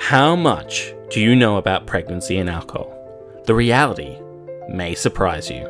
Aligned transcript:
How 0.00 0.34
much 0.34 0.92
do 1.10 1.20
you 1.20 1.36
know 1.36 1.58
about 1.58 1.86
pregnancy 1.86 2.38
and 2.38 2.50
alcohol? 2.50 2.92
The 3.44 3.54
reality 3.54 4.18
may 4.68 4.94
surprise 4.94 5.48
you. 5.50 5.68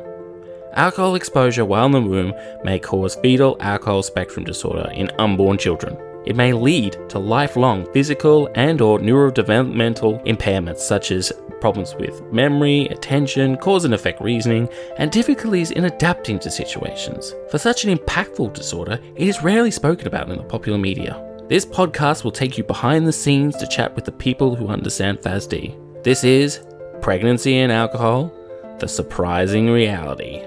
Alcohol 0.73 1.17
exposure 1.17 1.65
while 1.65 1.87
in 1.87 1.93
the 1.93 2.01
womb 2.01 2.33
may 2.65 2.79
cause 2.79 3.17
fetal 3.17 3.57
alcohol 3.61 4.03
spectrum 4.03 4.45
disorder 4.45 4.89
in 4.95 5.11
unborn 5.19 5.59
children. 5.59 5.99
It 6.25 6.37
may 6.37 6.55
lead 6.55 6.97
to 7.11 7.19
lifelong 7.19 7.93
physical 7.93 8.49
and 8.55 8.81
or 8.81 8.99
neurodevelopmental 9.01 10.25
impairments 10.25 10.79
such 10.79 11.11
as 11.11 11.33
problems 11.61 11.95
with 11.97 12.23
memory, 12.33 12.87
attention, 12.87 13.57
cause 13.59 13.85
and 13.85 13.93
effect 13.93 14.23
reasoning, 14.23 14.69
and 14.97 15.11
difficulties 15.11 15.73
in 15.73 15.85
adapting 15.85 16.39
to 16.39 16.51
situations. 16.51 17.35
For 17.51 17.59
such 17.59 17.85
an 17.85 17.95
impactful 17.95 18.55
disorder, 18.55 19.01
it 19.17 19.29
is 19.29 19.43
rarely 19.43 19.73
spoken 19.73 20.07
about 20.07 20.31
in 20.31 20.39
the 20.39 20.45
popular 20.45 20.79
media. 20.79 21.27
This 21.51 21.67
podcast 21.67 22.23
will 22.23 22.31
take 22.31 22.57
you 22.57 22.63
behind 22.63 23.09
the 23.09 23.13
scenes 23.13 23.57
to 23.57 23.67
chat 23.67 23.97
with 23.97 24.05
the 24.05 24.13
people 24.13 24.55
who 24.55 24.69
understand 24.69 25.19
FASD. 25.19 26.05
This 26.05 26.23
is 26.23 26.65
Pregnancy 27.01 27.59
and 27.59 27.73
Alcohol 27.73 28.33
The 28.79 28.87
Surprising 28.87 29.69
Reality. 29.69 30.41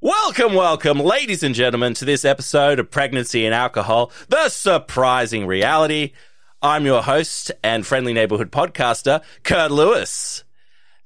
Welcome, 0.00 0.54
welcome, 0.54 0.98
ladies 0.98 1.44
and 1.44 1.54
gentlemen, 1.54 1.94
to 1.94 2.04
this 2.04 2.24
episode 2.24 2.80
of 2.80 2.90
Pregnancy 2.90 3.46
and 3.46 3.54
Alcohol 3.54 4.10
The 4.28 4.48
Surprising 4.48 5.46
Reality. 5.46 6.14
I'm 6.60 6.86
your 6.86 7.00
host 7.00 7.52
and 7.62 7.86
friendly 7.86 8.12
neighborhood 8.12 8.50
podcaster, 8.50 9.22
Kurt 9.44 9.70
Lewis. 9.70 10.42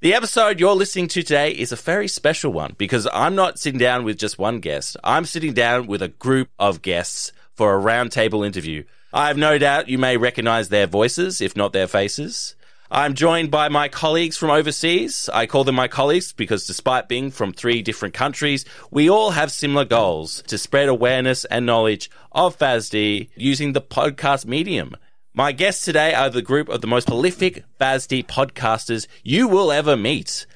The 0.01 0.13
episode 0.13 0.61
you're 0.61 0.75
listening 0.75 1.09
to 1.09 1.23
today 1.23 1.51
is 1.51 1.73
a 1.73 1.75
very 1.75 2.07
special 2.07 2.53
one 2.53 2.73
because 2.77 3.05
I'm 3.11 3.35
not 3.35 3.59
sitting 3.59 3.81
down 3.81 4.05
with 4.05 4.17
just 4.17 4.39
one 4.39 4.61
guest. 4.61 4.95
I'm 5.03 5.25
sitting 5.25 5.51
down 5.51 5.87
with 5.87 6.01
a 6.01 6.07
group 6.07 6.47
of 6.57 6.81
guests 6.81 7.33
for 7.53 7.75
a 7.75 7.83
roundtable 7.83 8.45
interview. 8.45 8.85
I 9.11 9.27
have 9.27 9.35
no 9.35 9.57
doubt 9.57 9.89
you 9.89 9.97
may 9.97 10.15
recognize 10.15 10.69
their 10.69 10.87
voices, 10.87 11.41
if 11.41 11.57
not 11.57 11.73
their 11.73 11.85
faces. 11.85 12.55
I'm 12.89 13.13
joined 13.13 13.51
by 13.51 13.67
my 13.67 13.89
colleagues 13.89 14.37
from 14.37 14.51
overseas. 14.51 15.29
I 15.33 15.47
call 15.47 15.65
them 15.65 15.75
my 15.75 15.89
colleagues 15.89 16.31
because 16.31 16.65
despite 16.65 17.09
being 17.09 17.29
from 17.29 17.51
three 17.51 17.81
different 17.81 18.13
countries, 18.13 18.63
we 18.91 19.09
all 19.09 19.31
have 19.31 19.51
similar 19.51 19.83
goals 19.83 20.43
to 20.47 20.57
spread 20.57 20.87
awareness 20.87 21.43
and 21.43 21.65
knowledge 21.65 22.09
of 22.31 22.57
FASD 22.57 23.31
using 23.35 23.73
the 23.73 23.81
podcast 23.81 24.45
medium. 24.45 24.95
My 25.33 25.51
guests 25.51 25.85
today 25.85 26.15
are 26.15 26.31
the 26.31 26.41
group 26.41 26.69
of 26.69 26.81
the 26.81 26.87
most 26.87 27.05
prolific 27.05 27.63
FASD 27.79 28.25
podcasters 28.25 29.05
you 29.23 29.47
will 29.47 29.71
ever 29.71 29.95
meet. 29.95 30.47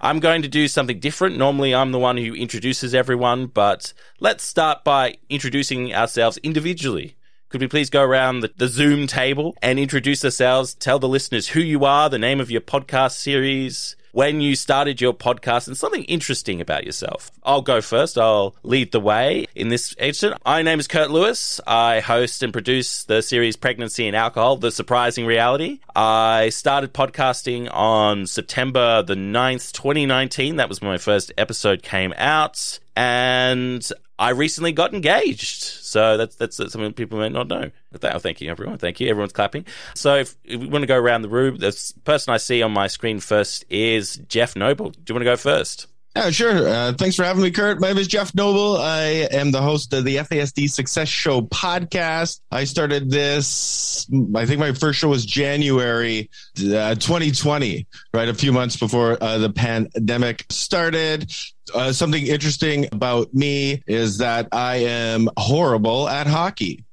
I'm 0.00 0.20
going 0.20 0.40
to 0.40 0.48
do 0.48 0.68
something 0.68 0.98
different. 0.98 1.36
Normally, 1.36 1.74
I'm 1.74 1.92
the 1.92 1.98
one 1.98 2.16
who 2.16 2.34
introduces 2.34 2.94
everyone, 2.94 3.46
but 3.46 3.92
let's 4.20 4.42
start 4.42 4.84
by 4.84 5.18
introducing 5.28 5.94
ourselves 5.94 6.38
individually. 6.38 7.14
Could 7.52 7.60
we 7.60 7.68
please 7.68 7.90
go 7.90 8.02
around 8.02 8.40
the, 8.40 8.50
the, 8.56 8.66
Zoom 8.66 9.06
table 9.06 9.54
and 9.60 9.78
introduce 9.78 10.24
ourselves? 10.24 10.72
Tell 10.72 10.98
the 10.98 11.06
listeners 11.06 11.48
who 11.48 11.60
you 11.60 11.84
are, 11.84 12.08
the 12.08 12.18
name 12.18 12.40
of 12.40 12.50
your 12.50 12.62
podcast 12.62 13.18
series, 13.18 13.94
when 14.12 14.40
you 14.40 14.56
started 14.56 15.02
your 15.02 15.12
podcast 15.12 15.66
and 15.66 15.76
something 15.76 16.02
interesting 16.04 16.62
about 16.62 16.86
yourself. 16.86 17.30
I'll 17.42 17.60
go 17.60 17.82
first. 17.82 18.16
I'll 18.16 18.56
lead 18.62 18.92
the 18.92 19.00
way 19.00 19.48
in 19.54 19.68
this 19.68 19.94
incident. 19.98 20.40
My 20.46 20.62
name 20.62 20.80
is 20.80 20.88
Kurt 20.88 21.10
Lewis. 21.10 21.60
I 21.66 22.00
host 22.00 22.42
and 22.42 22.54
produce 22.54 23.04
the 23.04 23.20
series 23.20 23.56
Pregnancy 23.56 24.06
and 24.06 24.16
Alcohol, 24.16 24.56
The 24.56 24.72
Surprising 24.72 25.26
Reality. 25.26 25.80
I 25.94 26.48
started 26.48 26.94
podcasting 26.94 27.68
on 27.70 28.26
September 28.26 29.02
the 29.02 29.14
9th, 29.14 29.72
2019. 29.72 30.56
That 30.56 30.70
was 30.70 30.80
when 30.80 30.90
my 30.90 30.96
first 30.96 31.32
episode 31.36 31.82
came 31.82 32.14
out. 32.16 32.78
And 32.96 33.86
I 34.22 34.30
recently 34.30 34.70
got 34.70 34.94
engaged. 34.94 35.64
So 35.64 36.16
that's 36.16 36.36
that's 36.36 36.56
something 36.56 36.92
people 36.92 37.18
may 37.18 37.28
not 37.28 37.48
know. 37.48 37.72
Oh, 38.04 38.18
thank 38.20 38.40
you, 38.40 38.52
everyone. 38.52 38.78
Thank 38.78 39.00
you. 39.00 39.08
Everyone's 39.08 39.32
clapping. 39.32 39.66
So 39.96 40.14
if, 40.14 40.36
if 40.44 40.60
we 40.60 40.68
want 40.68 40.84
to 40.84 40.86
go 40.86 40.96
around 40.96 41.22
the 41.22 41.28
room, 41.28 41.56
the 41.56 41.92
person 42.04 42.32
I 42.32 42.36
see 42.36 42.62
on 42.62 42.70
my 42.70 42.86
screen 42.86 43.18
first 43.18 43.64
is 43.68 44.18
Jeff 44.28 44.54
Noble. 44.54 44.90
Do 44.90 45.00
you 45.08 45.14
want 45.16 45.22
to 45.22 45.30
go 45.30 45.36
first? 45.36 45.88
Yeah, 46.14 46.28
sure. 46.28 46.68
Uh, 46.68 46.92
thanks 46.92 47.16
for 47.16 47.24
having 47.24 47.42
me, 47.42 47.50
Kurt. 47.50 47.80
My 47.80 47.88
name 47.88 47.96
is 47.96 48.06
Jeff 48.06 48.34
Noble. 48.34 48.76
I 48.76 49.28
am 49.30 49.50
the 49.50 49.62
host 49.62 49.94
of 49.94 50.04
the 50.04 50.16
FASD 50.16 50.70
Success 50.70 51.08
Show 51.08 51.40
podcast. 51.40 52.40
I 52.50 52.64
started 52.64 53.10
this, 53.10 54.06
I 54.34 54.44
think 54.44 54.60
my 54.60 54.74
first 54.74 54.98
show 54.98 55.08
was 55.08 55.24
January 55.24 56.28
uh, 56.58 56.96
2020, 56.96 57.86
right? 58.12 58.28
A 58.28 58.34
few 58.34 58.52
months 58.52 58.76
before 58.76 59.16
uh, 59.22 59.38
the 59.38 59.48
pandemic 59.48 60.44
started. 60.50 61.32
Uh, 61.74 61.92
something 61.92 62.26
interesting 62.26 62.88
about 62.92 63.32
me 63.32 63.82
is 63.86 64.18
that 64.18 64.48
I 64.52 64.76
am 64.76 65.30
horrible 65.38 66.10
at 66.10 66.26
hockey. 66.26 66.84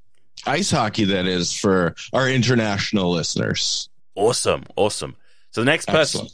Ice 0.48 0.72
hockey, 0.72 1.04
that 1.04 1.26
is, 1.26 1.52
for 1.54 1.94
our 2.14 2.30
international 2.30 3.12
listeners. 3.12 3.90
Awesome. 4.16 4.64
Awesome. 4.78 5.18
So 5.52 5.60
the 5.60 5.66
next 5.66 5.88
person. 5.90 6.28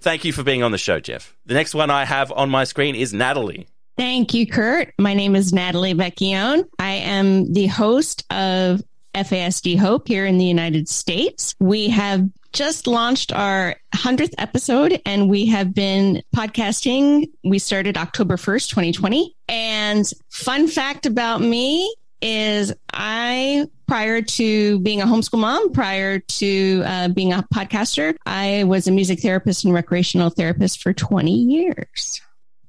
Thank 0.00 0.24
you 0.24 0.32
for 0.32 0.42
being 0.42 0.62
on 0.62 0.72
the 0.72 0.78
show, 0.78 1.00
Jeff. 1.00 1.36
The 1.46 1.54
next 1.54 1.74
one 1.74 1.90
I 1.90 2.04
have 2.04 2.32
on 2.32 2.50
my 2.50 2.64
screen 2.64 2.94
is 2.94 3.12
Natalie. 3.12 3.66
Thank 3.96 4.34
you, 4.34 4.46
Kurt. 4.46 4.92
My 4.98 5.14
name 5.14 5.36
is 5.36 5.52
Natalie 5.52 5.94
Vecchione. 5.94 6.64
I 6.78 6.92
am 6.92 7.52
the 7.52 7.66
host 7.66 8.24
of 8.30 8.82
FASD 9.14 9.78
Hope 9.78 10.08
here 10.08 10.26
in 10.26 10.38
the 10.38 10.44
United 10.44 10.88
States. 10.88 11.54
We 11.60 11.88
have 11.90 12.28
just 12.52 12.86
launched 12.86 13.32
our 13.32 13.76
100th 13.94 14.34
episode 14.38 15.00
and 15.04 15.28
we 15.28 15.46
have 15.46 15.74
been 15.74 16.22
podcasting. 16.34 17.30
We 17.44 17.58
started 17.58 17.96
October 17.96 18.36
1st, 18.36 18.70
2020. 18.70 19.36
And 19.48 20.08
fun 20.30 20.68
fact 20.68 21.06
about 21.06 21.40
me 21.40 21.94
is 22.20 22.72
I, 22.92 23.66
prior 23.86 24.22
to 24.22 24.78
being 24.80 25.00
a 25.00 25.06
homeschool 25.06 25.38
mom, 25.38 25.72
prior 25.72 26.18
to 26.18 26.82
uh, 26.84 27.08
being 27.08 27.32
a 27.32 27.44
podcaster, 27.54 28.14
I 28.26 28.64
was 28.64 28.86
a 28.86 28.92
music 28.92 29.20
therapist 29.20 29.64
and 29.64 29.74
recreational 29.74 30.30
therapist 30.30 30.82
for 30.82 30.92
20 30.92 31.32
years. 31.32 32.20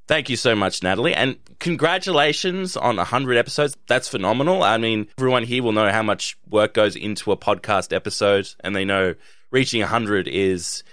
Thank 0.08 0.30
you 0.30 0.36
so 0.36 0.56
much, 0.56 0.84
Natalie. 0.84 1.16
And 1.16 1.38
congratulations 1.59 2.78
on 2.78 2.98
100 2.98 3.38
episodes. 3.38 3.76
That's 3.88 4.08
phenomenal. 4.08 4.62
I 4.62 4.78
mean, 4.78 5.08
everyone 5.18 5.44
here 5.44 5.64
will 5.64 5.72
know 5.72 5.90
how 5.90 6.03
much 6.03 6.38
work 6.48 6.74
goes 6.76 6.96
into 6.96 7.32
a 7.32 7.38
podcast 7.38 7.92
episode, 7.92 8.47
and 8.59 8.76
they 8.76 8.86
know 8.86 9.16
reaching 9.52 9.82
100 9.82 10.28
is 10.28 10.84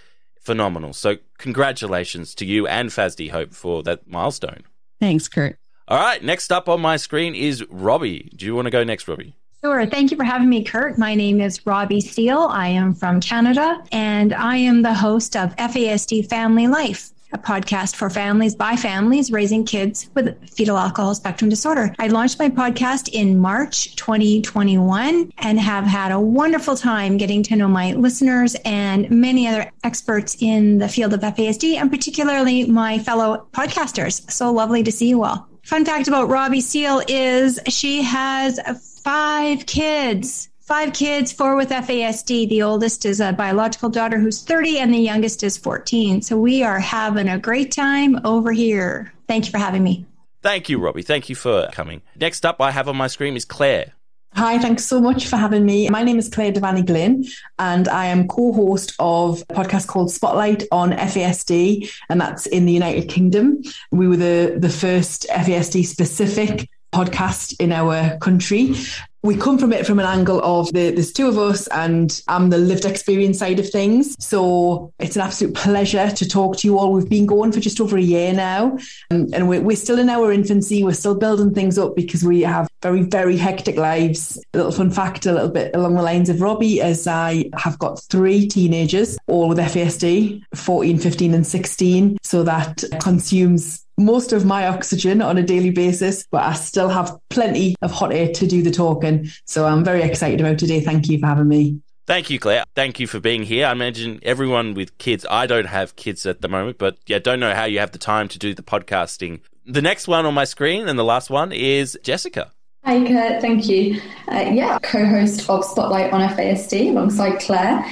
phenomenal. 0.40 0.92
So, 0.94 1.16
congratulations 1.38 2.34
to 2.36 2.46
you 2.46 2.66
and 2.66 2.88
FASD 2.88 3.30
Hope 3.30 3.52
for 3.52 3.82
that 3.82 4.08
milestone. 4.08 4.62
Thanks, 4.98 5.28
Kurt. 5.28 5.58
All 5.88 5.98
right, 5.98 6.22
next 6.22 6.50
up 6.50 6.68
on 6.68 6.80
my 6.80 6.96
screen 6.96 7.34
is 7.34 7.64
Robbie. 7.68 8.30
Do 8.34 8.46
you 8.46 8.54
want 8.54 8.66
to 8.66 8.70
go 8.70 8.84
next, 8.84 9.08
Robbie? 9.08 9.36
Sure. 9.64 9.86
Thank 9.86 10.10
you 10.10 10.16
for 10.16 10.24
having 10.24 10.48
me, 10.48 10.64
Kurt. 10.64 10.98
My 10.98 11.14
name 11.14 11.40
is 11.40 11.64
Robbie 11.64 12.00
Steele. 12.00 12.48
I 12.50 12.66
am 12.66 12.94
from 12.94 13.20
Canada, 13.20 13.80
and 13.92 14.34
I 14.34 14.56
am 14.56 14.82
the 14.82 14.92
host 14.92 15.36
of 15.36 15.54
FASD 15.54 16.28
Family 16.28 16.66
Life 16.66 17.12
a 17.32 17.38
podcast 17.38 17.96
for 17.96 18.10
families 18.10 18.54
by 18.54 18.76
families 18.76 19.30
raising 19.32 19.64
kids 19.64 20.10
with 20.14 20.36
fetal 20.50 20.76
alcohol 20.76 21.14
spectrum 21.14 21.48
disorder. 21.48 21.94
I 21.98 22.08
launched 22.08 22.38
my 22.38 22.50
podcast 22.50 23.08
in 23.08 23.38
March 23.38 23.96
2021 23.96 25.32
and 25.38 25.58
have 25.58 25.84
had 25.84 26.12
a 26.12 26.20
wonderful 26.20 26.76
time 26.76 27.16
getting 27.16 27.42
to 27.44 27.56
know 27.56 27.68
my 27.68 27.92
listeners 27.94 28.54
and 28.66 29.10
many 29.10 29.48
other 29.48 29.70
experts 29.82 30.36
in 30.40 30.76
the 30.76 30.88
field 30.88 31.14
of 31.14 31.20
FASD 31.20 31.76
and 31.76 31.90
particularly 31.90 32.66
my 32.66 32.98
fellow 32.98 33.46
podcasters. 33.52 34.30
So 34.30 34.52
lovely 34.52 34.82
to 34.82 34.92
see 34.92 35.08
you 35.08 35.24
all. 35.24 35.48
Fun 35.62 35.84
fact 35.84 36.08
about 36.08 36.28
Robbie 36.28 36.60
Steele 36.60 37.02
is 37.08 37.58
she 37.68 38.02
has 38.02 38.58
five 39.02 39.66
kids. 39.66 40.48
Five 40.60 40.92
kids, 40.92 41.32
four 41.32 41.56
with 41.56 41.70
FASD. 41.70 42.48
The 42.48 42.62
oldest 42.62 43.04
is 43.04 43.20
a 43.20 43.32
biological 43.32 43.90
daughter 43.90 44.18
who's 44.18 44.42
30, 44.42 44.78
and 44.78 44.94
the 44.94 44.98
youngest 44.98 45.42
is 45.42 45.56
14. 45.56 46.22
So 46.22 46.38
we 46.38 46.62
are 46.62 46.78
having 46.78 47.28
a 47.28 47.38
great 47.38 47.72
time 47.72 48.20
over 48.24 48.52
here. 48.52 49.12
Thank 49.26 49.46
you 49.46 49.50
for 49.50 49.58
having 49.58 49.82
me. 49.82 50.06
Thank 50.40 50.68
you, 50.68 50.78
Robbie. 50.78 51.02
Thank 51.02 51.28
you 51.28 51.34
for 51.34 51.68
coming. 51.72 52.02
Next 52.16 52.46
up, 52.46 52.60
I 52.60 52.70
have 52.70 52.88
on 52.88 52.96
my 52.96 53.08
screen 53.08 53.36
is 53.36 53.44
Claire. 53.44 53.92
Hi, 54.34 54.58
thanks 54.58 54.86
so 54.86 54.98
much 54.98 55.26
for 55.26 55.36
having 55.36 55.66
me. 55.66 55.90
My 55.90 56.02
name 56.02 56.18
is 56.18 56.30
Claire 56.30 56.52
Devaney 56.52 56.86
Glynn, 56.86 57.26
and 57.58 57.86
I 57.86 58.06
am 58.06 58.28
co 58.28 58.52
host 58.52 58.94
of 58.98 59.42
a 59.50 59.54
podcast 59.54 59.88
called 59.88 60.10
Spotlight 60.10 60.64
on 60.72 60.92
FASD, 60.92 61.92
and 62.08 62.18
that's 62.18 62.46
in 62.46 62.64
the 62.64 62.72
United 62.72 63.10
Kingdom. 63.10 63.62
We 63.90 64.08
were 64.08 64.16
the, 64.16 64.54
the 64.56 64.70
first 64.70 65.26
FASD 65.28 65.84
specific 65.84 66.70
podcast 66.92 67.54
in 67.60 67.72
our 67.72 68.18
country 68.18 68.74
we 69.22 69.36
come 69.36 69.56
from 69.56 69.72
it 69.72 69.86
from 69.86 70.00
an 70.00 70.06
angle 70.06 70.42
of 70.42 70.72
the, 70.72 70.90
there's 70.90 71.12
two 71.12 71.28
of 71.28 71.38
us 71.38 71.68
and 71.68 72.20
I'm 72.26 72.50
the 72.50 72.58
lived 72.58 72.84
experience 72.84 73.38
side 73.38 73.60
of 73.60 73.70
things. 73.70 74.16
So 74.18 74.92
it's 74.98 75.14
an 75.14 75.22
absolute 75.22 75.54
pleasure 75.54 76.10
to 76.10 76.28
talk 76.28 76.56
to 76.58 76.66
you 76.66 76.76
all. 76.78 76.92
We've 76.92 77.08
been 77.08 77.26
going 77.26 77.52
for 77.52 77.60
just 77.60 77.80
over 77.80 77.96
a 77.96 78.02
year 78.02 78.32
now 78.32 78.76
um, 79.10 79.28
and 79.32 79.48
we're, 79.48 79.60
we're 79.60 79.76
still 79.76 80.00
in 80.00 80.10
our 80.10 80.32
infancy. 80.32 80.82
We're 80.82 80.94
still 80.94 81.14
building 81.14 81.54
things 81.54 81.78
up 81.78 81.94
because 81.94 82.24
we 82.24 82.40
have 82.40 82.68
very, 82.82 83.02
very 83.02 83.36
hectic 83.36 83.76
lives. 83.76 84.42
A 84.54 84.56
little 84.56 84.72
fun 84.72 84.90
fact, 84.90 85.24
a 85.26 85.32
little 85.32 85.50
bit 85.50 85.76
along 85.76 85.94
the 85.94 86.02
lines 86.02 86.28
of 86.28 86.40
Robbie, 86.40 86.80
as 86.80 87.06
I 87.06 87.48
have 87.56 87.78
got 87.78 88.02
three 88.10 88.48
teenagers, 88.48 89.16
all 89.28 89.48
with 89.48 89.58
FASD, 89.58 90.42
14, 90.56 90.98
15 90.98 91.34
and 91.34 91.46
16. 91.46 92.18
So 92.22 92.42
that 92.42 92.82
consumes 93.00 93.81
most 93.98 94.32
of 94.32 94.44
my 94.44 94.66
oxygen 94.66 95.22
on 95.22 95.38
a 95.38 95.42
daily 95.42 95.70
basis, 95.70 96.26
but 96.30 96.42
I 96.42 96.54
still 96.54 96.88
have 96.88 97.16
plenty 97.30 97.76
of 97.82 97.90
hot 97.90 98.12
air 98.12 98.32
to 98.32 98.46
do 98.46 98.62
the 98.62 98.70
talking. 98.70 99.28
So 99.46 99.66
I'm 99.66 99.84
very 99.84 100.02
excited 100.02 100.40
about 100.40 100.58
today. 100.58 100.80
Thank 100.80 101.08
you 101.08 101.18
for 101.18 101.26
having 101.26 101.48
me. 101.48 101.80
Thank 102.06 102.30
you, 102.30 102.38
Claire. 102.38 102.64
Thank 102.74 102.98
you 102.98 103.06
for 103.06 103.20
being 103.20 103.44
here. 103.44 103.66
I 103.66 103.72
imagine 103.72 104.18
everyone 104.22 104.74
with 104.74 104.98
kids, 104.98 105.24
I 105.30 105.46
don't 105.46 105.66
have 105.66 105.94
kids 105.94 106.26
at 106.26 106.40
the 106.40 106.48
moment, 106.48 106.78
but 106.78 106.98
yeah, 107.06 107.20
don't 107.20 107.38
know 107.38 107.54
how 107.54 107.64
you 107.64 107.78
have 107.78 107.92
the 107.92 107.98
time 107.98 108.28
to 108.28 108.38
do 108.38 108.54
the 108.54 108.62
podcasting. 108.62 109.40
The 109.64 109.82
next 109.82 110.08
one 110.08 110.26
on 110.26 110.34
my 110.34 110.44
screen 110.44 110.88
and 110.88 110.98
the 110.98 111.04
last 111.04 111.30
one 111.30 111.52
is 111.52 111.96
Jessica. 112.02 112.50
Hi, 112.84 113.06
Kurt. 113.06 113.40
Thank 113.40 113.68
you. 113.68 114.00
Uh, 114.26 114.50
yeah, 114.52 114.78
co 114.82 115.06
host 115.06 115.48
of 115.48 115.64
Spotlight 115.64 116.12
on 116.12 116.28
FASD 116.30 116.90
alongside 116.90 117.38
Claire. 117.38 117.86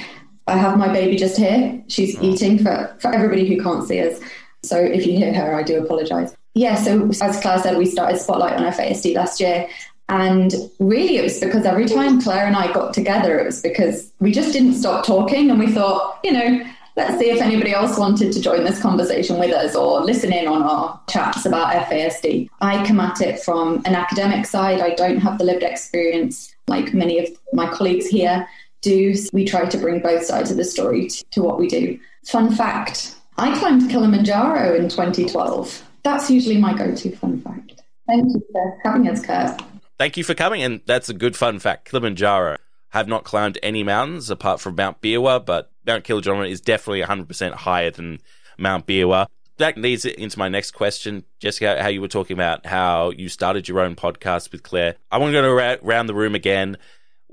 I 0.47 0.57
have 0.57 0.77
my 0.77 0.91
baby 0.91 1.15
just 1.15 1.37
here. 1.37 1.81
She's 1.87 2.17
oh. 2.19 2.23
eating 2.23 2.59
for, 2.59 2.93
for 2.99 3.13
everybody 3.13 3.47
who 3.47 3.63
can't 3.63 3.87
see 3.87 4.01
us. 4.01 4.19
So 4.63 4.77
if 4.77 5.05
you 5.05 5.17
hear 5.17 5.33
her, 5.33 5.55
I 5.55 5.63
do 5.63 5.83
apologise. 5.83 6.35
Yeah, 6.53 6.75
so 6.75 7.09
as 7.21 7.39
Claire 7.41 7.59
said, 7.59 7.77
we 7.77 7.85
started 7.85 8.19
Spotlight 8.19 8.53
on 8.53 8.71
FASD 8.71 9.15
last 9.15 9.39
year. 9.39 9.67
And 10.09 10.53
really, 10.79 11.17
it 11.17 11.23
was 11.23 11.39
because 11.39 11.65
every 11.65 11.85
time 11.85 12.21
Claire 12.21 12.45
and 12.45 12.55
I 12.55 12.71
got 12.73 12.93
together, 12.93 13.39
it 13.39 13.45
was 13.45 13.61
because 13.61 14.11
we 14.19 14.33
just 14.33 14.51
didn't 14.51 14.73
stop 14.73 15.05
talking. 15.05 15.49
And 15.49 15.57
we 15.57 15.71
thought, 15.71 16.19
you 16.23 16.33
know, 16.33 16.65
let's 16.97 17.17
see 17.17 17.29
if 17.29 17.41
anybody 17.41 17.71
else 17.71 17.97
wanted 17.97 18.33
to 18.33 18.41
join 18.41 18.65
this 18.65 18.81
conversation 18.81 19.39
with 19.39 19.53
us 19.53 19.73
or 19.73 20.01
listen 20.01 20.33
in 20.33 20.47
on 20.47 20.63
our 20.63 20.99
chats 21.09 21.45
about 21.45 21.73
FASD. 21.85 22.49
I 22.59 22.85
come 22.85 22.99
at 22.99 23.21
it 23.21 23.39
from 23.39 23.81
an 23.85 23.95
academic 23.95 24.45
side. 24.45 24.81
I 24.81 24.93
don't 24.95 25.19
have 25.19 25.37
the 25.37 25.45
lived 25.45 25.63
experience 25.63 26.53
like 26.67 26.93
many 26.93 27.19
of 27.19 27.29
my 27.53 27.71
colleagues 27.71 28.07
here 28.07 28.45
do. 28.81 29.15
We 29.31 29.45
try 29.45 29.65
to 29.65 29.77
bring 29.77 30.01
both 30.01 30.25
sides 30.25 30.51
of 30.51 30.57
the 30.57 30.65
story 30.65 31.07
to, 31.07 31.25
to 31.31 31.41
what 31.41 31.57
we 31.57 31.69
do. 31.69 31.97
Fun 32.25 32.53
fact 32.53 33.15
I 33.41 33.57
climbed 33.57 33.89
Kilimanjaro 33.89 34.75
in 34.75 34.87
2012. 34.87 35.83
That's 36.03 36.29
usually 36.29 36.57
my 36.57 36.77
go 36.77 36.93
to 36.93 37.15
fun 37.15 37.41
fact. 37.41 37.81
Thank 38.07 38.25
you 38.31 38.43
for 38.51 38.77
having 38.83 39.09
us, 39.09 39.25
Kurt. 39.25 39.59
Thank 39.97 40.15
you 40.15 40.23
for 40.23 40.35
coming, 40.35 40.61
and 40.61 40.81
that's 40.85 41.09
a 41.09 41.13
good 41.15 41.35
fun 41.35 41.57
fact. 41.57 41.89
Kilimanjaro 41.89 42.57
have 42.89 43.07
not 43.07 43.23
climbed 43.23 43.57
any 43.63 43.81
mountains 43.83 44.29
apart 44.29 44.61
from 44.61 44.75
Mount 44.75 45.01
Beerwah, 45.01 45.43
but 45.43 45.71
Mount 45.87 46.03
Kilimanjaro 46.03 46.43
is 46.43 46.61
definitely 46.61 47.01
100% 47.01 47.53
higher 47.53 47.89
than 47.89 48.19
Mount 48.59 48.85
Beerwah. 48.85 49.25
That 49.57 49.75
leads 49.75 50.05
into 50.05 50.37
my 50.37 50.47
next 50.47 50.71
question, 50.71 51.23
Jessica, 51.39 51.81
how 51.81 51.89
you 51.89 52.01
were 52.01 52.07
talking 52.07 52.35
about 52.35 52.67
how 52.67 53.09
you 53.09 53.27
started 53.27 53.67
your 53.67 53.79
own 53.79 53.95
podcast 53.95 54.51
with 54.51 54.61
Claire. 54.61 54.97
I 55.11 55.17
want 55.17 55.33
to 55.33 55.41
go 55.41 55.77
around 55.81 56.05
the 56.05 56.13
room 56.13 56.35
again. 56.35 56.77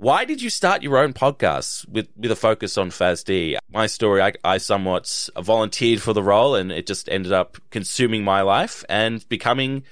Why 0.01 0.25
did 0.25 0.41
you 0.41 0.49
start 0.49 0.85
your 0.85 0.97
own 0.97 1.13
podcast 1.13 1.89
with, 1.89 2.07
with 2.17 2.31
a 2.31 2.37
focus 2.37 2.79
on 2.79 2.91
FASD? 2.91 3.57
My 3.69 3.89
story, 3.89 4.23
I, 4.23 4.33
I 4.45 4.59
somewhat 4.59 5.29
volunteered 5.37 6.01
for 6.01 6.13
the 6.13 6.23
role 6.23 6.55
and 6.55 6.71
it 6.71 6.87
just 6.87 7.09
ended 7.09 7.33
up 7.33 7.57
consuming 7.73 8.23
my 8.23 8.43
life 8.43 8.85
and 8.89 9.29
becoming 9.29 9.83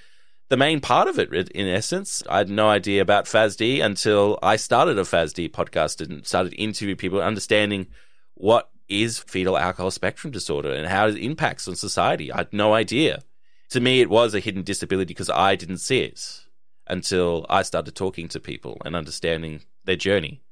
the 0.49 0.57
main 0.57 0.81
part 0.81 1.09
of 1.09 1.19
it, 1.19 1.33
in 1.33 1.67
essence. 1.67 2.23
I 2.31 2.39
had 2.39 2.49
no 2.49 2.69
idea 2.69 3.03
about 3.03 3.25
FASD 3.25 3.85
until 3.85 4.39
I 4.45 4.55
started 4.55 4.97
a 4.97 5.03
FASD 5.03 5.51
podcast 5.51 6.01
and 6.01 6.25
started 6.25 6.55
interviewing 6.55 6.99
people, 6.99 7.21
understanding 7.21 7.89
what 8.35 8.71
is 8.89 9.19
fetal 9.19 9.59
alcohol 9.59 9.91
spectrum 9.91 10.31
disorder 10.31 10.71
and 10.73 10.87
how 10.87 11.09
it 11.09 11.17
impacts 11.17 11.67
on 11.67 11.75
society. 11.75 12.31
I 12.31 12.37
had 12.37 12.53
no 12.53 12.75
idea. 12.75 13.25
To 13.71 13.81
me, 13.81 14.03
it 14.03 14.09
was 14.09 14.37
a 14.37 14.39
hidden 14.39 14.63
disability 14.63 15.09
because 15.09 15.31
I 15.31 15.57
didn't 15.57 15.79
see 15.79 16.03
it 16.03 16.45
until 16.87 17.45
I 17.51 17.63
started 17.63 17.97
talking 17.97 18.29
to 18.29 18.39
people 18.39 18.81
and 18.85 18.95
understanding 18.95 19.63
their 19.87 19.97
journey 19.97 20.43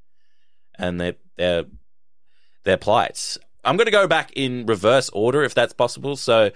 and 0.78 1.00
their 1.00 1.14
their 1.36 1.64
their 2.64 2.76
plights. 2.76 3.38
I'm 3.64 3.76
going 3.76 3.86
to 3.86 3.92
go 3.92 4.06
back 4.06 4.32
in 4.34 4.66
reverse 4.66 5.08
order 5.10 5.42
if 5.42 5.54
that's 5.54 5.72
possible. 5.72 6.16
So, 6.16 6.50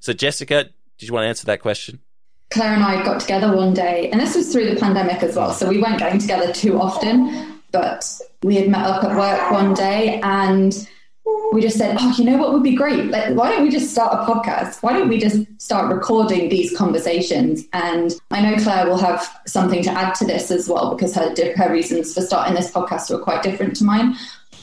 so 0.00 0.12
Jessica, 0.12 0.64
did 0.98 1.08
you 1.08 1.12
want 1.12 1.24
to 1.24 1.28
answer 1.28 1.46
that 1.46 1.60
question? 1.60 2.00
Claire 2.50 2.74
and 2.74 2.84
I 2.84 3.04
got 3.04 3.20
together 3.20 3.54
one 3.54 3.74
day, 3.74 4.10
and 4.10 4.20
this 4.20 4.36
was 4.36 4.52
through 4.52 4.70
the 4.70 4.80
pandemic 4.80 5.22
as 5.22 5.36
well. 5.36 5.52
So 5.52 5.68
we 5.68 5.80
weren't 5.80 5.98
getting 5.98 6.20
together 6.20 6.52
too 6.52 6.80
often, 6.80 7.60
but 7.72 8.06
we 8.42 8.56
had 8.56 8.68
met 8.68 8.86
up 8.86 9.02
at 9.02 9.16
work 9.16 9.50
one 9.50 9.74
day 9.74 10.20
and 10.22 10.88
we 11.52 11.62
just 11.62 11.78
said, 11.78 11.96
oh, 11.98 12.14
you 12.18 12.24
know 12.24 12.36
what 12.36 12.52
would 12.52 12.62
be 12.62 12.74
great? 12.74 13.06
Like, 13.06 13.34
why 13.34 13.50
don't 13.50 13.62
we 13.62 13.70
just 13.70 13.90
start 13.90 14.12
a 14.12 14.30
podcast? 14.30 14.82
Why 14.82 14.92
don't 14.92 15.08
we 15.08 15.18
just 15.18 15.46
start 15.60 15.92
recording 15.92 16.48
these 16.48 16.76
conversations? 16.76 17.64
And 17.72 18.12
I 18.30 18.42
know 18.42 18.62
Claire 18.62 18.86
will 18.86 18.98
have 18.98 19.26
something 19.46 19.82
to 19.84 19.90
add 19.90 20.14
to 20.16 20.26
this 20.26 20.50
as 20.50 20.68
well 20.68 20.94
because 20.94 21.14
her 21.14 21.34
her 21.56 21.72
reasons 21.72 22.12
for 22.12 22.20
starting 22.20 22.54
this 22.54 22.70
podcast 22.70 23.10
were 23.10 23.22
quite 23.22 23.42
different 23.42 23.76
to 23.76 23.84
mine. 23.84 24.16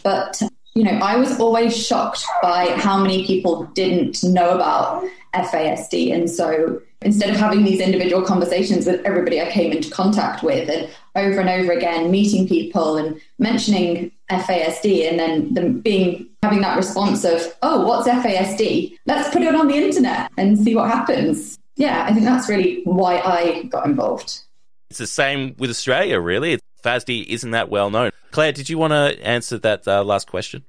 But 0.03 0.41
you 0.75 0.83
know, 0.83 0.91
I 0.91 1.15
was 1.15 1.39
always 1.39 1.75
shocked 1.75 2.25
by 2.41 2.67
how 2.77 3.01
many 3.01 3.25
people 3.25 3.63
didn't 3.73 4.23
know 4.23 4.51
about 4.51 5.03
FASD, 5.33 6.13
and 6.13 6.29
so 6.29 6.81
instead 7.01 7.29
of 7.31 7.37
having 7.37 7.63
these 7.63 7.79
individual 7.79 8.21
conversations 8.21 8.85
with 8.85 9.03
everybody 9.05 9.41
I 9.41 9.49
came 9.49 9.71
into 9.71 9.89
contact 9.89 10.43
with 10.43 10.69
and 10.69 10.89
over 11.15 11.39
and 11.39 11.49
over 11.49 11.71
again 11.71 12.11
meeting 12.11 12.47
people 12.47 12.97
and 12.97 13.19
mentioning 13.39 14.11
FASD 14.31 15.09
and 15.09 15.19
then 15.19 15.53
them 15.53 15.79
being 15.79 16.27
having 16.43 16.61
that 16.61 16.77
response 16.77 17.23
of, 17.23 17.41
oh, 17.61 17.85
what's 17.85 18.07
FASD? 18.07 18.97
Let's 19.05 19.29
put 19.29 19.41
it 19.41 19.53
on 19.53 19.67
the 19.67 19.75
internet 19.75 20.31
and 20.37 20.57
see 20.57 20.75
what 20.75 20.89
happens. 20.89 21.57
Yeah, 21.75 22.05
I 22.05 22.13
think 22.13 22.25
that's 22.25 22.49
really 22.49 22.81
why 22.83 23.19
I 23.19 23.63
got 23.63 23.85
involved. 23.85 24.41
It's 24.89 24.99
the 24.99 25.07
same 25.07 25.55
with 25.57 25.69
Australia, 25.69 26.19
really. 26.19 26.59
FASD 26.83 27.27
isn't 27.27 27.51
that 27.51 27.69
well 27.69 27.89
known. 27.89 28.11
Claire, 28.31 28.51
did 28.51 28.69
you 28.69 28.77
want 28.77 28.91
to 28.91 29.25
answer 29.25 29.57
that 29.59 29.87
uh, 29.87 30.03
last 30.03 30.27
question? 30.27 30.63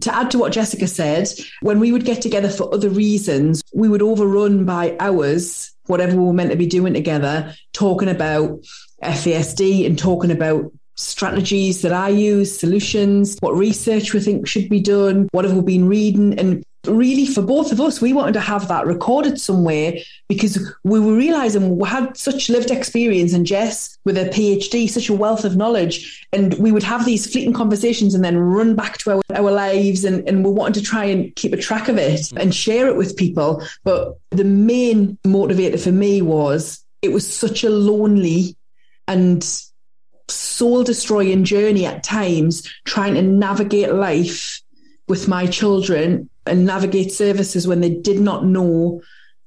to 0.00 0.14
add 0.14 0.30
to 0.30 0.38
what 0.38 0.52
Jessica 0.52 0.86
said, 0.86 1.28
when 1.60 1.78
we 1.78 1.92
would 1.92 2.04
get 2.04 2.22
together 2.22 2.48
for 2.48 2.72
other 2.74 2.88
reasons, 2.88 3.62
we 3.74 3.88
would 3.88 4.02
overrun 4.02 4.64
by 4.64 4.96
hours 4.98 5.72
whatever 5.86 6.16
we 6.16 6.24
were 6.24 6.32
meant 6.32 6.50
to 6.50 6.56
be 6.56 6.66
doing 6.66 6.94
together, 6.94 7.54
talking 7.72 8.08
about 8.08 8.64
FASD 9.02 9.84
and 9.84 9.98
talking 9.98 10.30
about 10.30 10.72
strategies 11.02 11.82
that 11.82 11.92
I 11.92 12.08
use, 12.08 12.58
solutions, 12.58 13.36
what 13.40 13.56
research 13.56 14.12
we 14.12 14.20
think 14.20 14.46
should 14.46 14.68
be 14.68 14.80
done, 14.80 15.28
what 15.32 15.44
have 15.44 15.54
we 15.54 15.62
been 15.62 15.88
reading. 15.88 16.38
And 16.38 16.64
really, 16.86 17.26
for 17.26 17.42
both 17.42 17.72
of 17.72 17.80
us, 17.80 18.00
we 18.00 18.12
wanted 18.12 18.32
to 18.32 18.40
have 18.40 18.68
that 18.68 18.86
recorded 18.86 19.40
somewhere 19.40 19.94
because 20.28 20.74
we 20.84 20.98
were 20.98 21.14
realizing 21.14 21.76
we 21.76 21.88
had 21.88 22.16
such 22.16 22.48
lived 22.48 22.70
experience, 22.70 23.32
and 23.32 23.46
Jess, 23.46 23.98
with 24.04 24.16
a 24.16 24.26
PhD, 24.26 24.88
such 24.88 25.08
a 25.08 25.14
wealth 25.14 25.44
of 25.44 25.56
knowledge. 25.56 26.26
And 26.32 26.54
we 26.54 26.72
would 26.72 26.82
have 26.82 27.04
these 27.04 27.30
fleeting 27.30 27.52
conversations 27.52 28.14
and 28.14 28.24
then 28.24 28.38
run 28.38 28.74
back 28.74 28.98
to 28.98 29.12
our, 29.12 29.22
our 29.34 29.50
lives. 29.50 30.04
And, 30.04 30.26
and 30.28 30.44
we 30.44 30.50
wanted 30.50 30.74
to 30.74 30.82
try 30.82 31.04
and 31.04 31.34
keep 31.36 31.52
a 31.52 31.56
track 31.56 31.88
of 31.88 31.98
it 31.98 32.32
and 32.36 32.54
share 32.54 32.88
it 32.88 32.96
with 32.96 33.16
people. 33.16 33.62
But 33.84 34.16
the 34.30 34.44
main 34.44 35.18
motivator 35.24 35.80
for 35.80 35.92
me 35.92 36.22
was 36.22 36.84
it 37.02 37.12
was 37.12 37.26
such 37.26 37.64
a 37.64 37.70
lonely 37.70 38.56
and 39.08 39.44
soul 40.32 40.82
destroying 40.82 41.44
journey 41.44 41.86
at 41.86 42.02
times 42.02 42.68
trying 42.84 43.14
to 43.14 43.22
navigate 43.22 43.92
life 43.92 44.60
with 45.08 45.28
my 45.28 45.46
children 45.46 46.28
and 46.46 46.64
navigate 46.64 47.12
services 47.12 47.66
when 47.66 47.80
they 47.80 47.90
did 47.90 48.20
not 48.20 48.44
know 48.44 49.02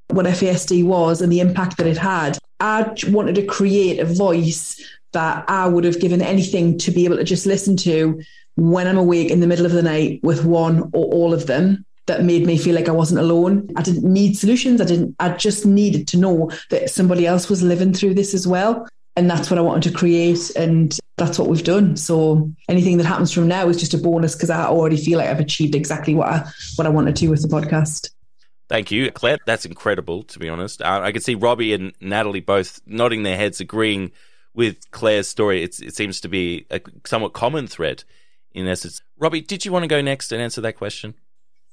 what 0.10 0.26
FASD 0.26 0.86
was 0.86 1.22
and 1.22 1.32
the 1.32 1.40
impact 1.40 1.78
that 1.78 1.88
it 1.88 1.98
had. 1.98 2.38
I 2.60 2.94
wanted 3.08 3.36
to 3.36 3.46
create 3.46 4.00
a 4.00 4.06
voice 4.06 4.82
that 5.12 5.46
I 5.50 5.68
would 5.68 5.84
have 5.84 6.00
given 6.00 6.22
anything 6.22 6.78
to 6.80 6.92
be 6.92 7.06
able 7.06 7.18
to 7.18 7.24
just 7.24 7.46
listen 7.46 7.76
to 7.78 8.22
when 8.56 8.88
I'm 8.88 8.98
awake 8.98 9.32
in 9.32 9.40
the 9.40 9.48
middle 9.48 9.66
of 9.66 9.72
the 9.72 9.82
night 9.82 10.20
with 10.24 10.46
one 10.46 10.84
or 10.94 11.06
all 11.06 11.34
of 11.34 11.48
them 11.48 11.86
that 12.08 12.24
made 12.24 12.46
me 12.46 12.58
feel 12.58 12.76
like 12.76 12.88
I 12.88 12.94
wasn't 12.94 13.20
alone. 13.20 13.70
I 13.76 13.82
didn't 13.82 14.04
need 14.04 14.38
solutions. 14.38 14.80
I 14.80 14.86
didn't 14.86 15.16
I 15.20 15.30
just 15.30 15.66
needed 15.66 16.08
to 16.10 16.18
know 16.18 16.52
that 16.70 16.90
somebody 16.90 17.26
else 17.26 17.50
was 17.50 17.64
living 17.64 17.94
through 17.94 18.14
this 18.14 18.34
as 18.34 18.46
well 18.46 18.88
and 19.16 19.30
that's 19.30 19.50
what 19.50 19.58
I 19.58 19.62
wanted 19.62 19.90
to 19.90 19.98
create 19.98 20.52
and 20.56 20.98
that's 21.18 21.40
what 21.40 21.48
we've 21.48 21.64
done 21.64 21.96
so 21.96 22.52
anything 22.68 22.98
that 22.98 23.06
happens 23.06 23.32
from 23.32 23.48
now 23.48 23.68
is 23.70 23.78
just 23.78 23.94
a 23.94 23.98
bonus 23.98 24.36
because 24.36 24.50
I 24.50 24.66
already 24.66 24.98
feel 24.98 25.20
like 25.20 25.30
I've 25.30 25.40
achieved 25.40 25.76
exactly 25.76 26.14
what 26.14 26.28
I 26.28 26.50
what 26.76 26.86
I 26.86 26.90
wanted 26.90 27.16
to 27.18 27.30
with 27.30 27.42
the 27.42 27.48
podcast 27.48 28.10
Thank 28.68 28.90
you, 28.90 29.12
Claire. 29.12 29.38
That's 29.46 29.66
incredible, 29.66 30.24
to 30.24 30.40
be 30.40 30.50
honest. 30.50 30.82
Uh, 30.82 31.02
I 31.04 31.12
can 31.12 31.22
see 31.22 31.36
Robbie 31.36 31.74
and 31.74 31.94
Natalie 32.02 32.40
both 32.40 32.82
nodding 32.86 33.24
their 33.24 33.38
heads, 33.38 33.60
agreeing 33.60 34.12
with 34.56 34.90
Claire's 34.92 35.28
story. 35.28 35.64
It's, 35.64 35.80
it 35.80 35.96
seems 35.96 36.20
to 36.22 36.28
be 36.28 36.66
a 36.72 36.82
somewhat 37.06 37.34
common 37.34 37.68
thread 37.68 38.04
in 38.54 38.68
essence. 38.68 39.02
Robbie, 39.20 39.42
did 39.42 39.66
you 39.66 39.72
want 39.72 39.84
to 39.84 39.88
go 39.88 40.02
next 40.02 40.32
and 40.32 40.42
answer 40.42 40.62
that 40.62 40.78
question? 40.78 41.14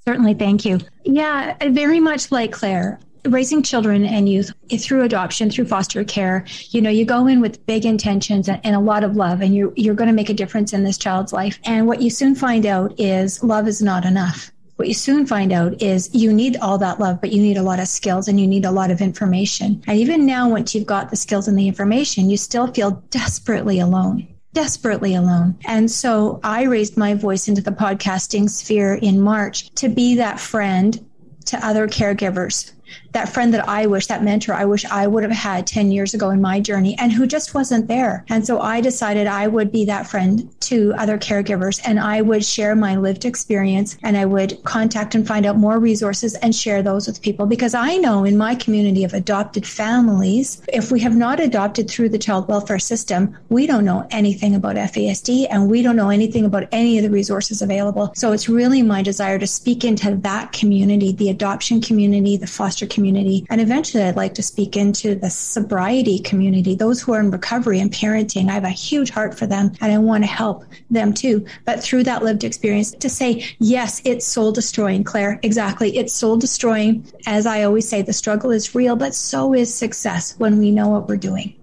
Certainly, 0.07 0.35
thank 0.35 0.65
you. 0.65 0.81
Yeah, 1.05 1.57
very 1.71 2.01
much 2.01 2.31
like 2.31 2.53
Claire 2.53 2.99
raising 3.25 3.62
children 3.62 4.05
and 4.05 4.29
youth 4.29 4.52
through 4.81 5.02
adoption, 5.02 5.50
through 5.50 5.67
foster 5.67 6.05
care, 6.05 6.45
you 6.71 6.81
know, 6.81 6.91
you 6.91 7.05
go 7.05 7.26
in 7.26 7.41
with 7.41 7.64
big 7.67 7.85
intentions 7.85 8.49
and, 8.49 8.61
and 8.64 8.75
a 8.75 8.81
lot 8.81 9.05
of 9.05 9.17
love, 9.17 9.41
and 9.41 9.55
you're, 9.55 9.73
you're 9.76 9.95
going 9.95 10.09
to 10.09 10.14
make 10.14 10.31
a 10.31 10.35
difference 10.35 10.73
in 10.73 10.85
this 10.85 10.99
child's 10.99 11.33
life. 11.33 11.59
And 11.64 11.87
what 11.87 12.02
you 12.02 12.11
soon 12.11 12.35
find 12.35 12.67
out 12.67 12.99
is 12.99 13.43
love 13.43 13.69
is 13.69 13.83
not 13.83 14.05
enough. 14.05 14.50
What 14.76 14.88
you 14.88 14.95
soon 14.95 15.26
find 15.26 15.52
out 15.52 15.81
is 15.81 16.12
you 16.14 16.33
need 16.33 16.57
all 16.57 16.79
that 16.79 16.99
love, 16.99 17.21
but 17.21 17.31
you 17.31 17.41
need 17.41 17.57
a 17.57 17.62
lot 17.62 17.79
of 17.79 17.87
skills 17.87 18.26
and 18.26 18.41
you 18.41 18.47
need 18.47 18.64
a 18.64 18.71
lot 18.71 18.91
of 18.91 19.00
information. 19.00 19.83
And 19.87 19.99
even 19.99 20.26
now, 20.26 20.49
once 20.49 20.75
you've 20.75 20.87
got 20.87 21.11
the 21.11 21.17
skills 21.17 21.47
and 21.47 21.57
the 21.57 21.69
information, 21.69 22.31
you 22.31 22.37
still 22.37 22.67
feel 22.67 23.02
desperately 23.11 23.79
alone 23.79 24.29
desperately 24.55 25.14
alone. 25.14 25.59
And 25.64 25.91
so 25.91 26.38
I 26.45 26.64
raised 26.64 26.99
my 26.99 27.14
voice 27.14 27.49
into 27.49 27.62
the 27.62 27.71
podcasting 27.71 28.50
sphere 28.50 28.95
in 28.97 29.19
March 29.19 29.71
to 29.76 29.88
be 29.88 30.14
that 30.17 30.38
friend 30.38 31.02
to 31.47 31.67
other 31.67 31.88
caregivers 31.88 32.73
that 33.13 33.29
friend 33.29 33.53
that 33.55 33.69
I 33.69 33.87
wish, 33.87 34.07
that 34.07 34.23
mentor 34.23 34.55
I 34.55 34.65
wish 34.65 34.85
I 34.87 35.07
would 35.07 35.23
have 35.23 35.33
had 35.33 35.67
10 35.67 35.93
years 35.93 36.15
ago 36.15 36.31
in 36.31 36.41
my 36.41 36.61
journey 36.61 36.97
and 36.99 37.13
who 37.13 37.27
just 37.27 37.55
wasn't 37.55 37.89
there. 37.89 38.25
And 38.29 38.47
so 38.47 38.61
I 38.61 38.81
decided 38.81 39.27
I 39.27 39.47
would 39.47 39.71
be 39.71 39.85
that 39.85 40.07
friend 40.07 40.49
to 40.63 40.95
other 40.99 41.19
caregivers 41.19 41.81
and 41.85 42.01
I 42.01 42.23
would 42.23 42.45
share 42.45 42.75
my 42.75 42.97
lived 42.97 43.25
experience 43.25 43.97
and 44.03 44.17
I 44.17 44.25
would 44.25 44.63
contact 44.65 45.15
and 45.15 45.27
find 45.27 45.47
out 45.47 45.57
more 45.57 45.79
resources 45.79 46.35
and 46.37 46.55
share 46.55 46.83
those 46.83 47.07
with 47.07 47.23
people 47.23 47.47
because 47.47 47.75
I 47.75 47.97
know 47.97 48.25
in 48.25 48.37
my 48.37 48.55
community 48.55 49.05
of 49.05 49.13
adopted 49.13 49.67
families, 49.67 50.63
if 50.73 50.91
we 50.91 51.01
have 51.01 51.17
not 51.17 51.41
adopted 51.41 51.91
through 51.91 52.11
the 52.11 52.19
child 52.19 52.49
welfare 52.49 52.79
system, 52.79 53.37
we 53.49 53.67
don't 53.67 53.85
know 53.85 54.07
anything 54.11 54.55
about 54.55 54.77
FASD 54.77 55.47
and 55.51 55.71
we 55.71 55.83
don't 55.83 55.97
know 55.97 56.11
anything 56.11 56.45
about 56.45 56.69
any 56.73 56.99
of 56.99 57.05
the 57.05 57.11
resources 57.11 57.63
available. 57.63 58.13
So 58.15 58.33
it's 58.33 58.49
really 58.49 58.83
my 58.83 59.03
desire 59.03 59.39
to 59.39 59.47
speak 59.47 59.85
into 59.85 60.17
that 60.17 60.53
community, 60.53 61.13
the 61.13 61.31
adoption 61.31 61.81
community, 61.81 62.37
the 62.37 62.47
foster 62.47 62.82
community, 62.87 63.47
and 63.51 63.61
eventually 63.61 64.03
I'd 64.03 64.17
like 64.17 64.35
to 64.35 64.43
speak 64.43 64.77
into 64.77 65.15
the 65.15 65.31
sobriety 65.31 66.19
community, 66.19 66.75
those 66.75 67.01
who 67.01 67.12
are 67.12 67.21
in 67.21 67.31
recovery 67.31 67.81
and 67.81 67.91
parenting. 67.93 68.49
I 68.49 68.53
have 68.53 68.65
a 68.65 68.71
huge 68.71 69.11
heart 69.11 69.39
for 69.39 69.47
them 69.47 69.73
and 69.81 69.93
I 69.93 69.99
want 69.99 70.25
to 70.25 70.29
help 70.29 70.65
them 70.91 71.12
too. 71.12 71.47
But 71.65 71.83
through 71.83 72.05
that 72.05 72.23
lived 72.23 72.45
experience, 72.45 72.93
to 72.93 73.09
say, 73.09 73.45
yes, 73.59 74.03
it's 74.05 74.27
soul 74.27 74.53
destroying, 74.53 75.05
Claire. 75.05 75.39
Exactly. 75.43 75.97
It's 75.97 76.12
soul 76.12 76.37
destroying. 76.37 77.05
As 77.27 77.47
I 77.47 77.62
always 77.62 77.89
say, 77.89 78.03
the 78.03 78.12
struggle 78.12 78.51
is 78.51 78.75
real, 78.75 78.97
but 78.97 79.15
so 79.15 79.55
is 79.55 79.73
success 79.73 80.35
when 80.39 80.59
we 80.59 80.71
know 80.71 80.89
what 80.89 81.09
we're 81.09 81.17
doing. 81.17 81.55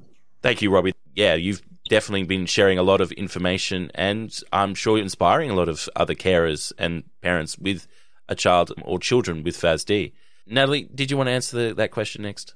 Thank 0.42 0.62
you, 0.62 0.72
Robbie. 0.72 0.94
Yeah, 1.16 1.36
you've 1.36 1.62
definitely 1.90 2.24
been 2.24 2.46
sharing 2.46 2.78
a 2.78 2.84
lot 2.84 3.02
of 3.02 3.12
information 3.14 3.92
and 3.96 4.40
I'm 4.54 4.76
sure 4.76 4.98
you're 4.98 5.04
inspiring 5.04 5.50
a 5.50 5.56
lot 5.56 5.68
of 5.68 5.90
other 5.96 6.14
carers 6.14 6.72
and 6.78 7.04
parents 7.22 7.58
with 7.58 7.88
a 8.30 8.36
child 8.36 8.72
or 8.84 9.00
children 9.00 9.44
with 9.44 9.58
FASD. 9.58 10.14
Natalie, 10.50 10.90
did 10.94 11.12
you 11.12 11.18
want 11.18 11.28
to 11.28 11.32
answer 11.32 11.70
the, 11.70 11.74
that 11.76 11.92
question 11.92 12.24
next? 12.24 12.56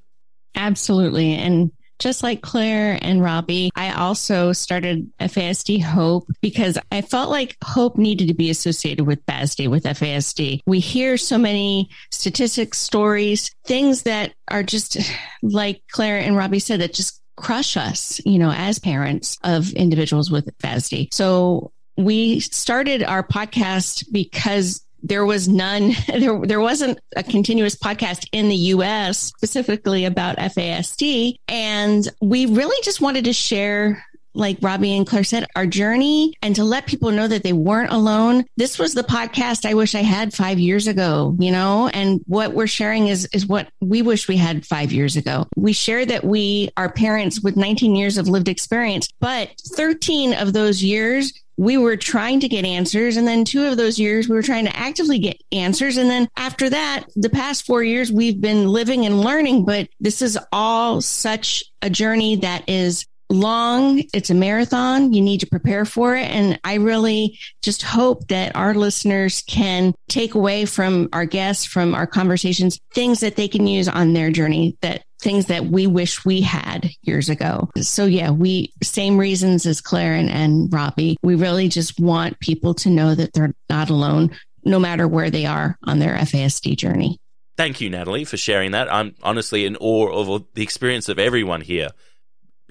Absolutely. 0.56 1.34
And 1.36 1.72
just 2.00 2.24
like 2.24 2.42
Claire 2.42 2.98
and 3.02 3.22
Robbie, 3.22 3.70
I 3.76 3.94
also 3.94 4.52
started 4.52 5.12
FASD 5.20 5.82
Hope 5.82 6.28
because 6.42 6.78
I 6.92 7.02
felt 7.02 7.30
like 7.30 7.56
hope 7.64 7.98
needed 7.98 8.28
to 8.28 8.34
be 8.34 8.50
associated 8.50 9.06
with 9.06 9.26
FASD, 9.26 9.70
with 9.70 9.84
FASD. 9.84 10.62
We 10.66 10.80
hear 10.80 11.18
so 11.18 11.38
many 11.38 11.90
statistics, 12.12 12.80
stories, 12.80 13.52
things 13.66 14.04
that 14.04 14.34
are 14.50 14.64
just 14.64 14.98
like 15.42 15.82
Claire 15.92 16.20
and 16.20 16.36
Robbie 16.36 16.60
said, 16.60 16.82
that 16.82 16.94
just 16.94 17.22
crush 17.38 17.78
us, 17.78 18.20
you 18.26 18.38
know, 18.38 18.52
as 18.52 18.80
parents 18.80 19.38
of 19.44 19.72
individuals 19.74 20.30
with 20.30 20.50
FASD. 20.58 21.14
So 21.14 21.72
we 21.96 22.40
started 22.40 23.04
our 23.04 23.24
podcast 23.24 24.06
because 24.12 24.83
there 25.04 25.26
was 25.26 25.48
none 25.48 25.92
there 26.08 26.40
there 26.40 26.62
wasn't 26.62 27.00
a 27.16 27.24
continuous 27.24 27.76
podcast 27.76 28.28
in 28.32 28.50
the 28.50 28.56
US 28.56 29.18
specifically 29.20 30.06
about 30.06 30.38
FASD 30.38 31.36
and 31.48 32.08
we 32.22 32.46
really 32.46 32.82
just 32.84 33.02
wanted 33.02 33.26
to 33.26 33.34
share 33.34 34.04
like 34.36 34.58
Robbie 34.62 34.96
and 34.96 35.06
Claire 35.06 35.24
said, 35.24 35.46
our 35.56 35.66
journey 35.66 36.34
and 36.42 36.56
to 36.56 36.64
let 36.64 36.88
people 36.88 37.12
know 37.12 37.28
that 37.28 37.44
they 37.44 37.54
weren't 37.54 37.92
alone. 37.92 38.46
This 38.58 38.80
was 38.80 38.94
the 38.94 39.04
podcast 39.04 39.66
I 39.66 39.74
wish 39.74 39.96
I 39.96 40.02
had 40.02 40.34
five 40.34 40.60
years 40.60 40.88
ago, 40.88 41.36
you 41.40 41.52
know, 41.52 41.90
and 41.90 42.22
what 42.26 42.54
we're 42.54 42.68
sharing 42.68 43.08
is, 43.08 43.28
is 43.34 43.46
what 43.46 43.70
we 43.82 44.02
wish 44.02 44.28
we 44.28 44.38
had 44.38 44.66
five 44.66 44.92
years 44.92 45.16
ago. 45.16 45.48
We 45.56 45.74
share 45.74 46.06
that 46.06 46.24
we 46.24 46.72
are 46.78 46.92
parents 46.92 47.42
with 47.42 47.56
19 47.56 47.96
years 47.96 48.18
of 48.18 48.28
lived 48.28 48.48
experience, 48.48 49.08
but 49.20 49.52
13 49.76 50.34
of 50.34 50.54
those 50.54 50.84
years 50.84 51.34
we 51.58 51.78
were 51.78 51.98
trying 51.98 52.40
to 52.40 52.48
get 52.48 52.66
answers. 52.66 53.18
And 53.18 53.28
then 53.28 53.46
two 53.46 53.66
of 53.66 53.78
those 53.78 54.00
years, 54.00 54.28
we 54.28 54.36
were 54.36 54.42
trying 54.42 54.66
to 54.66 54.76
actively 54.76 55.20
get 55.20 55.42
answers. 55.52 55.98
And 55.98 56.10
then 56.10 56.28
after 56.36 56.70
that, 56.70 57.06
the 57.16 57.30
past 57.30 57.66
four 57.66 57.84
years, 57.84 58.12
we've 58.12 58.42
been 58.42 58.68
living 58.68 59.06
and 59.06 59.22
learning. 59.22 59.66
But 59.66 59.90
this 60.00 60.22
is 60.22 60.38
all 60.52 61.02
such 61.02 61.64
a 61.82 61.90
journey 61.90 62.38
that 62.38 62.68
is 62.68 63.06
long. 63.30 64.04
It's 64.14 64.30
a 64.30 64.36
marathon. 64.36 65.14
You 65.14 65.22
need 65.22 65.40
to 65.40 65.48
prepare 65.48 65.86
for 65.86 66.16
it. 66.16 66.30
And 66.30 66.60
I 66.64 66.76
really 66.76 67.40
just 67.62 67.82
hope 67.82 68.28
that 68.28 68.56
our 68.56 68.74
listeners 68.74 69.44
can 69.48 69.94
take 70.10 70.36
away 70.36 70.66
from 70.66 71.10
our 71.14 71.26
guests, 71.26 71.66
from 71.66 71.96
our 71.96 72.08
conversations, 72.08 72.80
things 72.94 73.22
that 73.22 73.36
they 73.36 73.48
can 73.48 73.68
use 73.68 73.88
on 73.88 74.14
their 74.14 74.32
journey 74.32 74.78
that 74.82 75.04
things 75.20 75.46
that 75.48 75.66
we 75.66 75.88
wish 75.88 76.26
we 76.26 76.42
had 76.42 76.92
years 77.02 77.30
ago. 77.30 77.70
So 77.78 78.06
yeah, 78.06 78.30
we 78.30 78.74
same 78.84 79.18
reasons 79.18 79.66
as 79.66 79.82
Claire 79.82 80.16
and, 80.16 80.30
and 80.30 80.72
Robbie. 80.72 81.18
We 81.24 81.36
really 81.36 81.70
just 81.70 82.00
want 82.00 82.40
people 82.40 82.74
to 82.76 82.90
know 82.90 83.16
that 83.16 83.34
they're 83.34 83.54
not 83.70 83.90
alone, 83.90 84.32
no 84.64 84.80
matter 84.80 85.08
where 85.08 85.32
they 85.32 85.46
are 85.46 85.78
on 85.84 86.00
their 86.00 86.16
FASD 86.16 86.78
journey. 86.78 87.18
Thank 87.56 87.82
you, 87.82 87.90
Natalie, 87.90 88.26
for 88.26 88.36
sharing 88.36 88.72
that. 88.72 88.92
I'm 88.92 89.16
honestly 89.22 89.66
in 89.66 89.78
awe 89.78 90.12
of 90.12 90.46
the 90.56 90.64
experience 90.64 91.08
of 91.08 91.20
everyone 91.20 91.62
here 91.62 91.90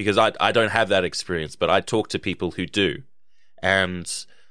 because 0.03 0.19
I, 0.19 0.33
I 0.41 0.53
don't 0.53 0.71
have 0.71 0.89
that 0.89 1.05
experience, 1.05 1.57
but 1.57 1.71
I 1.71 1.81
talk 1.81 2.09
to 2.09 2.19
people 2.19 2.51
who 2.51 2.67
do. 2.67 3.03
And 3.63 4.11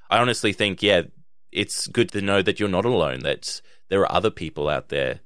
I 0.10 0.20
honestly 0.20 0.53
think, 0.53 0.81
yeah, 0.81 1.03
it's 1.51 1.88
good 1.88 2.12
to 2.12 2.22
know 2.22 2.41
that 2.41 2.60
you're 2.60 2.70
not 2.70 2.86
alone, 2.86 3.20
that 3.20 3.62
there 3.89 4.01
are 4.01 4.12
other 4.12 4.29
people 4.29 4.70
out 4.70 4.89
there 4.89 5.20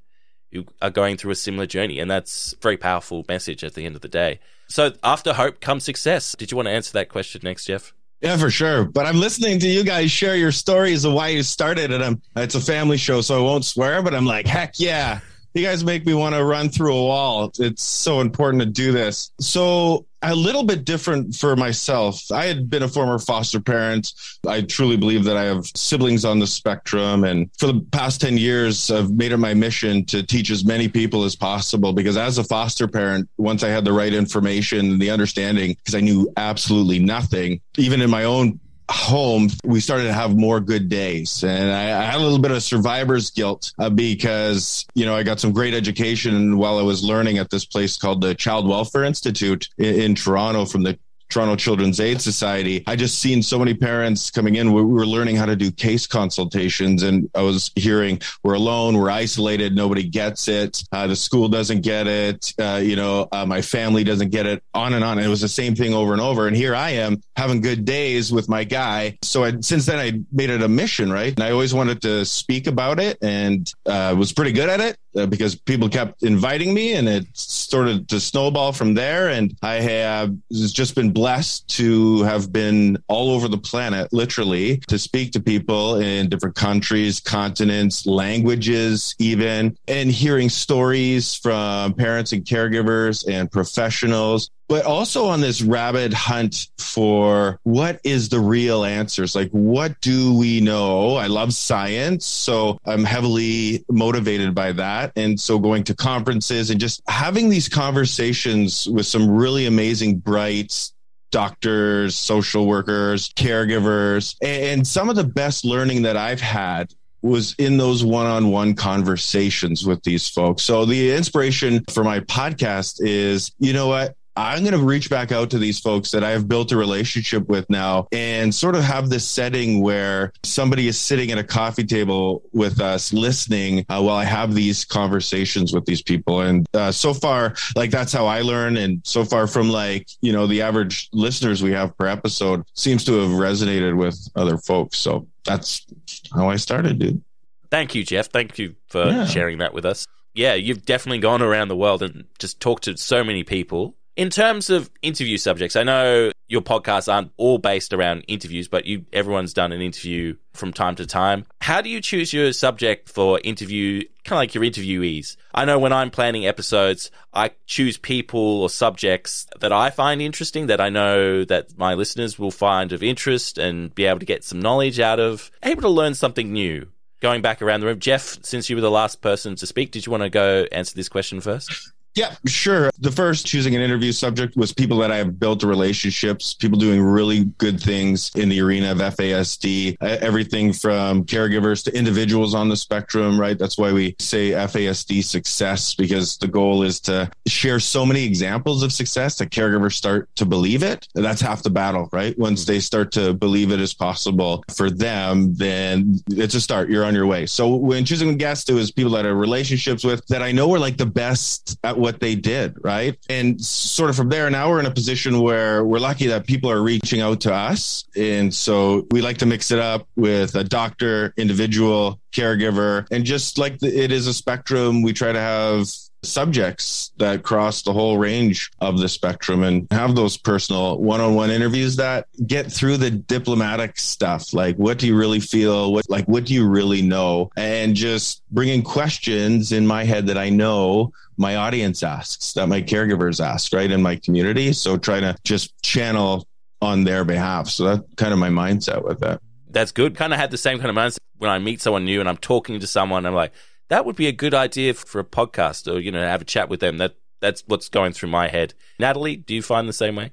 who 0.52 0.66
are 0.82 0.90
going 0.90 1.18
through 1.18 1.32
a 1.32 1.36
similar 1.36 1.68
journey. 1.68 2.00
And 2.00 2.10
that's 2.10 2.54
a 2.54 2.58
very 2.58 2.78
powerful 2.78 3.26
message 3.28 3.64
at 3.64 3.74
the 3.76 3.86
end 3.86 3.96
of 3.96 4.02
the 4.02 4.08
day. 4.08 4.40
So 4.68 4.94
after 5.04 5.34
hope 5.34 5.62
comes 5.62 5.84
success. 5.84 6.36
Did 6.38 6.52
you 6.52 6.58
want 6.58 6.68
to 6.68 6.72
answer 6.74 6.94
that 6.94 7.10
question 7.10 7.42
next, 7.44 7.66
Jeff? 7.66 7.94
Yeah, 8.22 8.38
for 8.38 8.50
sure. 8.50 8.86
But 8.86 9.06
I'm 9.06 9.20
listening 9.20 9.60
to 9.60 9.68
you 9.68 9.84
guys 9.84 10.10
share 10.10 10.36
your 10.36 10.52
stories 10.52 11.06
of 11.06 11.14
why 11.14 11.28
you 11.28 11.44
started, 11.44 11.92
and 11.92 12.04
I'm 12.04 12.22
it's 12.36 12.56
a 12.56 12.62
family 12.62 12.98
show, 12.98 13.22
so 13.22 13.38
I 13.38 13.44
won't 13.44 13.66
swear. 13.66 14.02
But 14.02 14.16
I'm 14.16 14.26
like, 14.26 14.48
heck 14.48 14.80
yeah, 14.80 15.20
you 15.54 15.64
guys 15.64 15.84
make 15.84 16.06
me 16.06 16.14
want 16.14 16.34
to 16.34 16.44
run 16.44 16.70
through 16.70 16.96
a 16.96 17.04
wall. 17.04 17.52
It's 17.60 17.84
so 17.84 18.22
important 18.22 18.64
to 18.64 18.66
do 18.66 18.92
this. 18.92 19.32
So 19.40 20.08
a 20.32 20.36
little 20.36 20.64
bit 20.64 20.86
different 20.86 21.36
for 21.36 21.56
myself. 21.56 22.32
I 22.32 22.46
had 22.46 22.70
been 22.70 22.84
a 22.84 22.88
former 22.88 23.20
foster 23.20 23.60
parent. 23.60 24.14
I 24.48 24.62
truly 24.62 24.98
believe 24.98 25.24
that 25.26 25.38
I 25.38 25.44
have 25.44 25.66
siblings 25.76 26.26
on 26.26 26.40
the 26.40 26.48
spectrum. 26.48 27.24
And 27.24 27.50
for 27.58 27.68
the 27.68 27.86
past 27.92 28.22
10 28.22 28.38
years, 28.38 28.90
I've 28.92 29.12
made 29.12 29.32
it 29.32 29.38
my 29.38 29.54
mission 29.54 30.06
to 30.06 30.24
teach 30.24 30.50
as 30.50 30.66
many 30.66 30.88
people 30.88 31.24
as 31.24 31.36
possible 31.36 31.94
because 31.94 32.18
as 32.18 32.38
a 32.38 32.44
foster 32.44 32.88
parent, 32.88 33.30
once 33.38 33.64
I 33.64 33.70
had 33.70 33.86
the 33.86 33.94
right 33.94 34.14
information 34.14 34.92
and 34.92 35.02
the 35.02 35.10
understanding, 35.10 35.74
because 35.76 35.96
I 35.96 36.02
knew 36.02 36.32
absolutely 36.38 37.00
nothing, 37.00 37.62
even 37.78 38.02
in 38.02 38.10
my 38.10 38.24
own 38.24 38.60
home, 38.90 39.50
we 39.64 39.80
started 39.80 40.04
to 40.04 40.14
have 40.14 40.36
more 40.36 40.60
good 40.60 40.90
days. 40.90 41.44
And 41.44 41.72
I, 41.72 42.02
I 42.02 42.04
had 42.06 42.16
a 42.16 42.24
little 42.24 42.40
bit 42.40 42.52
of 42.52 42.62
survivor's 42.62 43.30
guilt 43.32 43.74
uh, 43.80 43.90
because, 43.90 44.86
you 44.94 45.06
know, 45.06 45.16
I 45.16 45.24
got 45.24 45.40
some 45.40 45.52
great 45.52 45.74
education 45.74 46.58
while 46.58 46.78
I 46.78 46.84
was 46.84 47.04
learning 47.04 47.38
at 47.38 47.50
this 47.50 47.66
place 47.66 47.98
called 47.98 48.22
the 48.22 48.36
Child 48.36 48.68
Welfare 48.68 49.04
Institute 49.04 49.70
in, 49.78 49.96
in 49.96 50.16
Toronto 50.16 50.66
from 50.66 50.84
the 50.84 51.00
Toronto 51.30 51.56
Children's 51.56 52.00
Aid 52.00 52.22
Society. 52.22 52.84
I 52.88 52.96
just 52.96 53.20
seen 53.20 53.42
so 53.42 53.60
many 53.60 53.74
parents 53.74 54.32
coming 54.32 54.56
in. 54.56 54.74
We 54.74 54.84
were 54.84 55.06
learning 55.06 55.36
how 55.36 55.46
to 55.46 55.56
do 55.56 55.72
case 55.72 56.08
consultations, 56.08 57.04
and 57.04 57.30
I 57.36 57.42
was 57.42 57.72
hearing 57.76 58.22
we're 58.44 58.54
alone, 58.54 58.98
we're 58.98 59.10
isolated, 59.10 59.76
nobody 59.76 60.04
gets 60.04 60.48
it, 60.48 60.84
uh, 60.92 61.08
the 61.08 61.16
school 61.16 61.50
doesn't 61.50 61.82
get 61.82 62.08
it, 62.08 62.54
uh, 62.60 62.80
you 62.84 62.96
know, 62.96 63.28
uh, 63.32 63.46
my 63.46 63.62
family 63.62 64.04
doesn't 64.04 64.30
get 64.30 64.46
it, 64.46 64.64
on 64.74 64.94
and 64.94 65.04
on. 65.04 65.18
And 65.18 65.26
it 65.26 65.30
was 65.30 65.42
the 65.42 65.48
same 65.48 65.76
thing 65.76 65.94
over 65.94 66.14
and 66.14 66.22
over. 66.22 66.48
And 66.48 66.56
here 66.56 66.76
I 66.76 66.92
am 66.92 67.22
having 67.36 67.62
good 67.62 67.86
days 67.86 68.32
with 68.32 68.50
my 68.50 68.64
guy. 68.64 69.18
So 69.22 69.44
I, 69.44 69.60
since 69.62 69.86
then, 69.86 70.00
I 70.00 70.20
made 70.32 70.50
it 70.50 70.62
a 70.62 70.68
mission, 70.68 71.12
right? 71.12 71.34
And 71.34 71.44
I 71.44 71.52
always 71.52 71.74
wanted 71.74 72.02
to 72.04 72.26
speak 72.26 72.68
about 72.68 73.00
it, 73.00 73.18
and 73.22 73.72
uh, 73.86 74.16
was 74.18 74.34
pretty 74.34 74.52
good 74.52 74.70
at 74.70 74.80
it 74.80 74.98
uh, 75.16 75.26
because 75.26 75.56
people 75.56 75.90
kept 75.90 76.24
inviting 76.24 76.74
me, 76.74 76.94
and 76.94 77.08
it 77.08 77.26
started 77.34 78.08
to 78.10 78.20
snowball 78.20 78.72
from 78.72 78.94
there. 78.94 79.30
And 79.30 79.56
I 79.62 79.76
have 79.76 80.36
just 80.52 80.96
been 80.96 81.12
blessed 81.12 81.68
to 81.70 82.24
have 82.24 82.52
been 82.52 82.98
all 83.08 83.32
over 83.32 83.48
the 83.48 83.58
planet, 83.58 84.12
literally, 84.12 84.78
to 84.88 85.00
speak 85.00 85.32
to 85.34 85.40
people 85.40 85.96
in 85.96 86.30
different 86.30 86.56
countries, 86.56 87.20
continents, 87.20 88.06
languages, 88.06 89.16
even, 89.20 89.78
and 89.88 90.12
hearing 90.12 90.50
stories 90.50 91.36
from 91.36 91.94
parents 91.94 92.32
and 92.32 92.44
caregivers 92.44 93.26
and 93.28 93.52
professionals 93.52 94.50
but 94.68 94.86
also 94.86 95.28
on 95.28 95.42
this 95.42 95.62
rabid 95.62 96.14
hunt 96.14 96.68
for 96.78 97.60
what 97.64 98.00
is 98.04 98.30
the 98.30 98.40
real 98.40 98.84
answers 98.84 99.36
like 99.36 99.50
what 99.52 100.00
do 100.02 100.38
we 100.38 100.62
know 100.62 101.12
oh, 101.12 101.16
i 101.16 101.28
love 101.28 101.54
science 101.54 102.26
so 102.26 102.80
i'm 102.86 103.04
heavily 103.04 103.84
motivated 103.90 104.56
by 104.56 104.72
that 104.72 105.12
and 105.16 105.40
so 105.40 105.60
going 105.60 105.84
to 105.84 105.96
conferences 105.96 106.70
and 106.70 106.80
just 106.80 107.02
having 107.08 107.50
these 107.50 107.70
conversations 107.70 108.88
with 108.90 109.06
some 109.06 109.30
really 109.30 109.66
amazing 109.66 110.18
bright 110.18 110.92
doctors, 111.36 112.16
social 112.16 112.66
workers, 112.66 113.30
caregivers. 113.34 114.38
And 114.42 114.88
some 114.88 115.10
of 115.10 115.18
the 115.18 115.26
best 115.26 115.66
learning 115.66 116.04
that 116.04 116.16
I've 116.16 116.40
had 116.40 116.94
was 117.22 117.56
in 117.58 117.76
those 117.76 118.06
one-on-one 118.06 118.76
conversations 118.76 119.86
with 119.86 120.02
these 120.04 120.30
folks. 120.30 120.64
So 120.64 120.86
the 120.86 121.14
inspiration 121.14 121.84
for 121.90 122.06
my 122.06 122.22
podcast 122.22 123.00
is, 123.00 123.52
you 123.60 123.74
know 123.74 123.88
what? 123.88 124.16
I'm 124.38 124.60
going 124.64 124.78
to 124.78 124.84
reach 124.84 125.10
back 125.10 125.32
out 125.32 125.50
to 125.52 125.58
these 125.58 125.80
folks 125.80 126.12
that 126.12 126.24
I 126.24 126.32
have 126.32 126.48
built 126.48 126.72
a 126.72 126.78
relationship 126.78 127.48
with 127.48 127.70
now 127.70 128.08
and 128.12 128.54
sort 128.54 128.76
of 128.76 128.84
have 128.84 129.10
this 129.10 129.28
setting 129.28 129.82
where 129.82 130.34
somebody 130.44 130.88
is 130.88 131.00
sitting 131.00 131.32
at 131.32 131.38
a 131.38 131.44
coffee 131.44 131.86
table 131.86 132.44
with 132.52 132.82
us 132.82 133.14
listening 133.14 133.86
uh, 133.90 134.02
while 134.02 134.18
I 134.18 134.26
have 134.26 134.54
these 134.54 134.84
conversations 134.84 135.74
with 135.74 135.86
these 135.86 136.02
people. 136.02 136.42
And 136.42 136.68
uh, 136.74 136.92
so 136.92 137.14
far, 137.14 137.56
like 137.76 137.92
that's 137.92 138.12
how 138.12 138.26
I 138.26 138.42
learn. 138.42 138.76
And 138.78 139.02
so 139.06 139.24
far 139.24 139.48
from 139.48 139.70
like, 139.70 140.08
you 140.22 140.34
know, 140.34 140.48
the 140.48 140.62
average 140.62 141.10
listeners 141.14 141.64
we 141.64 141.72
have 141.72 141.98
per 141.98 142.08
episode 142.08 142.66
seems 142.74 143.06
to 143.06 143.14
have 143.14 143.32
resonated 143.32 143.96
with 143.98 144.20
other 144.36 144.58
folks. 144.58 144.98
So 144.98 145.28
that's 145.46 145.86
how 146.34 146.50
I 146.50 146.58
started, 146.58 147.00
dude. 147.00 147.24
Thank 147.72 147.96
you, 147.96 148.04
Jeff. 148.04 148.28
Thank 148.28 148.60
you 148.60 148.76
for 148.88 149.06
yeah. 149.06 149.26
sharing 149.26 149.60
that 149.60 149.74
with 149.74 149.86
us. 149.86 150.06
Yeah, 150.34 150.54
you've 150.56 150.86
definitely 150.86 151.20
gone 151.20 151.42
around 151.42 151.70
the 151.70 151.78
world 151.78 152.04
and 152.04 152.26
just 152.40 152.60
talked 152.60 152.84
to 152.84 152.98
so 152.98 153.24
many 153.24 153.46
people 153.46 153.96
in 154.16 154.30
terms 154.30 154.70
of 154.70 154.90
interview 155.02 155.38
subjects, 155.38 155.76
I 155.76 155.84
know 155.84 156.32
your 156.48 156.62
podcasts 156.62 157.12
aren't 157.12 157.32
all 157.38 157.58
based 157.58 157.92
around 157.92 158.24
interviews, 158.28 158.68
but 158.68 158.86
you 158.86 159.06
everyone's 159.12 159.54
done 159.54 159.72
an 159.72 159.82
interview 159.82 160.36
from 160.54 160.72
time 160.72 160.96
to 160.96 161.06
time. 161.06 161.46
How 161.62 161.82
do 161.82 161.90
you 161.90 162.00
choose 162.00 162.32
your 162.32 162.54
subject 162.54 163.10
for 163.10 163.40
interview, 163.44 164.04
kind 164.24 164.38
of 164.38 164.42
like 164.42 164.56
your 164.56 164.64
interviewees? 164.64 165.38
I 165.54 165.66
know 165.66 165.80
when 165.80 165.92
I'm 165.92 166.12
planning 166.12 166.46
episodes, 166.46 167.12
I 167.34 167.52
choose 167.66 167.98
people 167.98 168.62
or 168.62 168.70
subjects 168.70 169.48
that 169.60 169.74
I 169.74 169.90
find 169.90 170.22
interesting, 170.22 170.68
that 170.68 170.82
I 170.82 170.90
know 170.90 171.44
that 171.46 171.78
my 171.78 171.94
listeners 171.94 172.40
will 172.40 172.52
find 172.52 172.92
of 172.94 173.04
interest 173.04 173.58
and 173.58 173.94
be 173.94 174.06
able 174.06 174.20
to 174.20 174.26
get 174.26 174.44
some 174.44 174.62
knowledge 174.62 175.00
out 175.00 175.20
of, 175.20 175.52
able 175.64 175.82
to 175.82 175.90
learn 175.90 176.14
something 176.14 176.54
new. 176.54 176.88
Going 177.22 177.42
back 177.42 177.62
around 177.62 177.80
the 177.80 177.88
room, 177.88 178.00
Jeff, 178.00 178.38
since 178.44 178.70
you 178.70 178.76
were 178.76 178.82
the 178.82 178.92
last 178.92 179.22
person 179.22 179.56
to 179.56 179.66
speak, 179.66 179.92
did 179.92 180.06
you 180.06 180.12
want 180.12 180.24
to 180.24 180.30
go 180.30 180.68
answer 180.72 180.94
this 180.94 181.10
question 181.10 181.42
first? 181.42 181.92
Yeah, 182.16 182.34
sure. 182.48 182.92
The 183.00 183.12
first 183.12 183.46
choosing 183.46 183.76
an 183.76 183.82
interview 183.82 184.14
subject 184.14 184.56
was 184.56 184.72
people 184.72 184.98
that 185.00 185.12
I 185.12 185.18
have 185.18 185.38
built 185.38 185.64
relationships, 185.64 186.54
people 186.54 186.80
doing 186.80 187.02
really 187.02 187.44
good 187.58 187.82
things 187.82 188.32
in 188.36 188.48
the 188.48 188.62
arena 188.62 188.94
of 188.94 189.00
FASD, 189.00 189.98
everything 190.02 190.72
from 190.72 191.26
caregivers 191.26 191.84
to 191.84 191.96
individuals 191.96 192.56
on 192.56 192.70
the 192.70 192.78
spectrum, 192.78 193.38
right? 193.38 193.60
That's 193.60 193.78
why 193.78 193.92
we 193.92 194.16
say 194.20 194.52
FASD 194.52 195.26
success 195.26 195.94
because 195.94 196.38
the 196.38 196.48
goal 196.48 196.84
is 196.84 197.02
to 197.02 197.30
share 197.48 197.82
so 197.82 198.06
many 198.06 198.24
examples 198.24 198.82
of 198.82 198.94
success 198.94 199.38
that 199.40 199.50
caregivers 199.50 199.94
start 199.94 200.34
to 200.38 200.46
believe 200.46 200.84
it. 200.84 201.10
That's 201.16 201.42
half 201.42 201.64
the 201.64 201.70
battle, 201.70 202.08
right? 202.14 202.38
Once 202.40 202.64
they 202.64 202.80
start 202.80 203.12
to 203.14 203.34
believe 203.34 203.72
it 203.72 203.82
is 203.82 203.94
possible 203.94 204.64
for 204.74 204.90
them, 204.90 205.54
then 205.56 206.22
it's 206.30 206.56
a 206.56 206.62
start. 206.62 206.90
You're 206.90 207.04
on 207.04 207.14
your 207.14 207.28
way. 207.28 207.46
So 207.46 207.76
when 207.76 208.06
choosing 208.06 208.30
a 208.30 208.36
guest, 208.36 208.70
it 208.70 208.74
was 208.74 208.90
people 208.90 209.12
that 209.12 209.26
I 209.26 209.30
have 209.30 209.38
relationships 209.38 210.06
with 210.06 210.26
that 210.28 210.42
I 210.42 210.54
know 210.54 210.74
are 210.74 210.80
like 210.80 210.96
the 210.96 211.06
best 211.06 211.78
at 211.84 212.05
what 212.06 212.20
they 212.20 212.36
did, 212.36 212.78
right? 212.84 213.18
And 213.30 213.60
sort 213.60 214.12
of 214.12 214.16
from 214.16 214.30
there, 214.30 214.48
now 214.52 214.70
we're 214.70 214.80
in 214.80 214.86
a 214.86 214.92
position 214.92 215.42
where 215.42 215.84
we're 215.84 215.98
lucky 215.98 216.28
that 216.28 216.46
people 216.46 216.70
are 216.70 216.82
reaching 216.82 217.20
out 217.20 217.42
to 217.42 217.54
us. 217.54 218.06
And 218.16 218.54
so 218.54 219.08
we 219.10 219.22
like 219.22 219.40
to 219.40 219.48
mix 219.48 219.72
it 219.72 219.80
up 219.80 220.08
with 220.16 220.54
a 220.54 220.64
doctor, 220.64 221.34
individual, 221.36 222.22
caregiver, 222.32 223.08
and 223.10 223.26
just 223.26 223.58
like 223.58 223.80
the, 223.80 223.88
it 223.88 224.12
is 224.12 224.28
a 224.28 224.36
spectrum, 224.36 225.02
we 225.02 225.14
try 225.14 225.32
to 225.32 225.40
have 225.40 225.88
subjects 226.26 227.12
that 227.18 227.44
cross 227.44 227.82
the 227.82 227.94
whole 227.94 228.18
range 228.18 228.72
of 228.80 229.00
the 229.00 229.10
spectrum 229.10 229.64
and 229.64 229.88
have 229.92 230.16
those 230.16 230.38
personal 230.38 231.00
one-on-one 231.00 231.50
interviews 231.52 231.96
that 231.96 232.28
get 232.46 232.72
through 232.72 232.98
the 232.98 233.12
diplomatic 233.12 233.98
stuff. 233.98 234.54
Like 234.54 234.76
what 234.78 235.00
do 235.00 235.08
you 235.08 235.18
really 235.18 235.40
feel? 235.40 235.94
What 235.94 236.10
like 236.10 236.26
what 236.26 236.46
do 236.46 236.54
you 236.54 236.68
really 236.68 237.02
know? 237.02 237.50
And 237.56 237.96
just 237.96 238.44
bringing 238.52 238.82
questions 238.82 239.72
in 239.72 239.86
my 239.88 240.04
head 240.04 240.28
that 240.28 240.38
I 240.38 240.50
know 240.50 241.12
my 241.38 241.58
audience 241.58 242.04
asks 242.04 242.54
that 242.54 242.68
my 242.68 242.82
caregivers 242.82 243.44
ask 243.44 243.74
right 243.74 243.92
in 243.92 244.02
my 244.02 244.16
community. 244.18 244.74
So 244.74 244.98
trying 244.98 245.22
to 245.22 245.36
just 245.44 245.82
channel 245.82 246.48
on 246.82 247.04
their 247.04 247.26
behalf. 247.26 247.70
So 247.70 247.84
that's 247.84 248.14
kind 248.16 248.34
of 248.34 248.40
my 248.40 248.50
mindset 248.50 249.04
with 249.04 249.20
that 249.20 249.42
that's 249.76 249.92
good. 249.92 250.16
Kind 250.16 250.34
of 250.34 250.40
had 250.40 250.50
the 250.50 250.58
same 250.58 250.80
kind 250.80 250.90
of 250.90 250.96
mindset 250.96 251.20
when 251.38 251.52
I 251.52 251.60
meet 251.60 251.82
someone 251.82 252.06
new 252.06 252.22
and 252.22 252.30
I'm 252.30 252.38
talking 252.38 252.80
to 252.80 252.88
someone 252.88 253.26
I'm 253.26 253.36
like 253.36 253.52
that 253.90 254.06
would 254.06 254.16
be 254.16 254.28
a 254.28 254.32
good 254.32 254.54
idea 254.54 254.94
for 254.94 255.20
a 255.20 255.24
podcast 255.24 255.92
or, 255.92 256.00
you 256.00 256.12
know, 256.12 256.22
have 256.22 256.42
a 256.42 256.46
chat 256.46 256.70
with 256.70 256.80
them. 256.80 256.98
That 256.98 257.16
That's 257.42 257.64
what's 257.68 257.90
going 257.90 258.14
through 258.14 258.30
my 258.30 258.48
head. 258.48 258.74
Natalie, 259.00 259.36
do 259.36 259.54
you 259.54 259.62
find 259.62 259.88
the 259.88 259.94
same 259.94 260.16
way? 260.16 260.32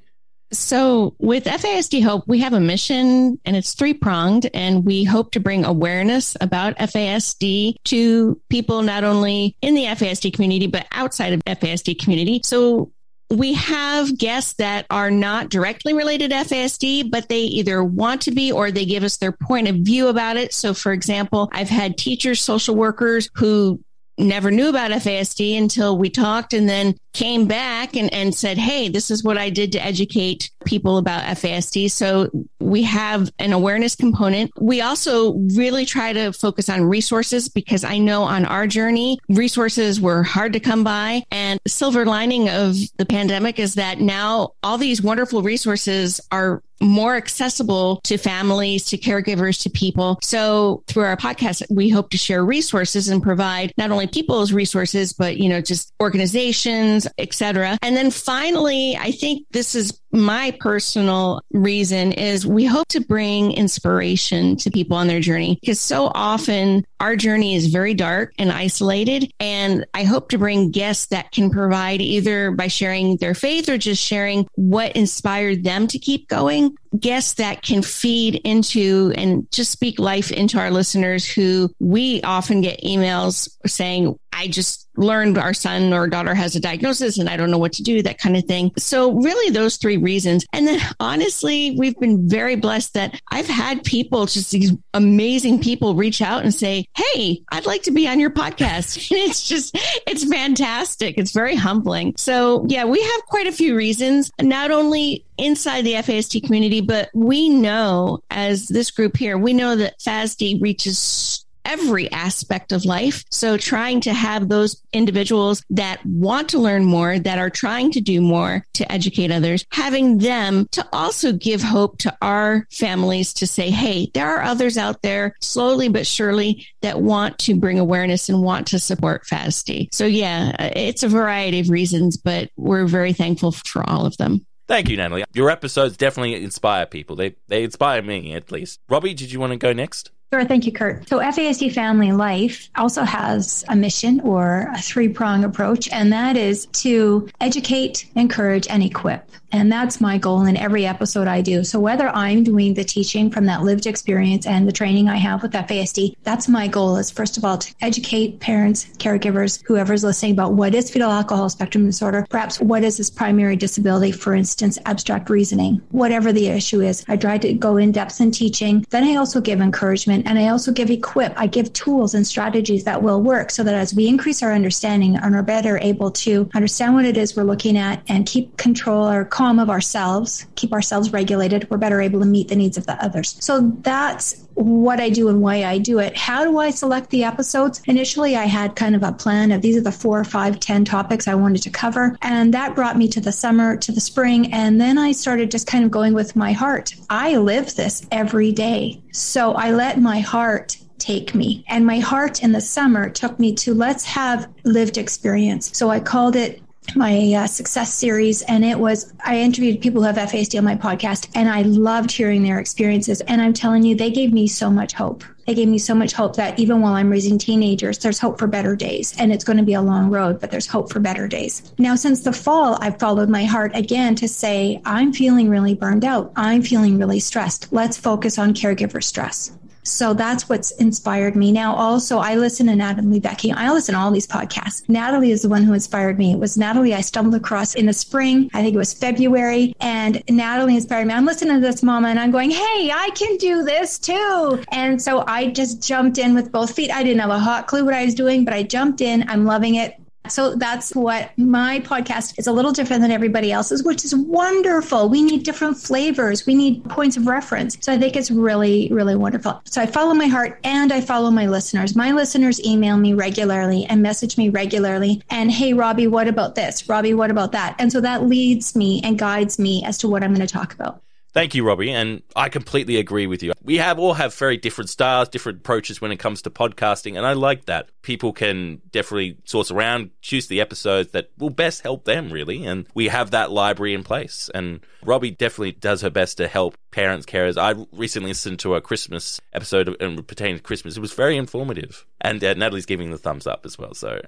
So 0.52 1.16
with 1.18 1.44
FASD 1.44 2.02
Hope, 2.02 2.24
we 2.26 2.40
have 2.40 2.52
a 2.52 2.60
mission 2.60 3.40
and 3.46 3.56
it's 3.56 3.72
three 3.72 3.94
pronged 3.94 4.50
and 4.52 4.84
we 4.84 5.02
hope 5.02 5.32
to 5.32 5.40
bring 5.40 5.64
awareness 5.64 6.36
about 6.42 6.76
FASD 6.76 7.76
to 7.84 8.40
people 8.50 8.82
not 8.82 9.02
only 9.02 9.56
in 9.62 9.74
the 9.74 9.84
FASD 9.84 10.34
community, 10.34 10.66
but 10.66 10.86
outside 10.92 11.32
of 11.32 11.42
FASD 11.46 11.98
community. 11.98 12.42
So 12.44 12.92
we 13.32 13.54
have 13.54 14.18
guests 14.18 14.52
that 14.54 14.84
are 14.90 15.10
not 15.10 15.48
directly 15.48 15.94
related 15.94 16.30
to 16.30 16.36
FASD, 16.36 17.10
but 17.10 17.28
they 17.28 17.40
either 17.40 17.82
want 17.82 18.20
to 18.22 18.30
be 18.30 18.52
or 18.52 18.70
they 18.70 18.84
give 18.84 19.02
us 19.02 19.16
their 19.16 19.32
point 19.32 19.68
of 19.68 19.76
view 19.76 20.08
about 20.08 20.36
it. 20.36 20.52
So, 20.52 20.74
for 20.74 20.92
example, 20.92 21.48
I've 21.52 21.70
had 21.70 21.96
teachers, 21.96 22.42
social 22.42 22.74
workers 22.74 23.30
who 23.36 23.80
never 24.18 24.50
knew 24.50 24.68
about 24.68 24.90
FASD 24.90 25.56
until 25.56 25.96
we 25.96 26.10
talked 26.10 26.52
and 26.52 26.68
then 26.68 26.94
came 27.14 27.46
back 27.46 27.96
and, 27.96 28.12
and 28.12 28.34
said, 28.34 28.58
Hey, 28.58 28.88
this 28.88 29.10
is 29.10 29.24
what 29.24 29.38
I 29.38 29.48
did 29.48 29.72
to 29.72 29.84
educate 29.84 30.50
people 30.64 30.98
about 30.98 31.22
FASD. 31.22 31.90
So 31.90 32.30
we 32.60 32.82
have 32.84 33.30
an 33.38 33.52
awareness 33.52 33.94
component. 33.94 34.50
We 34.60 34.80
also 34.80 35.34
really 35.54 35.84
try 35.84 36.12
to 36.12 36.32
focus 36.32 36.68
on 36.68 36.84
resources 36.84 37.48
because 37.48 37.84
I 37.84 37.98
know 37.98 38.22
on 38.22 38.44
our 38.44 38.66
journey, 38.66 39.18
resources 39.28 40.00
were 40.00 40.22
hard 40.22 40.52
to 40.54 40.60
come 40.60 40.84
by. 40.84 41.22
And 41.30 41.60
silver 41.66 42.04
lining 42.04 42.48
of 42.48 42.76
the 42.96 43.06
pandemic 43.06 43.58
is 43.58 43.74
that 43.74 44.00
now 44.00 44.52
all 44.62 44.78
these 44.78 45.02
wonderful 45.02 45.42
resources 45.42 46.20
are 46.30 46.62
more 46.82 47.14
accessible 47.14 48.00
to 48.04 48.18
families, 48.18 48.86
to 48.86 48.98
caregivers, 48.98 49.62
to 49.62 49.70
people. 49.70 50.18
So 50.22 50.82
through 50.88 51.04
our 51.04 51.16
podcast, 51.16 51.62
we 51.70 51.88
hope 51.88 52.10
to 52.10 52.18
share 52.18 52.44
resources 52.44 53.08
and 53.08 53.22
provide 53.22 53.72
not 53.78 53.90
only 53.90 54.08
people's 54.08 54.52
resources, 54.52 55.12
but, 55.12 55.36
you 55.36 55.48
know, 55.48 55.60
just 55.60 55.92
organizations, 56.02 57.06
etc. 57.18 57.78
And 57.82 57.96
then 57.96 58.10
finally, 58.10 58.96
I 58.96 59.12
think 59.12 59.46
this 59.52 59.74
is 59.74 59.98
my 60.12 60.50
personal 60.60 61.40
reason 61.52 62.12
is 62.12 62.46
we 62.46 62.64
hope 62.64 62.88
to 62.88 63.00
bring 63.00 63.52
inspiration 63.52 64.56
to 64.56 64.70
people 64.70 64.96
on 64.96 65.06
their 65.06 65.20
journey 65.20 65.58
because 65.60 65.80
so 65.80 66.10
often 66.14 66.84
our 67.00 67.16
journey 67.16 67.54
is 67.54 67.66
very 67.66 67.94
dark 67.94 68.34
and 68.38 68.52
isolated. 68.52 69.32
And 69.40 69.86
I 69.94 70.04
hope 70.04 70.28
to 70.30 70.38
bring 70.38 70.70
guests 70.70 71.06
that 71.06 71.32
can 71.32 71.50
provide 71.50 72.00
either 72.00 72.50
by 72.50 72.68
sharing 72.68 73.16
their 73.16 73.34
faith 73.34 73.68
or 73.68 73.78
just 73.78 74.02
sharing 74.02 74.46
what 74.54 74.94
inspired 74.94 75.64
them 75.64 75.86
to 75.88 75.98
keep 75.98 76.28
going. 76.28 76.76
Guests 76.98 77.34
that 77.34 77.62
can 77.62 77.82
feed 77.82 78.36
into 78.44 79.12
and 79.16 79.50
just 79.50 79.70
speak 79.70 79.98
life 79.98 80.30
into 80.30 80.58
our 80.58 80.70
listeners 80.70 81.26
who 81.26 81.70
we 81.80 82.22
often 82.22 82.60
get 82.60 82.82
emails 82.82 83.48
saying, 83.66 84.18
I 84.32 84.48
just 84.48 84.88
learned 84.96 85.38
our 85.38 85.54
son 85.54 85.92
or 85.92 86.06
daughter 86.08 86.34
has 86.34 86.56
a 86.56 86.60
diagnosis 86.60 87.18
and 87.18 87.28
I 87.28 87.36
don't 87.36 87.50
know 87.50 87.58
what 87.58 87.74
to 87.74 87.82
do, 87.82 88.02
that 88.02 88.18
kind 88.18 88.36
of 88.36 88.44
thing. 88.44 88.72
So 88.78 89.12
really 89.12 89.50
those 89.50 89.76
three 89.76 89.96
reasons. 89.96 90.46
And 90.52 90.66
then 90.66 90.80
honestly, 91.00 91.76
we've 91.78 91.98
been 91.98 92.28
very 92.28 92.56
blessed 92.56 92.94
that 92.94 93.20
I've 93.30 93.46
had 93.46 93.84
people, 93.84 94.26
just 94.26 94.50
these 94.50 94.72
amazing 94.94 95.60
people 95.60 95.94
reach 95.94 96.20
out 96.20 96.42
and 96.42 96.54
say, 96.54 96.86
Hey, 96.94 97.42
I'd 97.50 97.66
like 97.66 97.84
to 97.84 97.90
be 97.90 98.08
on 98.08 98.20
your 98.20 98.30
podcast. 98.30 99.10
And 99.10 99.20
it's 99.30 99.48
just, 99.48 99.76
it's 100.06 100.24
fantastic. 100.24 101.16
It's 101.18 101.32
very 101.32 101.54
humbling. 101.54 102.14
So 102.16 102.66
yeah, 102.68 102.84
we 102.84 103.02
have 103.02 103.20
quite 103.26 103.46
a 103.46 103.52
few 103.52 103.76
reasons, 103.76 104.30
not 104.40 104.70
only 104.70 105.24
inside 105.38 105.82
the 105.82 105.94
FASD 105.94 106.44
community, 106.44 106.80
but 106.80 107.10
we 107.14 107.48
know 107.48 108.20
as 108.30 108.68
this 108.68 108.90
group 108.90 109.16
here, 109.16 109.38
we 109.38 109.52
know 109.52 109.76
that 109.76 109.98
FASD 110.00 110.60
reaches 110.62 111.44
every 111.64 112.10
aspect 112.10 112.72
of 112.72 112.84
life. 112.84 113.24
So 113.30 113.56
trying 113.56 114.00
to 114.02 114.12
have 114.12 114.48
those 114.48 114.82
individuals 114.92 115.62
that 115.70 116.04
want 116.04 116.50
to 116.50 116.58
learn 116.58 116.84
more, 116.84 117.18
that 117.18 117.38
are 117.38 117.50
trying 117.50 117.92
to 117.92 118.00
do 118.00 118.20
more 118.20 118.64
to 118.74 118.90
educate 118.90 119.30
others, 119.30 119.64
having 119.70 120.18
them 120.18 120.66
to 120.72 120.86
also 120.92 121.32
give 121.32 121.62
hope 121.62 121.98
to 121.98 122.16
our 122.20 122.66
families 122.70 123.32
to 123.34 123.46
say, 123.46 123.70
Hey, 123.70 124.10
there 124.14 124.28
are 124.28 124.42
others 124.42 124.76
out 124.76 125.02
there 125.02 125.34
slowly 125.40 125.88
but 125.88 126.06
surely 126.06 126.66
that 126.82 127.00
want 127.00 127.38
to 127.40 127.54
bring 127.54 127.78
awareness 127.78 128.28
and 128.28 128.42
want 128.42 128.66
to 128.68 128.78
support 128.78 129.24
FASD. 129.24 129.88
So 129.92 130.06
yeah, 130.06 130.72
it's 130.74 131.02
a 131.02 131.08
variety 131.08 131.60
of 131.60 131.70
reasons, 131.70 132.16
but 132.16 132.50
we're 132.56 132.86
very 132.86 133.12
thankful 133.12 133.52
for 133.52 133.88
all 133.88 134.06
of 134.06 134.16
them. 134.16 134.46
Thank 134.72 134.88
you, 134.88 134.96
Natalie. 134.96 135.24
Your 135.34 135.50
episodes 135.50 135.98
definitely 135.98 136.42
inspire 136.42 136.86
people. 136.86 137.14
They 137.14 137.36
they 137.46 137.62
inspire 137.62 138.00
me 138.00 138.32
at 138.32 138.50
least. 138.50 138.80
Robbie, 138.88 139.12
did 139.12 139.30
you 139.30 139.38
want 139.38 139.52
to 139.52 139.58
go 139.58 139.74
next? 139.74 140.10
Sure. 140.32 140.46
Thank 140.46 140.64
you, 140.64 140.72
Kurt. 140.72 141.06
So 141.10 141.18
FASD 141.18 141.74
Family 141.74 142.10
Life 142.10 142.70
also 142.76 143.02
has 143.02 143.66
a 143.68 143.76
mission 143.76 144.18
or 144.20 144.70
a 144.72 144.80
three 144.80 145.08
prong 145.08 145.44
approach, 145.44 145.90
and 145.90 146.10
that 146.10 146.38
is 146.38 146.64
to 146.72 147.28
educate, 147.42 148.06
encourage, 148.14 148.66
and 148.68 148.82
equip. 148.82 149.30
And 149.52 149.70
that's 149.70 150.00
my 150.00 150.16
goal 150.16 150.46
in 150.46 150.56
every 150.56 150.86
episode 150.86 151.28
I 151.28 151.42
do. 151.42 151.62
So 151.62 151.78
whether 151.78 152.08
I'm 152.08 152.42
doing 152.42 152.72
the 152.72 152.84
teaching 152.84 153.30
from 153.30 153.44
that 153.46 153.62
lived 153.62 153.86
experience 153.86 154.46
and 154.46 154.66
the 154.66 154.72
training 154.72 155.10
I 155.10 155.16
have 155.16 155.42
with 155.42 155.52
FASD, 155.52 156.14
that's 156.22 156.48
my 156.48 156.66
goal 156.66 156.96
is 156.96 157.10
first 157.10 157.36
of 157.36 157.44
all 157.44 157.58
to 157.58 157.74
educate 157.82 158.40
parents, 158.40 158.86
caregivers, 158.96 159.62
whoever's 159.66 160.02
listening 160.02 160.32
about 160.32 160.54
what 160.54 160.74
is 160.74 160.90
fetal 160.90 161.10
alcohol 161.10 161.50
spectrum 161.50 161.84
disorder, 161.84 162.26
perhaps 162.30 162.60
what 162.60 162.82
is 162.82 162.96
this 162.96 163.10
primary 163.10 163.56
disability, 163.56 164.10
for 164.10 164.34
instance, 164.34 164.78
abstract 164.86 165.28
reasoning, 165.28 165.82
whatever 165.90 166.32
the 166.32 166.48
issue 166.48 166.80
is. 166.80 167.04
I 167.08 167.18
try 167.18 167.36
to 167.36 167.52
go 167.52 167.76
in 167.76 167.92
depth 167.92 168.22
in 168.22 168.30
teaching. 168.30 168.86
Then 168.88 169.04
I 169.04 169.16
also 169.16 169.42
give 169.42 169.60
encouragement 169.60 170.21
and 170.26 170.38
I 170.38 170.48
also 170.48 170.72
give 170.72 170.90
equip. 170.90 171.32
I 171.38 171.46
give 171.46 171.72
tools 171.72 172.14
and 172.14 172.26
strategies 172.26 172.84
that 172.84 173.02
will 173.02 173.20
work 173.20 173.50
so 173.50 173.62
that 173.62 173.74
as 173.74 173.94
we 173.94 174.08
increase 174.08 174.42
our 174.42 174.52
understanding 174.52 175.16
and 175.16 175.34
are 175.34 175.42
better 175.42 175.78
able 175.78 176.10
to 176.10 176.48
understand 176.54 176.94
what 176.94 177.04
it 177.04 177.16
is 177.16 177.36
we're 177.36 177.42
looking 177.42 177.76
at 177.76 178.02
and 178.08 178.26
keep 178.26 178.56
control 178.56 179.08
or 179.08 179.24
calm 179.24 179.58
of 179.58 179.70
ourselves, 179.70 180.46
keep 180.54 180.72
ourselves 180.72 181.12
regulated, 181.12 181.68
we're 181.70 181.78
better 181.78 182.00
able 182.00 182.20
to 182.20 182.26
meet 182.26 182.48
the 182.48 182.56
needs 182.56 182.76
of 182.76 182.86
the 182.86 183.02
others. 183.04 183.36
So 183.40 183.72
that's 183.80 184.46
what 184.54 185.00
I 185.00 185.10
do 185.10 185.28
and 185.28 185.40
why 185.40 185.64
I 185.64 185.78
do 185.78 185.98
it. 185.98 186.16
How 186.16 186.44
do 186.44 186.58
I 186.58 186.70
select 186.70 187.10
the 187.10 187.24
episodes? 187.24 187.82
Initially, 187.86 188.36
I 188.36 188.44
had 188.44 188.76
kind 188.76 188.94
of 188.94 189.02
a 189.02 189.12
plan 189.12 189.52
of 189.52 189.62
these 189.62 189.76
are 189.76 189.82
the 189.82 189.92
four, 189.92 190.22
five, 190.24 190.60
ten 190.60 190.84
topics 190.84 191.28
I 191.28 191.34
wanted 191.34 191.62
to 191.62 191.70
cover. 191.70 192.16
And 192.22 192.52
that 192.54 192.74
brought 192.74 192.96
me 192.96 193.08
to 193.08 193.20
the 193.20 193.32
summer, 193.32 193.76
to 193.76 193.92
the 193.92 194.00
spring. 194.00 194.52
And 194.52 194.80
then 194.80 194.98
I 194.98 195.12
started 195.12 195.50
just 195.50 195.66
kind 195.66 195.84
of 195.84 195.90
going 195.90 196.14
with 196.14 196.36
my 196.36 196.52
heart. 196.52 196.94
I 197.10 197.36
live 197.36 197.74
this 197.74 198.06
every 198.10 198.52
day. 198.52 199.02
So 199.12 199.52
I 199.54 199.72
let 199.72 200.00
my 200.00 200.20
heart 200.20 200.78
take 200.98 201.34
me. 201.34 201.64
And 201.68 201.84
my 201.84 201.98
heart 201.98 202.42
in 202.42 202.52
the 202.52 202.60
summer 202.60 203.10
took 203.10 203.38
me 203.38 203.54
to 203.56 203.74
let's 203.74 204.04
have 204.04 204.48
lived 204.64 204.98
experience. 204.98 205.76
So 205.76 205.90
I 205.90 205.98
called 205.98 206.36
it 206.36 206.62
my 206.96 207.32
uh, 207.34 207.46
success 207.46 207.94
series 207.94 208.42
and 208.42 208.64
it 208.64 208.78
was 208.78 209.12
i 209.24 209.38
interviewed 209.38 209.80
people 209.80 210.02
who 210.02 210.06
have 210.06 210.16
fasd 210.16 210.56
on 210.58 210.64
my 210.64 210.76
podcast 210.76 211.28
and 211.34 211.48
i 211.48 211.62
loved 211.62 212.10
hearing 212.10 212.42
their 212.42 212.58
experiences 212.58 213.20
and 213.22 213.40
i'm 213.40 213.52
telling 213.52 213.82
you 213.82 213.94
they 213.94 214.10
gave 214.10 214.32
me 214.32 214.46
so 214.46 214.70
much 214.70 214.92
hope. 214.92 215.24
They 215.46 215.54
gave 215.54 215.68
me 215.68 215.78
so 215.78 215.94
much 215.94 216.12
hope 216.12 216.36
that 216.36 216.58
even 216.58 216.80
while 216.80 216.94
i'm 216.94 217.10
raising 217.10 217.38
teenagers 217.38 217.98
there's 217.98 218.18
hope 218.18 218.38
for 218.38 218.46
better 218.46 218.76
days 218.76 219.14
and 219.18 219.32
it's 219.32 219.44
going 219.44 219.56
to 219.56 219.62
be 219.62 219.74
a 219.74 219.82
long 219.82 220.10
road 220.10 220.40
but 220.40 220.50
there's 220.50 220.66
hope 220.66 220.92
for 220.92 221.00
better 221.00 221.26
days. 221.26 221.72
Now 221.78 221.94
since 221.94 222.22
the 222.22 222.32
fall 222.32 222.78
i've 222.80 222.98
followed 222.98 223.28
my 223.28 223.44
heart 223.44 223.72
again 223.74 224.14
to 224.16 224.28
say 224.28 224.80
i'm 224.84 225.12
feeling 225.12 225.48
really 225.48 225.74
burned 225.74 226.04
out. 226.04 226.32
I'm 226.36 226.62
feeling 226.62 226.98
really 226.98 227.20
stressed. 227.20 227.72
Let's 227.72 227.96
focus 227.96 228.38
on 228.38 228.54
caregiver 228.54 229.02
stress 229.02 229.52
so 229.84 230.14
that's 230.14 230.48
what's 230.48 230.70
inspired 230.72 231.34
me. 231.34 231.50
Now, 231.50 231.74
also, 231.74 232.18
I 232.18 232.36
listen 232.36 232.66
to 232.66 232.76
Natalie 232.76 233.20
Vecchione. 233.20 233.54
I 233.56 233.72
listen 233.72 233.94
to 233.94 234.00
all 234.00 234.10
these 234.10 234.26
podcasts. 234.26 234.88
Natalie 234.88 235.32
is 235.32 235.42
the 235.42 235.48
one 235.48 235.64
who 235.64 235.72
inspired 235.72 236.18
me. 236.18 236.32
It 236.32 236.38
was 236.38 236.56
Natalie 236.56 236.94
I 236.94 237.00
stumbled 237.00 237.34
across 237.34 237.74
in 237.74 237.86
the 237.86 237.92
spring. 237.92 238.50
I 238.54 238.62
think 238.62 238.74
it 238.74 238.78
was 238.78 238.92
February. 238.92 239.74
And 239.80 240.22
Natalie 240.28 240.76
inspired 240.76 241.06
me. 241.06 241.14
I'm 241.14 241.24
listening 241.24 241.54
to 241.54 241.60
this 241.60 241.82
mama 241.82 242.08
and 242.08 242.18
I'm 242.18 242.30
going, 242.30 242.50
hey, 242.50 242.90
I 242.92 243.10
can 243.14 243.36
do 243.38 243.64
this 243.64 243.98
too. 243.98 244.62
And 244.70 245.00
so 245.00 245.24
I 245.26 245.48
just 245.48 245.82
jumped 245.86 246.18
in 246.18 246.34
with 246.34 246.52
both 246.52 246.74
feet. 246.74 246.90
I 246.90 247.02
didn't 247.02 247.20
have 247.20 247.30
a 247.30 247.38
hot 247.38 247.66
clue 247.66 247.84
what 247.84 247.94
I 247.94 248.04
was 248.04 248.14
doing, 248.14 248.44
but 248.44 248.54
I 248.54 248.62
jumped 248.62 249.00
in. 249.00 249.28
I'm 249.28 249.44
loving 249.44 249.74
it. 249.76 250.01
So 250.28 250.54
that's 250.54 250.94
what 250.94 251.30
my 251.36 251.80
podcast 251.80 252.38
is 252.38 252.46
a 252.46 252.52
little 252.52 252.72
different 252.72 253.02
than 253.02 253.10
everybody 253.10 253.52
else's, 253.52 253.82
which 253.82 254.04
is 254.04 254.14
wonderful. 254.14 255.08
We 255.08 255.22
need 255.22 255.42
different 255.42 255.76
flavors. 255.76 256.46
We 256.46 256.54
need 256.54 256.84
points 256.84 257.16
of 257.16 257.26
reference. 257.26 257.76
So 257.80 257.92
I 257.92 257.98
think 257.98 258.16
it's 258.16 258.30
really, 258.30 258.88
really 258.90 259.16
wonderful. 259.16 259.60
So 259.64 259.82
I 259.82 259.86
follow 259.86 260.14
my 260.14 260.26
heart 260.26 260.60
and 260.64 260.92
I 260.92 261.00
follow 261.00 261.30
my 261.30 261.46
listeners. 261.46 261.96
My 261.96 262.12
listeners 262.12 262.64
email 262.64 262.96
me 262.96 263.14
regularly 263.14 263.84
and 263.86 264.02
message 264.02 264.38
me 264.38 264.48
regularly. 264.48 265.22
And 265.30 265.50
hey, 265.50 265.72
Robbie, 265.72 266.06
what 266.06 266.28
about 266.28 266.54
this? 266.54 266.88
Robbie, 266.88 267.14
what 267.14 267.30
about 267.30 267.52
that? 267.52 267.76
And 267.78 267.90
so 267.90 268.00
that 268.00 268.24
leads 268.24 268.76
me 268.76 269.00
and 269.02 269.18
guides 269.18 269.58
me 269.58 269.84
as 269.84 269.98
to 269.98 270.08
what 270.08 270.22
I'm 270.22 270.34
going 270.34 270.46
to 270.46 270.52
talk 270.52 270.72
about. 270.72 271.02
Thank 271.32 271.54
you, 271.54 271.64
Robbie, 271.64 271.90
and 271.90 272.22
I 272.36 272.50
completely 272.50 272.98
agree 272.98 273.26
with 273.26 273.42
you. 273.42 273.52
We 273.62 273.78
have 273.78 273.98
all 273.98 274.12
have 274.12 274.34
very 274.34 274.58
different 274.58 274.90
styles, 274.90 275.30
different 275.30 275.60
approaches 275.60 275.98
when 275.98 276.12
it 276.12 276.18
comes 276.18 276.42
to 276.42 276.50
podcasting, 276.50 277.16
and 277.16 277.24
I 277.24 277.32
like 277.32 277.64
that. 277.66 277.88
People 278.02 278.34
can 278.34 278.82
definitely 278.90 279.38
source 279.44 279.70
around, 279.70 280.10
choose 280.20 280.48
the 280.48 280.60
episodes 280.60 281.12
that 281.12 281.30
will 281.38 281.48
best 281.48 281.82
help 281.82 282.04
them, 282.04 282.30
really, 282.30 282.66
and 282.66 282.86
we 282.94 283.08
have 283.08 283.30
that 283.30 283.50
library 283.50 283.94
in 283.94 284.04
place. 284.04 284.50
And 284.54 284.80
Robbie 285.02 285.30
definitely 285.30 285.72
does 285.72 286.02
her 286.02 286.10
best 286.10 286.36
to 286.36 286.48
help 286.48 286.76
parents, 286.90 287.24
carers. 287.24 287.56
I 287.56 287.82
recently 287.92 288.30
listened 288.30 288.58
to 288.60 288.74
a 288.74 288.82
Christmas 288.82 289.40
episode 289.54 289.96
and 290.02 290.26
pertaining 290.26 290.56
to 290.56 290.62
Christmas. 290.62 290.98
It 290.98 291.00
was 291.00 291.14
very 291.14 291.38
informative, 291.38 292.04
and 292.20 292.44
uh, 292.44 292.52
Natalie's 292.54 292.84
giving 292.86 293.10
the 293.10 293.16
thumbs 293.16 293.46
up 293.46 293.64
as 293.64 293.78
well. 293.78 293.94
So, 293.94 294.20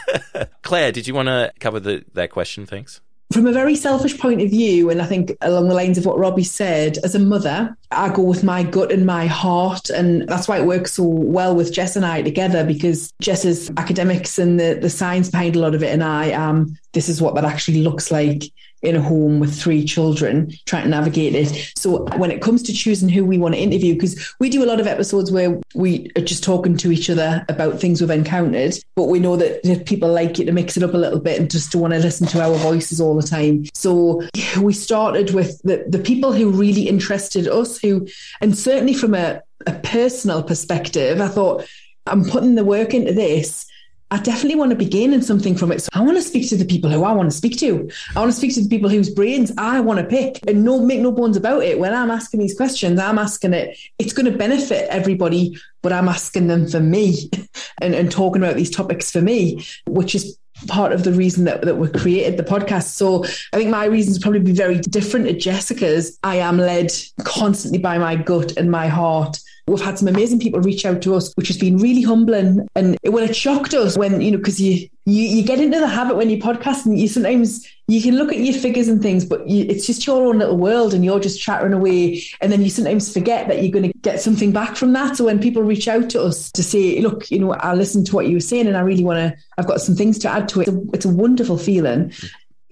Claire, 0.62 0.92
did 0.92 1.06
you 1.06 1.14
want 1.14 1.28
to 1.28 1.50
cover 1.60 1.80
the, 1.80 2.04
that 2.12 2.30
question? 2.30 2.66
Thanks 2.66 3.00
from 3.32 3.46
a 3.46 3.52
very 3.52 3.74
selfish 3.74 4.18
point 4.18 4.40
of 4.42 4.50
view, 4.50 4.90
and 4.90 5.00
I 5.00 5.06
think 5.06 5.36
along 5.40 5.68
the 5.68 5.74
lines 5.74 5.98
of 5.98 6.06
what 6.06 6.18
Robbie 6.18 6.44
said, 6.44 6.98
as 6.98 7.14
a 7.14 7.18
mother, 7.18 7.76
I 7.90 8.08
go 8.10 8.22
with 8.22 8.44
my 8.44 8.62
gut 8.62 8.92
and 8.92 9.06
my 9.06 9.26
heart. 9.26 9.90
And 9.90 10.28
that's 10.28 10.48
why 10.48 10.58
it 10.58 10.66
works 10.66 10.94
so 10.94 11.04
well 11.04 11.54
with 11.54 11.72
Jess 11.72 11.96
and 11.96 12.04
I 12.04 12.22
together 12.22 12.64
because 12.64 13.12
Jess 13.20 13.44
is 13.44 13.70
academics 13.76 14.38
and 14.38 14.58
the, 14.58 14.78
the 14.80 14.90
science 14.90 15.30
behind 15.30 15.56
a 15.56 15.60
lot 15.60 15.74
of 15.74 15.82
it. 15.82 15.92
And 15.92 16.02
I 16.02 16.26
am, 16.26 16.78
this 16.92 17.08
is 17.08 17.20
what 17.20 17.34
that 17.34 17.44
actually 17.44 17.82
looks 17.82 18.10
like 18.10 18.44
in 18.82 18.96
a 18.96 19.00
home 19.00 19.38
with 19.38 19.54
three 19.54 19.84
children 19.84 20.52
trying 20.66 20.84
to 20.84 20.88
navigate 20.88 21.34
it. 21.34 21.72
So 21.76 22.04
when 22.16 22.30
it 22.30 22.42
comes 22.42 22.62
to 22.64 22.72
choosing 22.72 23.08
who 23.08 23.24
we 23.24 23.38
want 23.38 23.54
to 23.54 23.60
interview, 23.60 23.94
because 23.94 24.34
we 24.40 24.48
do 24.48 24.64
a 24.64 24.66
lot 24.66 24.80
of 24.80 24.86
episodes 24.86 25.30
where 25.30 25.60
we 25.74 26.10
are 26.16 26.22
just 26.22 26.42
talking 26.42 26.76
to 26.78 26.90
each 26.90 27.08
other 27.08 27.44
about 27.48 27.80
things 27.80 28.00
we've 28.00 28.10
encountered, 28.10 28.74
but 28.96 29.04
we 29.04 29.20
know 29.20 29.36
that, 29.36 29.62
people 29.86 30.12
like 30.12 30.38
it 30.38 30.44
to 30.44 30.52
mix 30.52 30.76
it 30.76 30.82
up 30.82 30.94
a 30.94 30.98
little 30.98 31.18
bit 31.18 31.40
and 31.40 31.50
just 31.50 31.72
to 31.72 31.78
want 31.78 31.94
to 31.94 31.98
listen 31.98 32.26
to 32.26 32.42
our 32.42 32.54
voices 32.58 33.00
all 33.00 33.14
the 33.14 33.26
time. 33.26 33.64
So 33.74 34.22
we 34.60 34.72
started 34.72 35.32
with 35.32 35.60
the, 35.62 35.84
the 35.88 35.98
people 35.98 36.32
who 36.32 36.50
really 36.50 36.88
interested 36.88 37.48
us, 37.48 37.78
who, 37.78 38.06
and 38.40 38.56
certainly 38.56 38.94
from 38.94 39.14
a, 39.14 39.40
a 39.66 39.72
personal 39.72 40.42
perspective, 40.42 41.20
I 41.20 41.28
thought, 41.28 41.66
I'm 42.06 42.24
putting 42.24 42.56
the 42.56 42.64
work 42.64 42.94
into 42.94 43.12
this 43.12 43.66
I 44.12 44.18
definitely 44.18 44.56
want 44.56 44.70
to 44.72 44.76
be 44.76 44.84
gaining 44.84 45.22
something 45.22 45.56
from 45.56 45.72
it. 45.72 45.80
So 45.80 45.88
I 45.94 46.02
want 46.02 46.18
to 46.18 46.22
speak 46.22 46.46
to 46.50 46.56
the 46.56 46.66
people 46.66 46.90
who 46.90 47.02
I 47.02 47.12
want 47.12 47.30
to 47.30 47.36
speak 47.36 47.56
to. 47.60 47.88
I 48.14 48.20
want 48.20 48.30
to 48.30 48.36
speak 48.36 48.52
to 48.54 48.62
the 48.62 48.68
people 48.68 48.90
whose 48.90 49.08
brains 49.08 49.50
I 49.56 49.80
want 49.80 50.00
to 50.00 50.06
pick 50.06 50.38
and 50.46 50.62
no 50.62 50.80
make 50.80 51.00
no 51.00 51.10
bones 51.10 51.34
about 51.34 51.62
it. 51.62 51.78
When 51.78 51.94
I'm 51.94 52.10
asking 52.10 52.40
these 52.40 52.54
questions, 52.54 53.00
I'm 53.00 53.18
asking 53.18 53.54
it, 53.54 53.78
it's 53.98 54.12
going 54.12 54.30
to 54.30 54.36
benefit 54.36 54.86
everybody, 54.90 55.56
but 55.80 55.94
I'm 55.94 56.10
asking 56.10 56.48
them 56.48 56.68
for 56.68 56.78
me 56.78 57.30
and, 57.80 57.94
and 57.94 58.12
talking 58.12 58.42
about 58.42 58.56
these 58.56 58.70
topics 58.70 59.10
for 59.10 59.22
me, 59.22 59.64
which 59.86 60.14
is 60.14 60.36
part 60.68 60.92
of 60.92 61.04
the 61.04 61.12
reason 61.12 61.44
that, 61.44 61.62
that 61.62 61.78
we 61.78 61.88
created 61.88 62.36
the 62.36 62.44
podcast. 62.44 62.88
So 62.88 63.24
I 63.24 63.56
think 63.56 63.70
my 63.70 63.86
reasons 63.86 64.18
probably 64.18 64.40
be 64.40 64.52
very 64.52 64.78
different 64.78 65.26
to 65.26 65.32
Jessica's. 65.32 66.18
I 66.22 66.36
am 66.36 66.58
led 66.58 66.92
constantly 67.24 67.78
by 67.78 67.96
my 67.96 68.16
gut 68.16 68.58
and 68.58 68.70
my 68.70 68.88
heart 68.88 69.38
We've 69.66 69.80
had 69.80 69.98
some 69.98 70.08
amazing 70.08 70.40
people 70.40 70.60
reach 70.60 70.84
out 70.84 71.02
to 71.02 71.14
us, 71.14 71.32
which 71.34 71.46
has 71.48 71.56
been 71.56 71.78
really 71.78 72.02
humbling. 72.02 72.66
And 72.74 72.96
it, 73.02 73.10
well, 73.10 73.22
it 73.22 73.36
shocked 73.36 73.74
us 73.74 73.96
when, 73.96 74.20
you 74.20 74.32
know, 74.32 74.38
because 74.38 74.60
you, 74.60 74.88
you, 75.06 75.22
you 75.22 75.44
get 75.44 75.60
into 75.60 75.78
the 75.78 75.86
habit 75.86 76.16
when 76.16 76.30
you 76.30 76.38
podcast 76.38 76.84
and 76.84 76.98
you 76.98 77.06
sometimes 77.06 77.66
you 77.86 78.02
can 78.02 78.16
look 78.16 78.32
at 78.32 78.38
your 78.38 78.54
figures 78.54 78.88
and 78.88 79.00
things, 79.00 79.24
but 79.24 79.48
you, 79.48 79.64
it's 79.68 79.86
just 79.86 80.04
your 80.04 80.26
own 80.26 80.40
little 80.40 80.56
world 80.56 80.94
and 80.94 81.04
you're 81.04 81.20
just 81.20 81.40
chattering 81.40 81.72
away. 81.72 82.22
And 82.40 82.50
then 82.50 82.62
you 82.62 82.70
sometimes 82.70 83.12
forget 83.12 83.46
that 83.48 83.62
you're 83.62 83.72
going 83.72 83.90
to 83.90 83.98
get 83.98 84.20
something 84.20 84.50
back 84.50 84.74
from 84.74 84.92
that. 84.94 85.16
So 85.16 85.26
when 85.26 85.38
people 85.38 85.62
reach 85.62 85.86
out 85.86 86.10
to 86.10 86.22
us 86.22 86.50
to 86.52 86.62
say, 86.62 87.00
look, 87.00 87.30
you 87.30 87.38
know, 87.38 87.52
I 87.52 87.74
listened 87.74 88.06
to 88.06 88.16
what 88.16 88.26
you 88.26 88.34
were 88.34 88.40
saying 88.40 88.66
and 88.66 88.76
I 88.76 88.80
really 88.80 89.04
want 89.04 89.18
to, 89.18 89.40
I've 89.58 89.68
got 89.68 89.80
some 89.80 89.94
things 89.94 90.18
to 90.20 90.28
add 90.28 90.48
to 90.50 90.60
it. 90.60 90.68
It's 90.68 90.76
a, 90.76 90.82
it's 90.92 91.04
a 91.04 91.08
wonderful 91.08 91.56
feeling. 91.56 92.12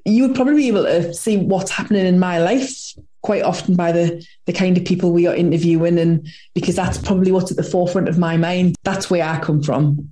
You 0.05 0.26
would 0.26 0.35
probably 0.35 0.57
be 0.57 0.68
able 0.68 0.85
to 0.85 1.14
see 1.14 1.37
what's 1.37 1.70
happening 1.70 2.07
in 2.07 2.18
my 2.18 2.38
life 2.38 2.94
quite 3.22 3.42
often 3.42 3.74
by 3.74 3.92
the 3.92 4.24
the 4.46 4.52
kind 4.52 4.76
of 4.76 4.85
people 4.85 5.12
we 5.12 5.26
are 5.26 5.35
interviewing 5.35 5.98
and 5.98 6.28
because 6.54 6.76
that's 6.76 6.98
probably 6.98 7.33
what's 7.33 7.50
at 7.50 7.56
the 7.56 7.62
forefront 7.62 8.09
of 8.09 8.18
my 8.18 8.37
mind. 8.37 8.76
That's 8.83 9.11
where 9.11 9.24
i 9.24 9.38
come 9.38 9.62
from. 9.62 10.11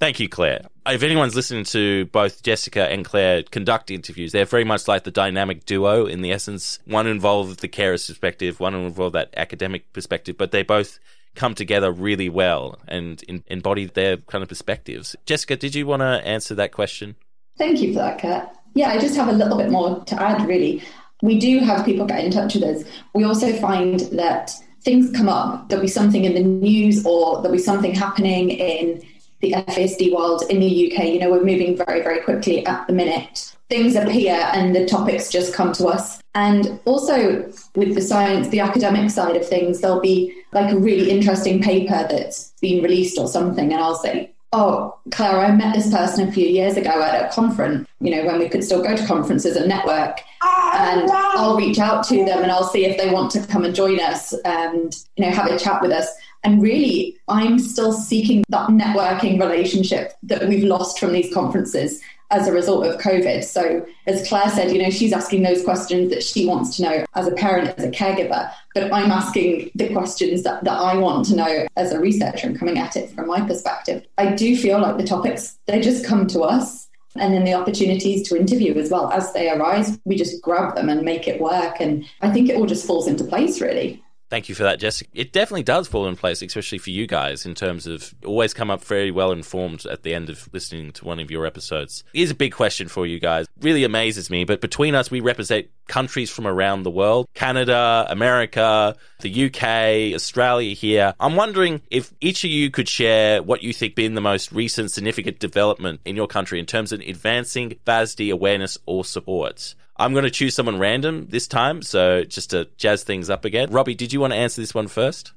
Thank 0.00 0.18
you 0.18 0.28
claire. 0.28 0.66
If 0.84 1.04
anyone's 1.04 1.36
listening 1.36 1.64
to 1.66 2.06
both 2.06 2.42
jessica 2.42 2.90
and 2.90 3.04
claire 3.04 3.42
conduct 3.44 3.90
interviews 3.90 4.32
they're 4.32 4.44
very 4.44 4.64
much 4.64 4.88
like 4.88 5.04
the 5.04 5.10
dynamic 5.10 5.64
duo 5.64 6.06
in 6.06 6.22
the 6.22 6.32
essence. 6.32 6.78
One 6.84 7.06
involved 7.06 7.60
the 7.60 7.68
carer's 7.68 8.06
perspective 8.06 8.60
one 8.60 8.74
involved 8.74 9.14
that 9.14 9.32
academic 9.36 9.92
perspective 9.92 10.36
but 10.36 10.50
they 10.50 10.62
both 10.62 10.98
come 11.34 11.54
together 11.54 11.90
really 11.90 12.28
well 12.28 12.78
and 12.86 13.22
in, 13.22 13.42
embody 13.46 13.86
their 13.86 14.18
kind 14.18 14.42
of 14.42 14.48
perspectives. 14.48 15.16
Jessica 15.24 15.56
did 15.56 15.74
you 15.74 15.86
want 15.86 16.00
to 16.00 16.26
answer 16.26 16.54
that 16.56 16.72
question? 16.72 17.16
Thank 17.56 17.80
you 17.80 17.92
for 17.92 18.00
that 18.00 18.20
Kurt. 18.20 18.48
Yeah, 18.74 18.88
I 18.88 18.98
just 18.98 19.16
have 19.16 19.28
a 19.28 19.32
little 19.32 19.58
bit 19.58 19.70
more 19.70 20.02
to 20.04 20.22
add, 20.22 20.48
really 20.48 20.82
we 21.22 21.38
do 21.38 21.60
have 21.60 21.86
people 21.86 22.04
get 22.04 22.24
in 22.24 22.30
touch 22.30 22.54
with 22.54 22.64
us. 22.64 22.84
We 23.14 23.24
also 23.24 23.52
find 23.54 24.00
that 24.12 24.52
things 24.82 25.16
come 25.16 25.28
up. 25.28 25.68
There'll 25.68 25.82
be 25.82 25.88
something 25.88 26.24
in 26.24 26.34
the 26.34 26.42
news 26.42 27.06
or 27.06 27.40
there'll 27.40 27.56
be 27.56 27.62
something 27.62 27.94
happening 27.94 28.50
in 28.50 29.02
the 29.40 29.52
FASD 29.52 30.12
world 30.12 30.42
in 30.50 30.60
the 30.60 30.92
UK. 30.92 31.04
You 31.06 31.20
know, 31.20 31.30
we're 31.30 31.44
moving 31.44 31.76
very, 31.76 32.02
very 32.02 32.20
quickly 32.20 32.66
at 32.66 32.86
the 32.86 32.92
minute. 32.92 33.54
Things 33.70 33.94
appear 33.96 34.34
and 34.52 34.74
the 34.74 34.86
topics 34.86 35.30
just 35.30 35.54
come 35.54 35.72
to 35.74 35.86
us. 35.86 36.20
And 36.34 36.80
also 36.84 37.50
with 37.74 37.94
the 37.94 38.00
science, 38.00 38.48
the 38.48 38.60
academic 38.60 39.10
side 39.10 39.36
of 39.36 39.46
things, 39.46 39.80
there'll 39.80 40.00
be 40.00 40.34
like 40.52 40.72
a 40.72 40.78
really 40.78 41.10
interesting 41.10 41.62
paper 41.62 42.06
that's 42.10 42.52
been 42.60 42.82
released 42.82 43.18
or 43.18 43.28
something. 43.28 43.72
And 43.72 43.80
I'll 43.80 43.94
say, 43.94 44.32
oh, 44.52 44.98
Claire, 45.10 45.38
I 45.38 45.50
met 45.52 45.74
this 45.74 45.90
person 45.90 46.28
a 46.28 46.32
few 46.32 46.46
years 46.46 46.76
ago 46.76 46.90
at 46.90 47.24
a 47.24 47.34
conference, 47.34 47.88
you 48.00 48.10
know, 48.10 48.24
when 48.24 48.38
we 48.38 48.48
could 48.48 48.62
still 48.62 48.82
go 48.82 48.94
to 48.94 49.06
conferences 49.06 49.56
and 49.56 49.68
network. 49.68 50.20
Ah, 50.42 50.92
and 50.92 51.10
I'll 51.10 51.56
reach 51.56 51.78
out 51.78 52.04
to 52.08 52.24
them 52.24 52.42
and 52.42 52.52
I'll 52.52 52.68
see 52.68 52.84
if 52.84 52.98
they 52.98 53.10
want 53.10 53.30
to 53.32 53.46
come 53.46 53.64
and 53.64 53.74
join 53.74 53.98
us 54.00 54.32
and, 54.44 54.94
you 55.16 55.24
know, 55.24 55.30
have 55.30 55.50
a 55.50 55.58
chat 55.58 55.80
with 55.80 55.92
us. 55.92 56.08
And 56.44 56.60
really, 56.60 57.16
I'm 57.28 57.58
still 57.58 57.92
seeking 57.92 58.44
that 58.48 58.68
networking 58.68 59.40
relationship 59.40 60.14
that 60.24 60.48
we've 60.48 60.64
lost 60.64 60.98
from 60.98 61.12
these 61.12 61.32
conferences 61.32 62.00
as 62.32 62.48
a 62.48 62.52
result 62.52 62.86
of 62.86 62.98
COVID. 62.98 63.44
So, 63.44 63.86
as 64.06 64.26
Claire 64.26 64.48
said, 64.48 64.72
you 64.72 64.82
know, 64.82 64.90
she's 64.90 65.12
asking 65.12 65.42
those 65.42 65.62
questions 65.62 66.10
that 66.10 66.22
she 66.22 66.46
wants 66.46 66.76
to 66.76 66.82
know 66.82 67.04
as 67.14 67.28
a 67.28 67.32
parent, 67.32 67.68
as 67.78 67.84
a 67.84 67.90
caregiver, 67.90 68.50
but 68.74 68.92
I'm 68.92 69.10
asking 69.10 69.70
the 69.74 69.92
questions 69.92 70.42
that, 70.42 70.64
that 70.64 70.72
I 70.72 70.96
want 70.96 71.26
to 71.26 71.36
know 71.36 71.66
as 71.76 71.92
a 71.92 72.00
researcher 72.00 72.48
and 72.48 72.58
coming 72.58 72.78
at 72.78 72.96
it 72.96 73.10
from 73.10 73.28
my 73.28 73.42
perspective. 73.46 74.04
I 74.16 74.32
do 74.32 74.56
feel 74.56 74.80
like 74.80 74.96
the 74.96 75.04
topics, 75.04 75.58
they 75.66 75.80
just 75.80 76.04
come 76.04 76.26
to 76.28 76.40
us. 76.40 76.88
And 77.14 77.34
then 77.34 77.44
the 77.44 77.52
opportunities 77.52 78.26
to 78.30 78.40
interview 78.40 78.72
as 78.72 78.88
well 78.88 79.12
as 79.12 79.34
they 79.34 79.50
arise, 79.50 79.98
we 80.06 80.16
just 80.16 80.40
grab 80.40 80.74
them 80.74 80.88
and 80.88 81.02
make 81.02 81.28
it 81.28 81.42
work. 81.42 81.78
And 81.78 82.06
I 82.22 82.30
think 82.30 82.48
it 82.48 82.56
all 82.56 82.64
just 82.64 82.86
falls 82.86 83.06
into 83.06 83.22
place, 83.22 83.60
really. 83.60 84.02
Thank 84.32 84.48
you 84.48 84.54
for 84.54 84.62
that, 84.62 84.80
Jessica. 84.80 85.10
It 85.12 85.30
definitely 85.30 85.64
does 85.64 85.88
fall 85.88 86.08
in 86.08 86.16
place, 86.16 86.40
especially 86.40 86.78
for 86.78 86.88
you 86.88 87.06
guys, 87.06 87.44
in 87.44 87.54
terms 87.54 87.86
of 87.86 88.14
always 88.24 88.54
come 88.54 88.70
up 88.70 88.82
very 88.82 89.10
well 89.10 89.30
informed 89.30 89.84
at 89.84 90.04
the 90.04 90.14
end 90.14 90.30
of 90.30 90.48
listening 90.54 90.90
to 90.92 91.04
one 91.04 91.20
of 91.20 91.30
your 91.30 91.44
episodes. 91.44 92.02
Here's 92.14 92.30
a 92.30 92.34
big 92.34 92.54
question 92.54 92.88
for 92.88 93.06
you 93.06 93.20
guys. 93.20 93.46
Really 93.60 93.84
amazes 93.84 94.30
me, 94.30 94.44
but 94.44 94.62
between 94.62 94.94
us, 94.94 95.10
we 95.10 95.20
represent 95.20 95.66
countries 95.86 96.30
from 96.30 96.46
around 96.46 96.84
the 96.84 96.90
world 96.90 97.28
Canada, 97.34 98.06
America, 98.08 98.96
the 99.20 99.44
UK, 99.48 100.14
Australia 100.14 100.72
here. 100.72 101.12
I'm 101.20 101.36
wondering 101.36 101.82
if 101.90 102.10
each 102.22 102.42
of 102.42 102.50
you 102.50 102.70
could 102.70 102.88
share 102.88 103.42
what 103.42 103.62
you 103.62 103.74
think 103.74 103.94
been 103.96 104.14
the 104.14 104.22
most 104.22 104.50
recent 104.50 104.92
significant 104.92 105.40
development 105.40 106.00
in 106.06 106.16
your 106.16 106.26
country 106.26 106.58
in 106.58 106.64
terms 106.64 106.90
of 106.90 107.00
advancing 107.00 107.76
FASD 107.86 108.32
awareness 108.32 108.78
or 108.86 109.04
support. 109.04 109.74
I'm 110.02 110.14
going 110.14 110.24
to 110.24 110.30
choose 110.30 110.56
someone 110.56 110.80
random 110.80 111.28
this 111.30 111.46
time, 111.46 111.80
so 111.80 112.24
just 112.24 112.50
to 112.50 112.66
jazz 112.76 113.04
things 113.04 113.30
up 113.30 113.44
again. 113.44 113.70
Robbie, 113.70 113.94
did 113.94 114.12
you 114.12 114.18
want 114.18 114.32
to 114.32 114.36
answer 114.36 114.60
this 114.60 114.74
one 114.74 114.88
first? 114.88 115.32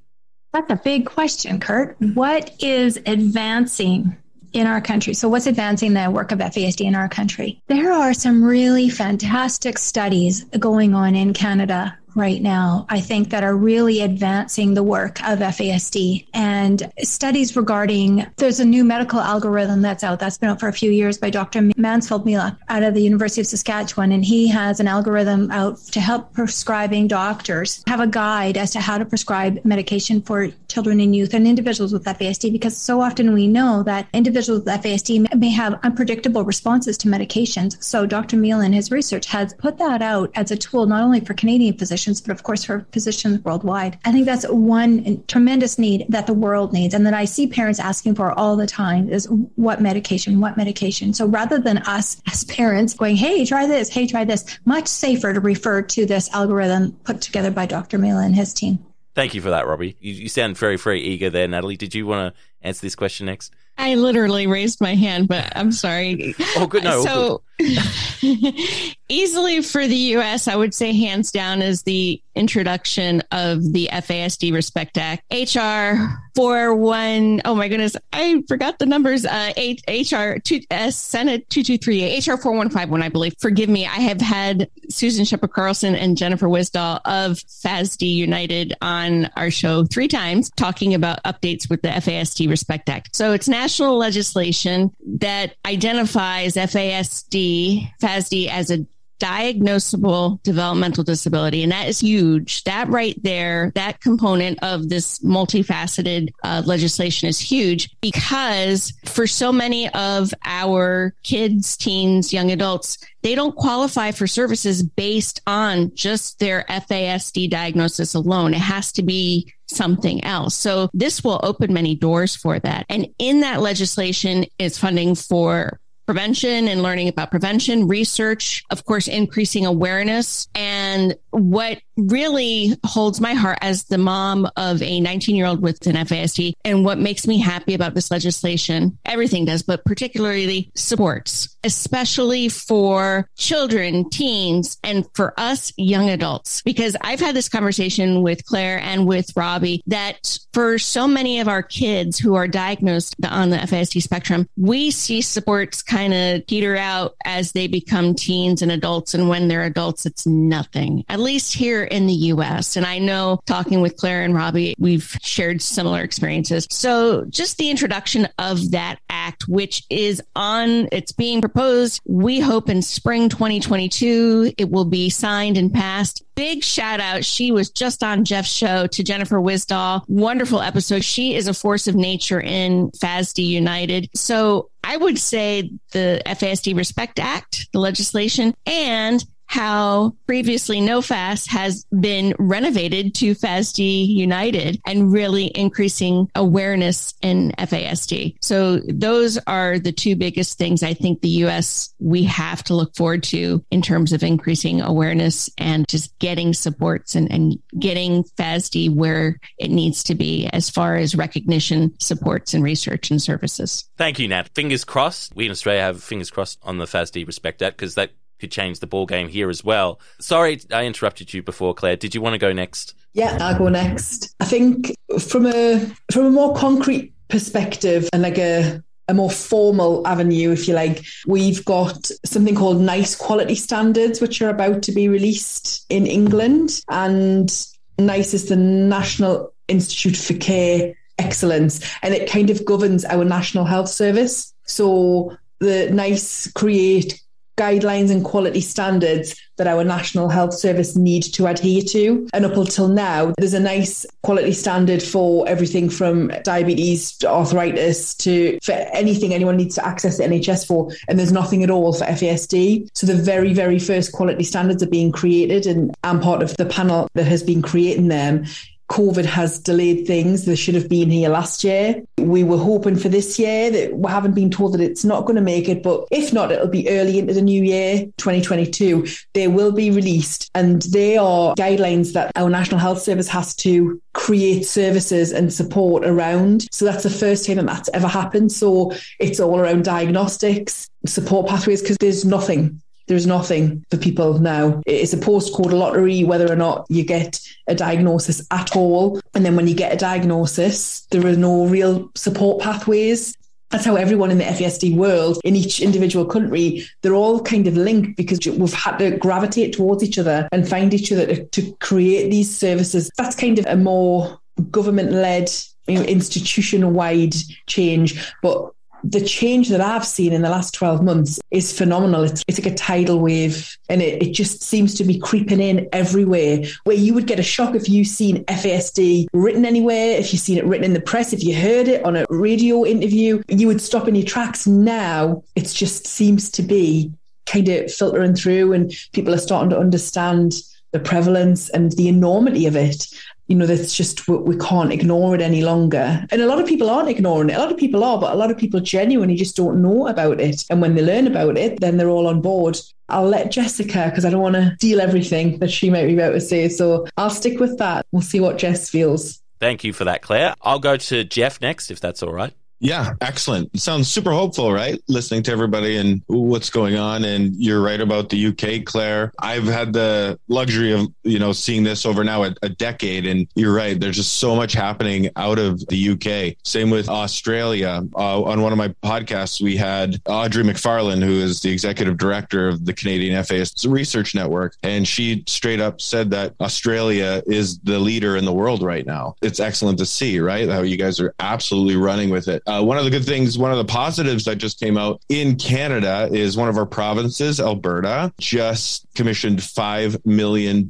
That's 0.54 0.72
a 0.72 0.76
big 0.76 1.06
question, 1.06 1.60
Kurt. 1.60 1.96
What 2.16 2.52
is 2.64 2.98
advancing 3.06 4.18
in 4.54 4.66
our 4.66 4.82
country? 4.82 5.14
So, 5.14 5.30
what's 5.30 5.46
advancing 5.46 5.94
the 5.94 6.10
work 6.10 6.32
of 6.32 6.40
FASD 6.40 6.84
in 6.84 6.96
our 6.96 7.08
country? 7.08 7.62
There 7.68 7.94
are 7.94 8.12
some 8.16 8.44
really 8.44 8.90
fantastic 8.90 9.78
studies 9.78 10.46
going 10.58 10.96
on 10.96 11.14
in 11.14 11.34
Canada 11.34 11.96
right 12.16 12.42
now, 12.42 12.86
I 12.90 13.02
think, 13.02 13.30
that 13.30 13.44
are 13.44 13.56
really 13.56 14.02
advancing 14.02 14.74
the 14.74 14.84
work 14.84 15.22
of 15.24 15.40
FASD. 15.40 16.28
And 16.34 16.92
studies 17.04 17.56
regarding 17.56 18.26
there's 18.38 18.60
a 18.60 18.66
new 18.66 18.84
medical 18.84 19.20
algorithm 19.20 19.82
that's 19.82 20.04
out 20.04 20.20
that's 20.20 20.38
been 20.38 20.50
out 20.50 20.60
for 20.60 20.68
a 20.68 20.74
few 20.74 20.92
years 20.92 21.18
by 21.18 21.30
Dr. 21.30 21.70
Mansfield 21.76 22.26
Mela 22.26 22.58
out 22.70 22.84
of 22.84 22.94
the 22.94 23.02
University 23.02 23.42
of 23.42 23.48
Saskatchewan. 23.48 24.12
And 24.12 24.24
he 24.24 24.48
has 24.48 24.80
an 24.80 24.88
algorithm 24.88 25.52
out 25.52 25.78
to 25.92 26.00
help 26.00 26.34
prescribing 26.34 27.08
doctors 27.08 27.84
have 27.88 28.00
a 28.00 28.08
guide 28.08 28.58
as 28.58 28.72
to 28.72 28.80
how 28.80 28.98
to 28.98 29.06
prescribe 29.06 29.60
medication 29.66 30.22
for 30.22 30.50
children 30.70 31.00
and 31.00 31.16
youth 31.16 31.34
and 31.34 31.48
individuals 31.48 31.94
with 31.94 32.06
FASD, 32.06 32.52
because 32.52 32.76
so 32.78 33.02
often 33.02 33.34
we 33.34 33.48
know 33.48 33.84
that 33.84 34.08
individuals 34.14 34.64
with 34.64 34.74
FASD 34.74 35.36
may 35.36 35.50
have 35.50 35.80
unpredictable 35.84 36.44
responses 36.44 36.98
to 36.98 37.08
medications. 37.08 37.82
So 37.84 38.06
Dr. 38.06 38.38
Mela 38.38 38.64
and 38.64 38.74
his 38.74 38.92
research 38.92 39.26
has 39.28 39.54
put 39.54 39.78
that 39.78 40.02
out 40.02 40.32
as 40.36 40.52
a 40.52 40.58
tool 40.58 40.86
not 40.86 41.04
only 41.04 41.20
for 41.20 41.34
Canadian 41.34 41.78
physicians 41.78 42.05
but 42.22 42.32
of 42.32 42.44
course 42.44 42.64
for 42.64 42.86
physicians 42.92 43.44
worldwide. 43.44 43.98
I 44.06 44.12
think 44.12 44.26
that's 44.26 44.48
one 44.48 45.24
tremendous 45.28 45.78
need 45.78 46.06
that 46.10 46.28
the 46.28 46.34
world 46.34 46.74
needs 46.74 46.94
and 46.94 47.06
that 47.06 47.14
I 47.14 47.26
see 47.26 47.48
parents 47.48 47.80
asking 47.80 48.16
for 48.16 48.32
all 48.32 48.56
the 48.56 48.68
time 48.68 49.10
is 49.10 49.28
what 49.56 49.82
medication, 49.82 50.40
what 50.40 50.58
medication. 50.58 51.14
So 51.14 51.26
rather 51.26 51.60
than 51.60 51.80
us 51.80 52.22
as 52.32 52.44
parents 52.46 52.94
going, 52.94 53.16
hey, 53.16 53.46
try 53.46 53.68
this, 53.68 53.90
hey, 53.90 54.08
try 54.08 54.24
this, 54.24 54.60
much 54.66 54.88
safer 54.88 55.34
to 55.34 55.40
refer 55.40 55.82
to 55.82 56.06
this 56.06 56.30
algorithm 56.34 56.94
put 57.04 57.22
together 57.22 57.52
by 57.52 57.66
Dr. 57.66 57.98
Mela 57.98 58.24
and 58.24 58.36
his 58.36 58.54
team. 58.54 58.80
Thank 59.16 59.34
you 59.34 59.42
for 59.42 59.50
that, 59.50 59.66
Robbie. 59.66 59.96
You, 60.02 60.14
you 60.14 60.30
sound 60.30 60.58
very, 60.58 60.76
very 60.76 61.02
eager 61.02 61.30
there, 61.30 61.48
Natalie. 61.48 61.78
Did 61.78 61.96
you 61.96 62.06
want 62.06 62.34
to 62.34 62.42
answer 62.66 62.82
this 62.82 62.96
question 62.96 63.28
next? 63.28 63.54
I 63.78 63.96
literally 63.96 64.48
raised 64.48 64.80
my 64.80 64.96
hand, 64.96 65.28
but 65.28 65.52
I'm 65.56 65.72
sorry. 65.72 66.36
Oh, 66.58 66.68
good. 66.68 66.86
No, 66.86 67.04
so 67.04 67.42
easily 69.10 69.62
for 69.62 69.86
the 69.88 69.96
U.S., 69.96 70.48
I 70.48 70.56
would 70.56 70.74
say 70.74 70.94
hands 70.94 71.32
down 71.32 71.62
is 71.62 71.84
the 71.84 72.22
introduction 72.34 73.22
of 73.32 73.74
the 73.74 73.90
FASD 73.92 74.54
Respect 74.54 74.98
Act, 74.98 75.24
HR 75.32 75.96
four 76.36 76.76
one. 76.76 77.42
Oh 77.46 77.56
my 77.56 77.68
goodness, 77.70 77.96
I 78.12 78.44
forgot 78.48 78.80
the 78.80 78.86
numbers. 78.86 79.26
Uh, 79.26 79.54
eight, 79.56 79.82
HR 79.88 80.38
two, 80.40 80.62
uh, 80.70 80.92
Senate 80.92 81.50
223, 81.50 82.18
HR 82.18 82.38
4151, 82.38 83.02
I 83.02 83.10
believe. 83.10 83.34
Forgive 83.40 83.70
me. 83.70 83.86
I 83.86 84.00
have 84.00 84.22
had 84.22 84.70
Susan 84.90 85.26
Shepard 85.26 85.52
Carlson 85.52 85.96
and 85.96 86.18
Jennifer 86.18 86.48
Wisdahl 86.48 87.00
of 87.06 87.38
FASD 87.38 88.14
United 88.14 88.74
on 88.82 89.30
our 89.36 89.50
show 89.52 89.86
three 89.86 90.08
times, 90.08 90.52
talking 90.52 90.94
about 90.94 91.24
updates 91.24 91.70
with 91.70 91.82
the 91.82 91.90
FASD 91.90 92.50
Respect 92.56 92.90
Act. 92.90 93.16
So 93.16 93.34
it's 93.34 93.48
national 93.50 93.98
legislation 93.98 94.92
that 95.20 95.56
identifies 95.66 96.56
FASD, 96.56 97.92
FASD 98.02 98.50
as 98.50 98.72
a 98.72 98.86
diagnosable 99.20 100.42
developmental 100.44 101.04
disability. 101.04 101.64
And 101.64 101.72
that 101.72 101.88
is 101.88 102.00
huge. 102.00 102.64
That 102.64 102.90
right 102.90 103.16
there, 103.24 103.72
that 103.76 104.02
component 104.02 104.60
of 104.62 104.90
this 104.90 105.20
multifaceted 105.20 106.30
uh, 106.44 106.64
legislation 106.66 107.30
is 107.30 107.40
huge 107.40 107.90
because 108.02 108.94
for 109.06 109.26
so 109.28 109.52
many 109.52 109.90
of 109.90 110.34
our 110.44 111.14
kids, 111.24 111.78
teens, 111.78 112.34
young 112.34 112.52
adults, 112.52 112.98
they 113.24 113.36
don't 113.36 113.56
qualify 113.56 114.12
for 114.12 114.28
services 114.28 114.84
based 114.84 115.42
on 115.48 115.92
just 115.96 116.40
their 116.40 116.66
FASD 116.70 117.50
diagnosis 117.50 118.14
alone. 118.14 118.54
It 118.54 118.60
has 118.60 118.92
to 118.94 119.04
be 119.04 119.52
something 119.68 120.24
else. 120.24 120.56
So 120.56 120.90
this 120.94 121.24
will 121.24 121.40
open 121.44 121.74
many 121.74 121.96
doors 121.96 122.36
for 122.36 122.60
that. 122.60 122.86
And 122.90 123.08
in 123.20 123.42
that 123.42 123.62
legislation 123.62 124.46
is 124.60 124.78
funding 124.78 125.16
for 125.16 125.80
prevention 126.06 126.68
and 126.68 126.84
learning 126.84 127.08
about 127.08 127.32
prevention, 127.32 127.88
research, 127.88 128.64
of 128.70 128.86
course, 128.86 129.08
increasing 129.08 129.66
awareness. 129.66 130.48
And 130.54 131.16
what 131.32 131.82
really 131.98 132.78
holds 132.86 133.20
my 133.20 133.34
heart 133.34 133.58
as 133.62 133.86
the 133.86 133.98
mom 133.98 134.48
of 134.56 134.82
a 134.82 135.00
19 135.00 135.36
year 135.36 135.46
old 135.46 135.62
with 135.62 135.86
an 135.88 135.96
FASD 135.96 136.54
and 136.64 136.86
what 136.86 137.00
makes 137.00 137.28
me 137.28 137.40
happy 137.40 137.74
about 137.74 137.96
this 137.96 138.12
legislation, 138.12 138.98
everything 139.06 139.46
does, 139.46 139.64
but 139.64 139.84
particularly 139.86 140.72
supports, 140.76 141.55
especially 141.66 142.48
for 142.48 143.28
children, 143.36 144.10
teens, 144.10 144.78
and 144.84 145.06
for 145.16 145.38
us 145.38 145.74
young 145.78 146.10
adults. 146.10 146.62
Because 146.62 146.96
I've 147.02 147.20
had 147.20 147.36
this 147.36 147.50
conversation 147.50 148.22
with 148.22 148.46
Claire 148.46 148.80
and 148.80 149.08
with 149.08 149.36
Robbie 149.36 149.82
that 149.88 150.38
for 150.54 150.78
so 150.78 151.08
many 151.08 151.40
of 151.40 151.48
our 151.48 151.64
kids 151.64 152.20
who 152.20 152.36
are 152.36 152.48
diagnosed 152.48 153.16
on 153.28 153.50
the 153.50 153.58
FASD 153.58 154.02
spectrum, 154.02 154.48
we 154.56 154.92
see 154.92 155.22
supports 155.22 155.82
kind 155.82 156.14
of 156.14 156.46
peter 156.48 156.78
out 156.78 157.16
as 157.26 157.52
they 157.52 157.68
become 157.68 158.14
teens 158.14 158.62
and 158.62 158.72
adults. 158.72 159.14
And 159.14 159.28
when 159.28 159.48
they're 159.48 159.64
adults, 159.64 160.06
it's 160.06 160.28
nothing, 160.28 161.04
at 161.10 161.20
least 161.20 161.54
here 161.54 161.84
in 161.84 162.06
the 162.06 162.14
US. 162.14 162.78
And 162.78 162.86
I 162.86 163.00
know 163.00 163.40
talking 163.46 163.82
with 163.82 163.98
Claire 163.98 164.24
and 164.24 164.36
Robbie, 164.36 164.76
we've 164.78 165.18
shared 165.22 165.62
similar 165.62 166.02
experiences. 166.02 166.68
So 166.70 167.26
just 167.26 167.58
the 167.58 167.70
introduction 167.72 168.28
of 168.38 168.72
that 168.72 169.00
act, 169.10 169.48
which 169.48 169.84
is 169.90 170.22
on, 170.36 170.88
it's 170.92 171.12
being 171.12 171.42
proposed. 171.56 172.02
We 172.06 172.40
hope 172.40 172.70
in 172.70 172.82
spring 172.82 173.30
2022, 173.30 174.54
it 174.58 174.70
will 174.70 174.86
be 174.86 175.10
signed 175.10 175.58
and 175.58 175.74
passed. 175.74 176.24
Big 176.36 176.64
shout 176.64 177.00
out. 177.00 177.24
She 177.24 177.52
was 177.52 177.70
just 177.70 178.04
on 178.04 178.26
Jeff's 178.26 178.52
show 178.52 178.88
to 178.88 179.04
Jennifer 179.04 179.38
Wisdahl. 179.38 180.04
Wonderful 180.10 180.60
episode. 180.60 181.04
She 181.04 181.36
is 181.36 181.48
a 181.48 181.54
force 181.54 181.88
of 181.88 181.96
nature 181.96 182.42
in 182.42 182.92
FASD 182.92 183.46
United. 183.46 184.10
So 184.14 184.70
I 184.84 184.98
would 184.98 185.18
say 185.18 185.72
the 185.92 186.22
FASD 186.26 186.76
Respect 186.76 187.20
Act, 187.20 187.70
the 187.72 187.80
legislation, 187.80 188.54
and 188.66 189.24
how 189.48 190.16
previously 190.26 190.82
no 190.82 190.96
NOFAS 190.96 191.48
has 191.48 191.86
been 192.00 192.34
renovated 192.40 193.14
to 193.16 193.36
FASD 193.36 194.08
United 194.08 194.80
and 194.86 195.12
really 195.12 195.52
increasing 195.56 196.30
awareness 196.36 197.14
in 197.22 197.52
FASD. 197.58 198.36
So 198.42 198.80
those 198.88 199.38
are 199.48 199.78
the 199.78 199.92
two 199.92 200.16
biggest 200.16 200.58
things 200.58 200.84
I 200.84 200.94
think 200.94 201.22
the 201.22 201.44
US 201.46 201.94
we 202.00 202.24
have 202.24 202.64
to 202.66 202.76
look 202.76 202.96
forward 202.96 203.24
to 203.24 203.64
in 203.72 203.82
terms 203.82 204.14
of 204.14 204.24
increasing 204.24 204.82
awareness 204.82 205.50
and 205.58 205.88
just 205.88 206.18
getting 206.20 206.54
supports 206.54 207.16
and, 207.16 207.32
and 207.32 207.60
getting 207.78 208.24
FASD 208.38 208.94
where 208.96 209.40
it 209.58 209.70
needs 209.70 210.04
to 210.06 210.16
be 210.16 210.48
as 210.54 210.70
far 210.70 210.96
as 210.96 211.16
recognition, 211.16 211.94
supports, 212.00 212.54
and 212.54 212.64
research 212.64 213.12
and 213.12 213.22
services. 213.22 213.90
Thank 213.98 214.20
you, 214.20 214.28
Nat. 214.28 214.50
Fingers 214.56 214.84
crossed. 214.86 215.36
We 215.36 215.46
in 215.46 215.52
Australia 215.52 215.82
have 215.82 216.04
fingers 216.04 216.30
crossed 216.30 216.60
on 216.64 216.78
the 216.78 216.86
FASD 216.86 217.28
Respect 217.28 217.62
Act 217.62 217.78
because 217.78 217.96
that 217.96 218.12
could 218.40 218.52
change 218.52 218.80
the 218.80 218.88
ball 218.88 219.06
game 219.06 219.28
here 219.28 219.50
as 219.50 219.64
well. 219.64 220.00
Sorry, 220.20 220.60
I 220.72 220.86
interrupted 220.86 221.34
you 221.34 221.44
before, 221.44 221.74
Claire. 221.74 221.96
Did 221.96 222.16
you 222.16 222.22
want 222.22 222.34
to 222.34 222.40
go 222.40 222.54
next? 222.54 222.96
Yeah, 223.14 223.38
I'll 223.40 223.58
go 223.58 223.70
next. 223.70 224.36
I 224.40 224.46
think 224.46 224.94
from 225.20 225.46
a 225.46 225.80
from 226.12 226.26
a 226.26 226.32
more 226.32 226.56
concrete 226.56 227.14
perspective 227.30 228.10
and 228.12 228.22
like 228.22 228.38
a 228.38 228.84
a 229.08 229.14
more 229.14 229.30
formal 229.30 230.06
avenue, 230.08 230.52
if 230.52 230.68
you 230.68 230.74
like. 230.74 231.04
We've 231.28 231.64
got 231.66 232.10
something 232.26 232.56
called 232.56 232.82
NICE 232.82 233.16
quality 233.16 233.56
standards, 233.56 234.20
which 234.20 234.42
are 234.42 234.50
about 234.50 234.82
to 234.84 234.92
be 234.92 235.08
released 235.08 235.86
in 235.90 236.08
England. 236.08 236.82
And 236.90 237.52
NICE 238.00 238.34
is 238.34 238.50
the 238.50 238.56
National 238.56 239.54
Institute 239.68 240.18
for 240.18 240.34
Care 240.34 240.96
Excellence, 241.18 241.80
and 242.02 242.14
it 242.14 242.30
kind 242.30 242.50
of 242.50 242.66
governs 242.66 243.06
our 243.06 243.24
National 243.24 243.66
Health 243.66 243.90
Service. 243.90 244.54
So 244.66 245.38
the 245.60 245.90
NICE 245.92 246.52
create 246.54 247.22
guidelines 247.58 248.12
and 248.12 248.24
quality 248.24 248.62
standards 248.62 249.36
that 249.58 249.68
our 249.68 249.84
National 249.84 250.30
Health 250.30 250.54
Service 250.54 250.96
need 250.96 251.24
to 251.24 251.48
adhere 251.48 251.82
to. 251.82 252.28
And 252.34 252.46
up 252.46 252.58
until 252.58 252.88
now, 252.88 253.34
there's 253.38 253.54
a 253.54 253.60
nice 253.60 254.06
quality 254.24 254.52
standard 254.52 255.02
for 255.02 255.48
everything 255.48 255.90
from 255.90 256.32
diabetes 256.44 257.18
to 257.18 257.30
arthritis 257.30 258.16
to 258.16 258.60
for 258.62 258.74
anything 258.74 259.34
anyone 259.34 259.58
needs 259.58 259.76
to 259.76 259.86
access 259.86 260.18
the 260.18 260.24
NHS 260.24 260.68
for. 260.68 260.92
And 261.08 261.18
there's 261.18 261.32
nothing 261.32 261.64
at 261.64 261.70
all 261.70 261.94
for 261.94 262.06
FASD. 262.06 262.90
So 262.94 263.08
the 263.08 263.16
very, 263.16 263.54
very 263.54 263.80
first 263.80 264.12
quality 264.12 264.44
standards 264.44 264.84
are 264.84 264.88
being 264.88 265.12
created 265.12 265.66
and 265.66 265.96
I'm 266.04 266.20
part 266.20 266.44
of 266.44 266.56
the 266.58 266.66
panel 266.66 267.08
that 267.14 267.26
has 267.26 267.44
been 267.44 267.62
creating 267.62 268.10
them. 268.10 268.46
COVID 268.90 269.26
has 269.26 269.60
delayed 269.60 270.06
things. 270.06 270.46
They 270.46 270.56
should 270.56 270.76
have 270.76 270.90
been 270.90 271.10
here 271.10 271.30
last 271.30 271.64
year. 271.64 272.04
We 272.18 272.44
were 272.44 272.58
hoping 272.58 272.96
for 272.96 273.10
this 273.10 273.40
year 273.40 273.72
that 273.72 273.98
we 273.98 274.10
haven't 274.10 274.36
been 274.36 274.52
told 274.52 274.74
that 274.74 274.82
it's 274.82 275.04
not 275.04 275.26
going 275.26 275.36
to 275.36 275.42
make 275.42 275.68
it, 275.68 275.82
but 275.82 276.08
if 276.12 276.32
not, 276.34 276.52
it'll 276.52 276.68
be 276.68 276.90
early 276.90 277.20
into 277.20 277.34
the 277.34 277.42
new 277.42 277.64
year, 277.64 278.06
2022. 278.18 279.06
They 279.34 279.48
will 279.48 279.72
be 279.72 279.92
released 279.92 280.50
and 280.54 280.82
they 280.84 281.18
are 281.18 281.56
guidelines 281.56 282.14
that 282.14 282.32
our 282.36 282.50
National 282.50 282.80
Health 282.80 283.02
Service 283.02 283.28
has 283.30 283.56
to 283.58 284.02
create 284.14 284.66
services 284.66 285.32
and 285.32 285.52
support 285.52 286.06
around. 286.06 286.68
So 286.72 286.86
that's 286.86 287.04
the 287.04 287.10
first 287.10 287.46
time 287.46 287.58
that 287.58 287.66
that's 287.66 287.90
ever 287.94 288.08
happened. 288.08 288.52
So 288.52 288.94
it's 289.20 289.40
all 289.40 289.60
around 289.60 289.84
diagnostics, 289.84 290.90
support 291.06 291.48
pathways, 291.48 291.82
because 291.82 291.98
there's 291.98 292.24
nothing 292.24 292.82
there's 293.08 293.28
nothing 293.28 293.86
for 293.90 293.98
people 293.98 294.40
now. 294.40 294.82
It's 294.86 295.14
a 295.14 295.18
postcode 295.18 295.72
lottery 295.72 296.24
whether 296.24 296.52
or 296.52 296.56
not 296.56 296.86
you 296.90 297.04
get 297.04 297.40
a 297.68 297.76
diagnosis 297.76 298.46
at 298.52 298.76
all. 298.76 299.20
And 299.34 299.46
then 299.46 299.56
when 299.56 299.68
you 299.68 299.76
get 299.76 299.94
a 299.94 299.98
diagnosis, 299.98 301.06
there 301.12 301.26
are 301.26 301.36
no 301.36 301.66
real 301.66 302.10
support 302.16 302.62
pathways. 302.62 303.36
That's 303.72 303.86
how 303.86 303.96
everyone 303.96 304.32
in 304.32 304.38
the 304.38 304.44
FASD 304.46 304.96
world, 304.96 305.40
in 305.44 305.56
each 305.56 305.82
individual 305.82 306.26
country, 306.26 306.86
they're 307.02 307.16
all 307.16 307.42
kind 307.42 307.68
of 307.68 307.76
linked 307.76 308.16
because 308.16 308.40
we've 308.46 308.74
had 308.74 308.98
to 308.98 309.18
gravitate 309.18 309.74
towards 309.74 310.04
each 310.04 310.18
other 310.18 310.48
and 310.52 310.68
find 310.68 310.94
each 310.94 311.12
other 311.12 311.26
to, 311.26 311.46
to 311.46 311.76
create 311.82 312.30
these 312.30 312.56
services. 312.56 313.10
That's 313.18 313.36
kind 313.36 313.60
of 313.60 313.66
a 313.66 313.76
more 313.76 314.40
government 314.72 315.12
led 315.12 315.52
you 315.88 315.96
know, 315.96 316.04
institution 316.04 316.94
wide 316.94 317.36
change. 317.68 318.34
But 318.42 318.72
the 319.10 319.22
change 319.22 319.70
that 319.70 319.82
I've 319.82 320.06
seen 320.06 320.34
in 320.34 320.42
the 320.42 320.50
last 320.50 320.74
12 320.74 321.04
months 321.04 321.40
is 321.52 321.78
phenomenal. 321.78 322.24
It's, 322.24 322.44
it's 322.48 322.60
like 322.60 322.72
a 322.72 322.76
tidal 322.76 323.20
wave 323.20 323.78
and 323.88 324.02
it, 324.02 324.22
it 324.22 324.34
just 324.34 324.64
seems 324.64 324.96
to 324.96 325.04
be 325.04 325.20
creeping 325.20 325.62
in 325.62 325.88
everywhere 325.94 326.64
where 326.86 326.96
you 326.96 327.14
would 327.14 327.28
get 327.28 327.40
a 327.40 327.44
shock 327.44 327.76
if 327.76 327.88
you've 327.88 328.08
seen 328.08 328.44
FASD 328.46 329.28
written 329.34 329.64
anywhere, 329.64 330.18
if 330.18 330.34
you've 330.34 330.42
seen 330.42 330.58
it 330.58 330.66
written 330.66 330.86
in 330.86 330.94
the 330.94 331.02
press, 331.02 331.34
if 331.34 331.44
you 331.44 331.56
heard 331.56 331.88
it 331.88 332.04
on 332.04 332.16
a 332.16 332.26
radio 332.30 332.84
interview, 332.84 333.42
you 333.48 333.68
would 333.68 333.82
stop 333.82 334.08
in 334.08 334.16
your 334.16 334.26
tracks. 334.26 334.66
Now 334.66 335.44
it 335.56 335.68
just 335.68 336.08
seems 336.08 336.50
to 336.52 336.64
be 336.64 337.12
kind 337.46 337.70
of 337.70 337.94
filtering 337.94 338.36
through 338.36 338.74
and 338.74 338.92
people 339.14 339.34
are 339.34 339.40
starting 339.40 339.70
to 339.70 339.78
understand 339.78 340.54
the 340.94 341.00
prevalence 341.00 341.70
and 341.70 341.92
the 341.94 342.08
enormity 342.08 342.66
of 342.66 342.76
it 342.76 343.08
you 343.48 343.56
know, 343.56 343.66
that's 343.66 343.96
just 343.96 344.28
what 344.28 344.46
we 344.46 344.58
can't 344.58 344.92
ignore 344.92 345.36
it 345.36 345.42
any 345.42 345.62
longer. 345.62 346.26
And 346.32 346.42
a 346.42 346.48
lot 346.48 346.60
of 346.60 346.66
people 346.66 346.90
aren't 346.90 347.10
ignoring 347.10 347.50
it. 347.50 347.56
A 347.56 347.60
lot 347.60 347.72
of 347.72 347.78
people 347.78 348.04
are, 348.04 348.20
but 348.20 348.34
a 348.34 348.36
lot 348.36 348.52
of 348.52 348.58
people 348.58 348.80
genuinely 348.80 349.36
just 349.36 349.56
don't 349.56 349.82
know 349.82 350.08
about 350.08 350.40
it. 350.40 350.64
And 350.70 350.82
when 350.82 350.96
they 350.96 351.04
learn 351.04 351.28
about 351.28 351.58
it, 351.58 351.80
then 351.80 351.98
they're 351.98 352.10
all 352.10 352.28
on 352.28 352.42
board. 352.42 352.80
I'll 353.10 353.28
let 353.28 353.52
Jessica, 353.52 354.06
because 354.10 354.26
I 354.26 354.32
don't 354.32 354.42
want 354.42 354.56
to 354.56 354.74
steal 354.78 355.00
everything 355.00 355.60
that 355.60 355.70
she 355.70 355.92
might 355.92 356.08
be 356.08 356.16
about 356.16 356.32
to 356.32 356.42
say. 356.42 356.70
So 356.70 357.06
I'll 357.18 357.30
stick 357.30 357.60
with 357.60 357.78
that. 357.78 358.08
We'll 358.12 358.24
see 358.24 358.40
what 358.40 358.58
Jess 358.58 358.90
feels. 358.90 359.42
Thank 359.60 359.84
you 359.84 359.94
for 359.94 360.06
that, 360.06 360.22
Claire. 360.22 360.56
I'll 360.62 360.80
go 360.80 360.98
to 360.98 361.24
Jeff 361.24 361.62
next, 361.62 361.92
if 361.92 362.00
that's 362.00 362.24
all 362.24 362.34
right. 362.34 362.54
Yeah, 362.86 363.14
excellent. 363.20 363.72
It 363.74 363.80
sounds 363.80 364.12
super 364.12 364.32
hopeful, 364.32 364.72
right? 364.72 365.02
Listening 365.08 365.42
to 365.44 365.52
everybody 365.52 365.98
and 365.98 366.22
what's 366.28 366.70
going 366.70 366.98
on. 366.98 367.26
And 367.26 367.56
you're 367.56 367.82
right 367.82 368.00
about 368.00 368.30
the 368.30 368.48
UK, 368.48 368.86
Claire. 368.86 369.34
I've 369.40 369.66
had 369.66 369.92
the 369.92 370.40
luxury 370.50 370.94
of, 370.94 371.08
you 371.24 371.40
know, 371.40 371.52
seeing 371.52 371.84
this 371.84 372.06
over 372.06 372.24
now 372.24 372.44
a, 372.44 372.54
a 372.62 372.70
decade. 372.70 373.26
And 373.26 373.48
you're 373.56 373.74
right. 373.74 374.00
There's 374.00 374.18
just 374.18 374.36
so 374.36 374.56
much 374.56 374.74
happening 374.74 375.32
out 375.36 375.58
of 375.58 375.84
the 375.88 376.10
UK. 376.12 376.58
Same 376.64 376.92
with 376.92 377.10
Australia. 377.10 378.04
Uh, 378.16 378.44
on 378.44 378.62
one 378.62 378.72
of 378.72 378.78
my 378.78 378.90
podcasts, 379.04 379.60
we 379.60 379.76
had 379.76 380.22
Audrey 380.28 380.64
McFarlane, 380.64 381.24
who 381.24 381.40
is 381.40 381.62
the 381.62 381.72
executive 381.72 382.18
director 382.18 382.68
of 382.68 382.86
the 382.86 382.94
Canadian 382.94 383.44
FAS 383.44 383.84
Research 383.88 384.36
Network. 384.36 384.76
And 384.84 385.08
she 385.08 385.44
straight 385.48 385.80
up 385.80 386.02
said 386.02 386.30
that 386.32 386.54
Australia 386.62 387.42
is 387.48 387.80
the 387.80 387.98
leader 387.98 388.38
in 388.38 388.46
the 388.46 388.54
world 388.54 388.84
right 388.84 389.08
now. 389.08 389.36
It's 389.42 389.60
excellent 389.60 389.98
to 389.98 390.06
see, 390.06 390.40
right? 390.40 390.70
How 390.70 390.84
you 390.84 390.98
guys 390.98 391.20
are 391.20 391.34
absolutely 391.40 391.96
running 391.96 392.30
with 392.30 392.48
it. 392.48 392.62
Uh, 392.68 392.75
Uh, 392.76 392.84
one 392.84 392.98
of 392.98 393.06
the 393.06 393.10
good 393.10 393.24
things, 393.24 393.58
one 393.58 393.72
of 393.72 393.78
the 393.78 393.86
positives 393.86 394.46
that 394.46 394.58
just 394.58 394.80
came 394.80 394.98
out 394.98 395.22
in 395.30 395.56
Canada 395.56 396.28
is 396.32 396.58
one 396.58 396.68
of 396.68 396.78
our 396.78 396.86
provinces, 396.86 397.60
Alberta, 397.60 398.34
just 398.38 399.06
commissioned 399.16 399.60
$5 399.60 400.26
million 400.26 400.90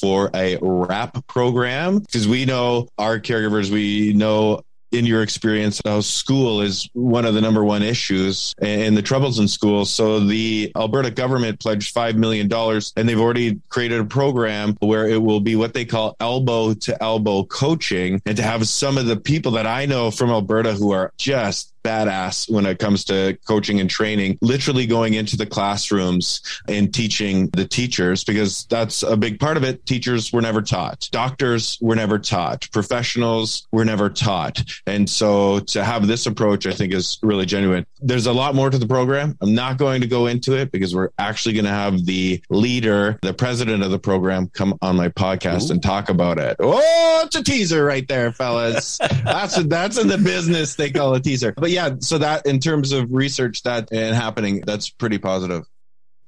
for 0.00 0.30
a 0.32 0.58
RAP 0.60 1.26
program. 1.26 1.98
Because 1.98 2.28
we 2.28 2.44
know 2.44 2.88
our 2.98 3.18
caregivers, 3.18 3.70
we 3.70 4.12
know 4.12 4.62
in 4.92 5.06
your 5.06 5.22
experience 5.22 5.80
how 5.84 6.00
school 6.00 6.60
is 6.60 6.88
one 6.92 7.24
of 7.24 7.34
the 7.34 7.40
number 7.40 7.64
one 7.64 7.82
issues 7.82 8.54
and 8.60 8.96
the 8.96 9.02
troubles 9.02 9.38
in 9.38 9.48
schools. 9.48 9.90
So 9.90 10.20
the 10.20 10.72
Alberta 10.76 11.10
government 11.10 11.60
pledged 11.60 11.94
$5 11.94 12.16
million 12.16 12.52
and 12.96 13.08
they've 13.08 13.20
already 13.20 13.60
created 13.68 14.00
a 14.00 14.04
program 14.04 14.76
where 14.80 15.08
it 15.08 15.22
will 15.22 15.40
be 15.40 15.56
what 15.56 15.74
they 15.74 15.84
call 15.84 16.16
elbow 16.20 16.74
to 16.74 17.02
elbow 17.02 17.44
coaching 17.44 18.20
and 18.26 18.36
to 18.36 18.42
have 18.42 18.66
some 18.68 18.98
of 18.98 19.06
the 19.06 19.16
people 19.16 19.52
that 19.52 19.66
I 19.66 19.86
know 19.86 20.10
from 20.10 20.30
Alberta 20.30 20.72
who 20.72 20.92
are 20.92 21.12
just 21.16 21.71
badass 21.82 22.50
when 22.50 22.66
it 22.66 22.78
comes 22.78 23.04
to 23.04 23.38
coaching 23.46 23.80
and 23.80 23.90
training, 23.90 24.38
literally 24.40 24.86
going 24.86 25.14
into 25.14 25.36
the 25.36 25.46
classrooms 25.46 26.40
and 26.68 26.92
teaching 26.92 27.48
the 27.50 27.66
teachers 27.66 28.24
because 28.24 28.64
that's 28.66 29.02
a 29.02 29.16
big 29.16 29.40
part 29.40 29.56
of 29.56 29.64
it. 29.64 29.84
Teachers 29.86 30.32
were 30.32 30.42
never 30.42 30.62
taught. 30.62 31.08
Doctors 31.12 31.78
were 31.80 31.96
never 31.96 32.18
taught. 32.18 32.68
Professionals 32.72 33.66
were 33.72 33.84
never 33.84 34.08
taught. 34.08 34.62
And 34.86 35.08
so 35.08 35.60
to 35.60 35.84
have 35.84 36.06
this 36.06 36.26
approach, 36.26 36.66
I 36.66 36.72
think 36.72 36.92
is 36.92 37.18
really 37.22 37.46
genuine. 37.46 37.86
There's 38.00 38.26
a 38.26 38.32
lot 38.32 38.54
more 38.54 38.70
to 38.70 38.78
the 38.78 38.86
program. 38.86 39.36
I'm 39.40 39.54
not 39.54 39.78
going 39.78 40.00
to 40.00 40.06
go 40.06 40.26
into 40.26 40.54
it 40.54 40.72
because 40.72 40.94
we're 40.94 41.10
actually 41.18 41.54
going 41.54 41.64
to 41.64 41.70
have 41.70 42.04
the 42.06 42.42
leader, 42.50 43.18
the 43.22 43.34
president 43.34 43.82
of 43.82 43.90
the 43.90 43.98
program 43.98 44.48
come 44.48 44.78
on 44.82 44.96
my 44.96 45.08
podcast 45.08 45.68
Ooh. 45.68 45.72
and 45.72 45.82
talk 45.82 46.08
about 46.08 46.38
it. 46.38 46.56
Oh, 46.58 47.22
it's 47.24 47.36
a 47.36 47.42
teaser 47.42 47.84
right 47.84 48.06
there, 48.08 48.32
fellas. 48.32 48.98
that's, 49.24 49.56
that's 49.64 49.98
in 49.98 50.08
the 50.08 50.18
business. 50.18 50.74
They 50.74 50.90
call 50.90 51.14
a 51.14 51.20
teaser. 51.20 51.52
But 51.56 51.71
yeah, 51.72 51.96
so 52.00 52.18
that 52.18 52.46
in 52.46 52.60
terms 52.60 52.92
of 52.92 53.12
research 53.12 53.62
that 53.62 53.88
and 53.92 54.14
happening, 54.14 54.62
that's 54.66 54.90
pretty 54.90 55.18
positive. 55.18 55.64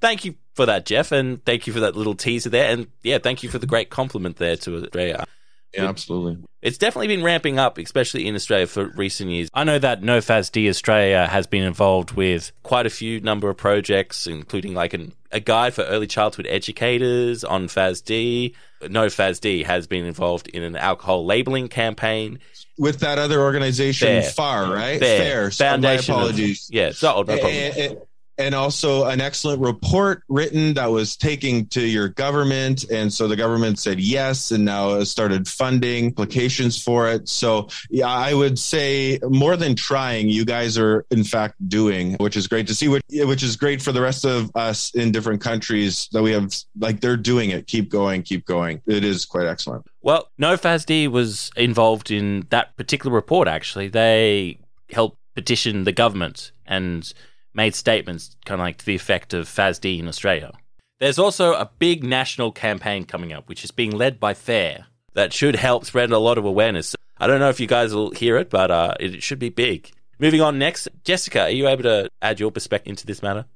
Thank 0.01 0.25
you 0.25 0.35
for 0.55 0.67
that, 0.67 0.87
Jeff, 0.87 1.13
and 1.13 1.45
thank 1.45 1.67
you 1.67 1.73
for 1.73 1.81
that 1.81 1.97
little 1.97 2.15
teaser 2.15 2.51
there, 2.51 2.71
and 2.71 2.87
yeah, 3.03 3.19
thank 3.19 3.43
you 3.43 3.49
for 3.49 3.59
the 3.59 3.67
great 3.67 3.91
compliment 3.91 4.37
there 4.37 4.57
to 4.57 4.77
Australia. 4.77 5.25
Yeah, 5.73 5.89
absolutely. 5.89 6.45
It's 6.63 6.79
definitely 6.79 7.09
been 7.09 7.25
ramping 7.25 7.59
up, 7.59 7.79
especially 7.79 8.27
in 8.27 8.35
Australia 8.35 8.67
for 8.67 8.87
recent 8.91 9.31
years. 9.31 9.49
I 9.53 9.65
know 9.65 9.79
that 9.79 10.03
NoFASD 10.03 10.69
Australia 10.69 11.27
has 11.27 11.47
been 11.47 11.65
involved 11.65 12.13
with 12.13 12.53
quite 12.63 12.87
a 12.87 12.91
few 12.91 13.21
number 13.21 13.51
of 13.51 13.57
projects, 13.57 14.27
including 14.27 14.75
like 14.75 14.95
an, 14.95 15.13
a 15.35 15.41
guide 15.41 15.75
for 15.75 15.83
early 15.83 16.07
childhood 16.07 16.47
educators 16.49 17.45
on 17.45 17.67
FASD. 17.67 18.55
NoFASD 18.83 19.65
has 19.65 19.87
been 19.87 20.07
involved 20.07 20.47
in 20.49 20.63
an 20.63 20.77
alcohol 20.77 21.27
labeling 21.27 21.69
campaign 21.69 22.39
with 22.79 23.01
that 23.01 23.19
other 23.19 23.41
organization, 23.41 24.23
Fair. 24.23 24.31
FAR, 24.31 24.73
right? 24.73 25.01
Fair, 25.01 25.51
Fair. 25.51 25.51
Foundation. 25.51 26.15
my 26.15 26.21
apologies. 26.21 26.69
Of, 26.69 26.75
yeah, 26.75 26.93
so, 26.93 27.13
no 27.13 27.21
eh, 27.21 27.25
problem. 27.25 27.53
And, 27.53 27.77
and 27.77 27.99
also 28.39 29.07
an 29.07 29.21
excellent 29.21 29.61
report 29.61 30.23
written 30.29 30.75
that 30.75 30.91
was 30.91 31.17
taking 31.17 31.67
to 31.67 31.81
your 31.81 32.09
government. 32.09 32.85
And 32.91 33.13
so 33.13 33.29
the 33.29 33.37
government 33.37 33.79
said 33.79 34.01
yes, 34.01 34.51
and 34.51 34.65
now 34.65 35.03
started 35.05 35.47
funding 35.47 36.09
applications 36.09 36.83
for 36.83 37.09
it. 37.09 37.29
So 37.29 37.69
yeah, 37.91 38.09
I 38.09 38.35
would 38.35 38.59
say 38.59 39.19
more 39.29 39.57
than 39.57 39.75
trying, 39.75 40.29
you 40.29 40.45
guys 40.45 40.79
are 40.79 41.05
in 41.11 41.25
fact 41.25 41.55
doing, 41.69 42.15
which 42.15 42.37
is 42.37 42.47
great 42.47 42.67
to 42.69 42.75
see, 42.75 42.89
which, 42.89 43.03
which 43.11 43.43
is 43.43 43.57
great 43.57 43.81
for 43.83 43.93
the 43.93 44.01
rest 44.01 44.25
of 44.25 44.51
us 44.55 44.95
in 44.95 45.13
different 45.13 45.41
countries 45.41 46.09
that 46.13 46.23
we 46.23 46.33
have, 46.33 46.55
like 46.79 47.01
they're 47.01 47.17
doing 47.17 47.51
it. 47.51 47.67
Keep 47.67 47.89
going, 47.89 48.23
keep 48.23 48.45
going. 48.45 48.83
It 48.87 49.05
is 49.05 49.25
quite 49.25 49.47
excellent. 49.47 49.87
Well, 50.03 50.29
NoFASD 50.41 51.09
was 51.09 51.51
involved 51.57 52.11
in 52.11 52.47
that 52.51 52.77
particular 52.77 53.15
report, 53.15 53.49
actually. 53.49 53.89
They 53.89 54.59
helped 54.91 55.19
petition 55.35 55.85
the 55.85 55.93
government 55.93 56.53
and 56.67 57.13
made 57.55 57.75
statements 57.75 58.37
kind 58.45 58.61
of 58.61 58.65
like 58.65 58.79
to 58.79 58.87
the 58.87 58.95
effect 58.95 59.33
of 59.33 59.47
FASD 59.49 59.99
in 59.99 60.09
Australia. 60.09 60.53
There's 61.01 61.19
also 61.19 61.55
a 61.55 61.71
big 61.79 62.05
national 62.05 62.53
campaign 62.53 63.05
coming 63.05 63.33
up, 63.33 63.49
which 63.49 63.65
is 63.65 63.71
being 63.71 63.91
led 63.91 64.21
by 64.21 64.35
FARE, 64.35 64.87
that 65.15 65.33
should 65.33 65.57
help 65.57 65.85
spread 65.85 66.11
a 66.11 66.19
lot 66.19 66.39
of 66.39 66.45
awareness. 66.45 66.95
I 67.19 67.27
don't 67.27 67.41
know 67.41 67.49
if 67.49 67.61
you 67.61 67.67
guys 67.67 67.95
will 67.95 68.11
hear 68.11 68.37
it, 68.37 68.51
but 68.51 68.71
uh, 68.71 68.95
it 69.01 69.23
should 69.23 69.39
be 69.39 69.49
big. 69.49 69.91
Moving 70.19 70.41
on 70.41 70.59
next, 70.59 70.89
Jessica, 71.05 71.43
are 71.43 71.51
you 71.51 71.67
able 71.69 71.85
to 71.85 72.09
add 72.21 72.39
your 72.39 72.51
perspective 72.51 72.91
into 72.91 73.07
this 73.07 73.23
matter? 73.23 73.47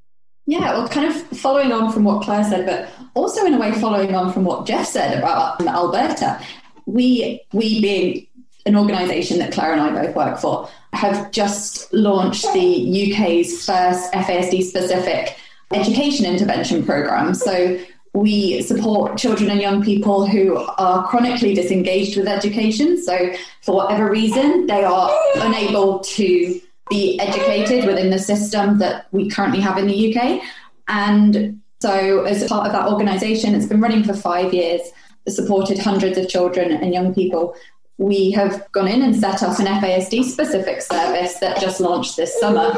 Yeah, 0.47 0.79
well, 0.79 0.89
kind 0.89 1.13
of 1.13 1.21
following 1.39 1.73
on 1.73 1.93
from 1.93 2.05
what 2.05 2.23
Claire 2.23 2.45
said, 2.45 2.65
but 2.65 2.89
also 3.15 3.45
in 3.45 3.55
a 3.55 3.59
way 3.59 3.73
following 3.73 4.15
on 4.15 4.33
from 4.33 4.45
what 4.45 4.67
Jeff 4.67 4.87
said 4.87 5.19
about 5.19 5.61
Alberta. 5.61 6.41
We, 6.87 7.43
we 7.53 7.83
being 7.83 8.27
an 8.69 8.77
organisation 8.77 9.39
that 9.39 9.53
Claire 9.53 9.73
and 9.73 9.81
I 9.81 10.03
both 10.03 10.15
work 10.15 10.39
for, 10.39 10.69
have 10.93 11.31
just 11.33 11.93
launched 11.93 12.45
the 12.53 13.13
UK's 13.13 13.65
first 13.65 14.13
FASD 14.13 14.63
specific 14.63 15.37
education 15.73 16.27
intervention 16.27 16.85
programme. 16.85 17.35
So 17.35 17.79
we 18.13 18.63
support 18.63 19.19
children 19.19 19.51
and 19.51 19.61
young 19.61 19.83
people 19.83 20.27
who 20.27 20.57
are 20.57 21.07
chronically 21.09 21.55
disengaged 21.55 22.17
with 22.17 22.29
education. 22.29 23.03
So, 23.03 23.33
for 23.63 23.75
whatever 23.75 24.11
reason, 24.11 24.67
they 24.67 24.85
are 24.85 25.11
unable 25.37 26.01
to 26.01 26.61
be 26.91 27.21
educated 27.21 27.87
within 27.87 28.11
the 28.11 28.19
system 28.19 28.79
that 28.79 29.07
we 29.13 29.29
currently 29.29 29.61
have 29.61 29.77
in 29.79 29.87
the 29.87 30.17
UK. 30.17 30.43
And 30.89 31.61
so, 31.81 32.25
as 32.25 32.47
part 32.49 32.67
of 32.67 32.73
that 32.73 32.89
organisation, 32.89 33.55
it's 33.55 33.67
been 33.67 33.81
running 33.81 34.05
for 34.05 34.15
five 34.15 34.53
years, 34.55 34.81
supported 35.29 35.79
hundreds 35.79 36.17
of 36.17 36.29
children 36.29 36.73
and 36.73 36.93
young 36.93 37.15
people 37.15 37.55
we 37.99 38.31
have 38.31 38.71
gone 38.73 38.89
in 38.89 39.03
and 39.03 39.15
set 39.15 39.43
up 39.43 39.59
an 39.59 39.67
FASD 39.67 40.25
specific 40.25 40.81
service 40.81 41.35
that 41.41 41.61
just 41.61 41.81
launched 41.81 42.17
this 42.17 42.39
summer. 42.41 42.73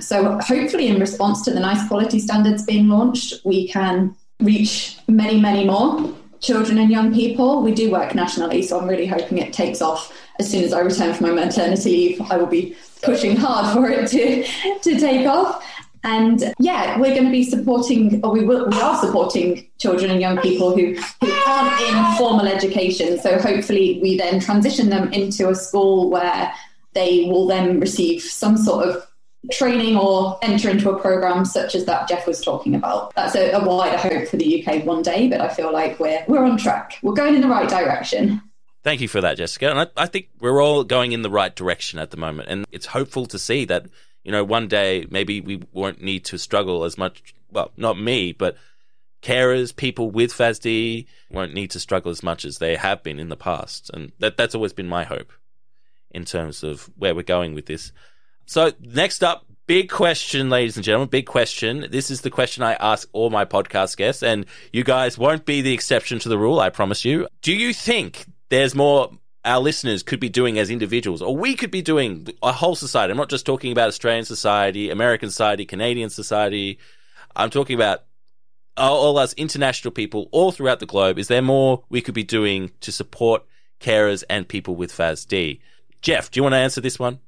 So, 0.00 0.38
hopefully, 0.40 0.88
in 0.88 1.00
response 1.00 1.42
to 1.42 1.52
the 1.52 1.60
NICE 1.60 1.88
quality 1.88 2.18
standards 2.18 2.64
being 2.64 2.88
launched, 2.88 3.34
we 3.44 3.68
can 3.68 4.14
reach 4.40 4.98
many, 5.08 5.40
many 5.40 5.64
more 5.64 6.12
children 6.40 6.78
and 6.78 6.90
young 6.90 7.14
people. 7.14 7.62
We 7.62 7.72
do 7.72 7.90
work 7.90 8.14
nationally, 8.14 8.62
so 8.62 8.78
I'm 8.78 8.88
really 8.88 9.06
hoping 9.06 9.38
it 9.38 9.52
takes 9.52 9.80
off. 9.80 10.12
As 10.38 10.50
soon 10.50 10.64
as 10.64 10.72
I 10.72 10.80
return 10.80 11.14
from 11.14 11.28
my 11.28 11.44
maternity 11.44 11.90
leave, 11.90 12.20
I 12.30 12.36
will 12.36 12.46
be 12.46 12.76
pushing 13.02 13.36
hard 13.36 13.72
for 13.72 13.88
it 13.88 14.08
to, 14.10 14.44
to 14.82 15.00
take 15.00 15.26
off. 15.26 15.64
And 16.04 16.54
yeah, 16.58 16.98
we're 16.98 17.14
going 17.14 17.24
to 17.24 17.30
be 17.30 17.44
supporting, 17.44 18.24
or 18.24 18.32
we 18.32 18.44
will, 18.44 18.68
we 18.68 18.80
are 18.80 18.96
supporting 19.00 19.68
children 19.78 20.10
and 20.10 20.20
young 20.20 20.38
people 20.38 20.76
who, 20.76 20.94
who 21.20 21.32
aren't 21.46 21.80
in 21.80 22.16
formal 22.16 22.46
education. 22.46 23.18
So 23.18 23.38
hopefully, 23.38 23.98
we 24.02 24.16
then 24.16 24.40
transition 24.40 24.90
them 24.90 25.12
into 25.12 25.48
a 25.48 25.54
school 25.54 26.10
where 26.10 26.52
they 26.94 27.24
will 27.28 27.46
then 27.46 27.80
receive 27.80 28.22
some 28.22 28.56
sort 28.56 28.88
of 28.88 29.06
training 29.52 29.96
or 29.96 30.38
enter 30.42 30.70
into 30.70 30.90
a 30.90 30.98
program 30.98 31.44
such 31.44 31.74
as 31.74 31.84
that 31.84 32.08
Jeff 32.08 32.26
was 32.26 32.40
talking 32.40 32.74
about. 32.74 33.14
That's 33.14 33.34
a, 33.34 33.52
a 33.52 33.64
wider 33.64 33.96
hope 33.96 34.28
for 34.28 34.36
the 34.36 34.64
UK 34.64 34.84
one 34.84 35.02
day, 35.02 35.28
but 35.28 35.40
I 35.40 35.48
feel 35.48 35.72
like 35.72 36.00
we're 36.00 36.24
we're 36.26 36.44
on 36.44 36.56
track. 36.56 36.98
We're 37.02 37.14
going 37.14 37.34
in 37.34 37.40
the 37.40 37.48
right 37.48 37.68
direction. 37.68 38.42
Thank 38.82 39.00
you 39.00 39.08
for 39.08 39.20
that, 39.20 39.36
Jessica. 39.36 39.70
And 39.70 39.80
I, 39.80 39.86
I 39.96 40.06
think 40.06 40.28
we're 40.40 40.62
all 40.62 40.84
going 40.84 41.12
in 41.12 41.22
the 41.22 41.30
right 41.30 41.54
direction 41.54 41.98
at 41.98 42.10
the 42.10 42.16
moment, 42.16 42.48
and 42.48 42.64
it's 42.70 42.86
hopeful 42.86 43.26
to 43.26 43.38
see 43.38 43.64
that 43.66 43.86
you 44.26 44.32
know, 44.32 44.42
one 44.42 44.66
day 44.66 45.06
maybe 45.08 45.40
we 45.40 45.62
won't 45.72 46.02
need 46.02 46.24
to 46.24 46.36
struggle 46.36 46.82
as 46.82 46.98
much. 46.98 47.32
Well, 47.52 47.70
not 47.76 47.96
me, 47.96 48.32
but 48.32 48.56
carers, 49.22 49.74
people 49.74 50.10
with 50.10 50.32
FASD 50.32 51.06
won't 51.30 51.54
need 51.54 51.70
to 51.70 51.78
struggle 51.78 52.10
as 52.10 52.24
much 52.24 52.44
as 52.44 52.58
they 52.58 52.74
have 52.74 53.04
been 53.04 53.20
in 53.20 53.28
the 53.28 53.36
past. 53.36 53.88
And 53.94 54.10
that, 54.18 54.36
that's 54.36 54.56
always 54.56 54.72
been 54.72 54.88
my 54.88 55.04
hope 55.04 55.32
in 56.10 56.24
terms 56.24 56.64
of 56.64 56.90
where 56.96 57.14
we're 57.14 57.22
going 57.22 57.54
with 57.54 57.66
this. 57.66 57.92
So, 58.46 58.72
next 58.80 59.22
up, 59.22 59.46
big 59.68 59.90
question, 59.90 60.50
ladies 60.50 60.76
and 60.76 60.82
gentlemen, 60.82 61.08
big 61.08 61.26
question. 61.26 61.86
This 61.88 62.10
is 62.10 62.22
the 62.22 62.30
question 62.30 62.64
I 62.64 62.74
ask 62.74 63.08
all 63.12 63.30
my 63.30 63.44
podcast 63.44 63.96
guests, 63.96 64.24
and 64.24 64.44
you 64.72 64.82
guys 64.82 65.16
won't 65.16 65.46
be 65.46 65.62
the 65.62 65.72
exception 65.72 66.18
to 66.18 66.28
the 66.28 66.38
rule, 66.38 66.58
I 66.58 66.70
promise 66.70 67.04
you. 67.04 67.28
Do 67.42 67.52
you 67.52 67.72
think 67.72 68.26
there's 68.48 68.74
more 68.74 69.12
our 69.46 69.60
listeners 69.60 70.02
could 70.02 70.20
be 70.20 70.28
doing 70.28 70.58
as 70.58 70.70
individuals, 70.70 71.22
or 71.22 71.34
we 71.34 71.54
could 71.54 71.70
be 71.70 71.80
doing 71.80 72.28
a 72.42 72.52
whole 72.52 72.74
society. 72.74 73.12
I'm 73.12 73.16
not 73.16 73.30
just 73.30 73.46
talking 73.46 73.72
about 73.72 73.88
Australian 73.88 74.24
society, 74.24 74.90
American 74.90 75.30
society, 75.30 75.64
Canadian 75.64 76.10
society. 76.10 76.78
I'm 77.34 77.50
talking 77.50 77.76
about 77.76 78.02
all 78.76 79.16
us 79.16 79.32
international 79.34 79.92
people 79.92 80.28
all 80.32 80.50
throughout 80.52 80.80
the 80.80 80.86
globe. 80.86 81.18
Is 81.18 81.28
there 81.28 81.42
more 81.42 81.84
we 81.88 82.02
could 82.02 82.14
be 82.14 82.24
doing 82.24 82.72
to 82.80 82.90
support 82.90 83.44
carers 83.80 84.24
and 84.28 84.46
people 84.48 84.74
with 84.74 84.92
FASD? 84.92 85.60
Jeff, 86.02 86.30
do 86.30 86.38
you 86.38 86.42
want 86.42 86.54
to 86.54 86.58
answer 86.58 86.80
this 86.80 86.98
one? 86.98 87.20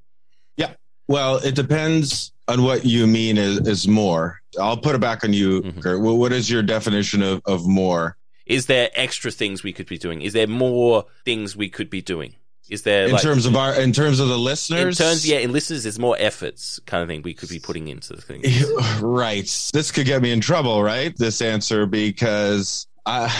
Yeah. 0.56 0.72
Well, 1.06 1.36
it 1.36 1.54
depends 1.54 2.32
on 2.48 2.64
what 2.64 2.84
you 2.84 3.06
mean 3.06 3.38
is, 3.38 3.60
is 3.66 3.86
more. 3.86 4.40
I'll 4.60 4.76
put 4.76 4.94
it 4.94 5.00
back 5.00 5.24
on 5.24 5.32
you, 5.32 5.62
mm-hmm. 5.62 5.80
Kurt. 5.80 6.00
what 6.00 6.32
is 6.32 6.50
your 6.50 6.62
definition 6.62 7.22
of, 7.22 7.42
of 7.46 7.66
more? 7.66 8.16
Is 8.48 8.66
there 8.66 8.90
extra 8.94 9.30
things 9.30 9.62
we 9.62 9.72
could 9.72 9.86
be 9.86 9.98
doing? 9.98 10.22
Is 10.22 10.32
there 10.32 10.46
more 10.46 11.04
things 11.24 11.54
we 11.54 11.68
could 11.68 11.90
be 11.90 12.00
doing? 12.00 12.34
Is 12.70 12.82
there 12.82 13.06
in 13.06 13.12
like, 13.12 13.22
terms 13.22 13.46
of 13.46 13.56
our 13.56 13.74
in 13.74 13.92
terms 13.92 14.20
of 14.20 14.28
the 14.28 14.38
listeners? 14.38 15.00
In 15.00 15.06
terms, 15.06 15.28
yeah, 15.28 15.38
in 15.38 15.52
listeners, 15.52 15.84
there's 15.84 15.98
more 15.98 16.16
efforts 16.18 16.78
kind 16.86 17.02
of 17.02 17.08
thing 17.08 17.22
we 17.22 17.32
could 17.32 17.48
be 17.48 17.58
putting 17.58 17.88
into 17.88 18.14
the 18.14 18.22
thing. 18.22 18.42
Right. 19.00 19.46
This 19.72 19.90
could 19.90 20.06
get 20.06 20.20
me 20.20 20.32
in 20.32 20.40
trouble, 20.40 20.82
right? 20.82 21.16
This 21.16 21.40
answer 21.40 21.86
because 21.86 22.86
I 23.06 23.34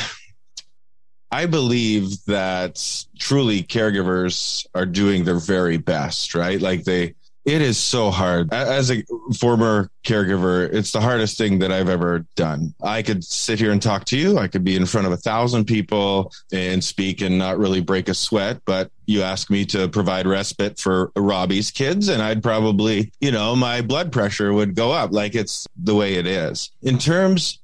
I 1.31 1.47
believe 1.47 2.25
that 2.27 3.05
truly 3.19 3.63
caregivers 3.63 4.67
are 4.75 4.87
doing 4.87 5.25
their 5.25 5.39
very 5.39 5.77
best, 5.77 6.35
right? 6.35 6.61
Like 6.61 6.85
they 6.85 7.15
it 7.49 7.63
is 7.63 7.79
so 7.79 8.11
hard. 8.11 8.53
As 8.53 8.91
a 8.91 9.03
former 9.39 9.91
caregiver, 10.05 10.71
it's 10.71 10.93
the 10.93 11.01
hardest 11.01 11.39
thing 11.39 11.59
that 11.61 11.73
I've 11.73 11.89
ever 11.89 12.27
done. 12.37 12.75
I 12.83 13.01
could 13.01 13.25
sit 13.25 13.59
here 13.59 13.73
and 13.73 13.81
talk 13.81 14.05
to 14.07 14.19
you. 14.19 14.37
I 14.37 14.49
could 14.49 14.65
be 14.65 14.77
in 14.77 14.85
front 14.85 15.07
of 15.07 15.15
a 15.15 15.17
thousand 15.17 15.65
people 15.65 16.31
and 16.53 16.85
speak 16.85 17.23
and 17.23 17.39
not 17.39 17.59
really 17.59 17.81
break 17.81 18.11
a 18.11 18.15
sweat. 18.15 18.61
But 18.67 18.91
you 19.07 19.23
ask 19.23 19.49
me 19.49 19.65
to 19.67 19.89
provide 19.89 20.27
respite 20.27 20.79
for 20.79 21.11
Robbie's 21.17 21.71
kids, 21.71 22.09
and 22.09 22.21
I'd 22.21 22.43
probably, 22.43 23.13
you 23.19 23.31
know, 23.31 23.57
my 23.57 23.81
blood 23.81 24.13
pressure 24.13 24.53
would 24.53 24.75
go 24.75 24.93
up. 24.93 25.13
Like 25.13 25.35
it's 25.35 25.67
the 25.75 25.95
way 25.95 26.17
it 26.17 26.27
is. 26.27 26.71
In 26.83 26.99
terms, 26.99 27.61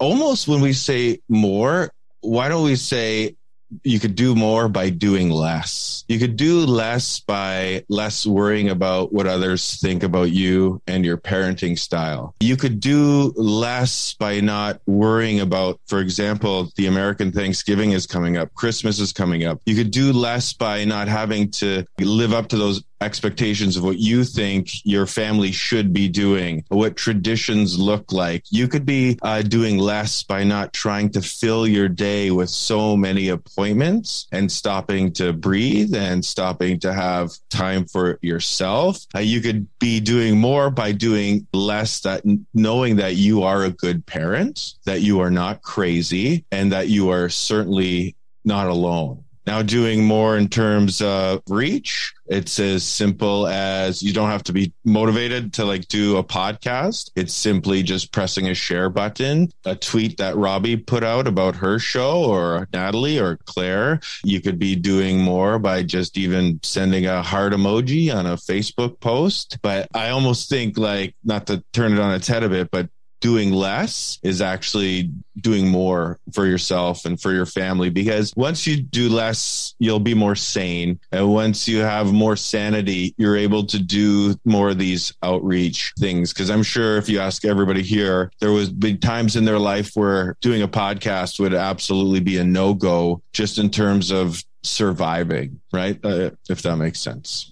almost 0.00 0.48
when 0.48 0.60
we 0.60 0.72
say 0.72 1.20
more, 1.28 1.92
why 2.20 2.48
don't 2.48 2.64
we 2.64 2.74
say 2.74 3.36
you 3.82 4.00
could 4.00 4.14
do 4.14 4.34
more 4.34 4.68
by 4.68 4.90
doing 4.90 5.30
less. 5.30 6.04
You 6.08 6.18
could 6.18 6.36
do 6.36 6.60
less 6.60 7.20
by 7.20 7.84
less 7.88 8.26
worrying 8.26 8.68
about 8.68 9.12
what 9.12 9.26
others 9.26 9.80
think 9.80 10.02
about 10.02 10.30
you 10.30 10.80
and 10.86 11.04
your 11.04 11.16
parenting 11.16 11.78
style. 11.78 12.34
You 12.40 12.56
could 12.56 12.80
do 12.80 13.32
less 13.36 14.14
by 14.14 14.40
not 14.40 14.80
worrying 14.86 15.40
about, 15.40 15.80
for 15.86 16.00
example, 16.00 16.70
the 16.76 16.86
American 16.86 17.32
Thanksgiving 17.32 17.92
is 17.92 18.06
coming 18.06 18.36
up, 18.36 18.52
Christmas 18.54 18.98
is 18.98 19.12
coming 19.12 19.44
up. 19.44 19.60
You 19.66 19.74
could 19.74 19.90
do 19.90 20.12
less 20.12 20.52
by 20.52 20.84
not 20.84 21.08
having 21.08 21.50
to 21.52 21.84
live 21.98 22.32
up 22.32 22.48
to 22.48 22.56
those 22.56 22.82
expectations 23.02 23.76
of 23.76 23.84
what 23.84 23.98
you 23.98 24.24
think 24.24 24.70
your 24.84 25.06
family 25.06 25.52
should 25.52 25.92
be 25.92 26.08
doing, 26.08 26.64
what 26.68 26.96
traditions 26.96 27.78
look 27.78 28.12
like. 28.12 28.44
You 28.50 28.68
could 28.68 28.86
be 28.86 29.18
uh, 29.22 29.42
doing 29.42 29.78
less 29.78 30.22
by 30.22 30.44
not 30.44 30.72
trying 30.72 31.10
to 31.10 31.22
fill 31.22 31.66
your 31.66 31.88
day 31.88 32.30
with 32.30 32.48
so 32.48 32.96
many 32.96 33.28
appointments 33.28 34.26
and 34.32 34.50
stopping 34.50 35.12
to 35.14 35.32
breathe 35.32 35.94
and 35.94 36.24
stopping 36.24 36.78
to 36.80 36.92
have 36.92 37.30
time 37.50 37.86
for 37.86 38.18
yourself. 38.22 39.04
Uh, 39.14 39.18
you 39.18 39.40
could 39.40 39.66
be 39.78 40.00
doing 40.00 40.38
more 40.38 40.70
by 40.70 40.92
doing 40.92 41.46
less 41.52 42.00
that 42.00 42.22
knowing 42.54 42.96
that 42.96 43.16
you 43.16 43.42
are 43.42 43.64
a 43.64 43.70
good 43.70 44.06
parent, 44.06 44.74
that 44.84 45.00
you 45.00 45.20
are 45.20 45.30
not 45.30 45.62
crazy, 45.62 46.44
and 46.52 46.72
that 46.72 46.88
you 46.88 47.10
are 47.10 47.28
certainly 47.28 48.16
not 48.44 48.66
alone 48.68 49.24
Now, 49.46 49.62
doing 49.62 50.04
more 50.04 50.36
in 50.36 50.48
terms 50.48 51.02
of 51.02 51.42
reach, 51.48 52.12
it's 52.32 52.58
as 52.58 52.82
simple 52.82 53.46
as 53.46 54.02
you 54.02 54.12
don't 54.12 54.30
have 54.30 54.42
to 54.44 54.54
be 54.54 54.72
motivated 54.84 55.52
to 55.52 55.66
like 55.66 55.86
do 55.88 56.16
a 56.16 56.24
podcast. 56.24 57.10
It's 57.14 57.34
simply 57.34 57.82
just 57.82 58.10
pressing 58.10 58.48
a 58.48 58.54
share 58.54 58.88
button, 58.88 59.50
a 59.66 59.76
tweet 59.76 60.16
that 60.16 60.36
Robbie 60.36 60.78
put 60.78 61.04
out 61.04 61.26
about 61.26 61.56
her 61.56 61.78
show 61.78 62.24
or 62.24 62.68
Natalie 62.72 63.18
or 63.18 63.36
Claire. 63.44 64.00
You 64.24 64.40
could 64.40 64.58
be 64.58 64.74
doing 64.76 65.20
more 65.20 65.58
by 65.58 65.82
just 65.82 66.16
even 66.16 66.58
sending 66.62 67.06
a 67.06 67.22
heart 67.22 67.52
emoji 67.52 68.14
on 68.14 68.24
a 68.24 68.36
Facebook 68.36 68.98
post. 69.00 69.58
But 69.60 69.88
I 69.94 70.08
almost 70.08 70.48
think 70.48 70.78
like, 70.78 71.14
not 71.24 71.46
to 71.48 71.62
turn 71.74 71.92
it 71.92 71.98
on 71.98 72.14
its 72.14 72.28
head 72.28 72.44
a 72.44 72.48
bit, 72.48 72.70
but 72.70 72.88
doing 73.22 73.52
less 73.52 74.18
is 74.22 74.42
actually 74.42 75.10
doing 75.40 75.68
more 75.68 76.18
for 76.32 76.44
yourself 76.44 77.06
and 77.06 77.18
for 77.18 77.32
your 77.32 77.46
family 77.46 77.88
because 77.88 78.34
once 78.36 78.66
you 78.66 78.82
do 78.82 79.08
less, 79.08 79.74
you'll 79.78 80.00
be 80.00 80.12
more 80.12 80.34
sane. 80.34 80.98
And 81.12 81.32
once 81.32 81.66
you 81.66 81.78
have 81.78 82.12
more 82.12 82.36
sanity, 82.36 83.14
you're 83.16 83.36
able 83.36 83.64
to 83.66 83.78
do 83.78 84.34
more 84.44 84.70
of 84.70 84.78
these 84.78 85.14
outreach 85.22 85.94
things. 85.98 86.32
Cause 86.32 86.50
I'm 86.50 86.64
sure 86.64 86.98
if 86.98 87.08
you 87.08 87.20
ask 87.20 87.44
everybody 87.44 87.82
here, 87.82 88.30
there 88.40 88.52
was 88.52 88.68
big 88.68 89.00
times 89.00 89.36
in 89.36 89.44
their 89.44 89.58
life 89.58 89.92
where 89.94 90.36
doing 90.40 90.62
a 90.62 90.68
podcast 90.68 91.38
would 91.38 91.54
absolutely 91.54 92.20
be 92.20 92.38
a 92.38 92.44
no 92.44 92.74
go 92.74 93.22
just 93.32 93.56
in 93.56 93.70
terms 93.70 94.10
of 94.10 94.44
surviving, 94.64 95.60
right? 95.72 95.98
Uh, 96.04 96.30
if 96.50 96.62
that 96.62 96.76
makes 96.76 97.00
sense. 97.00 97.51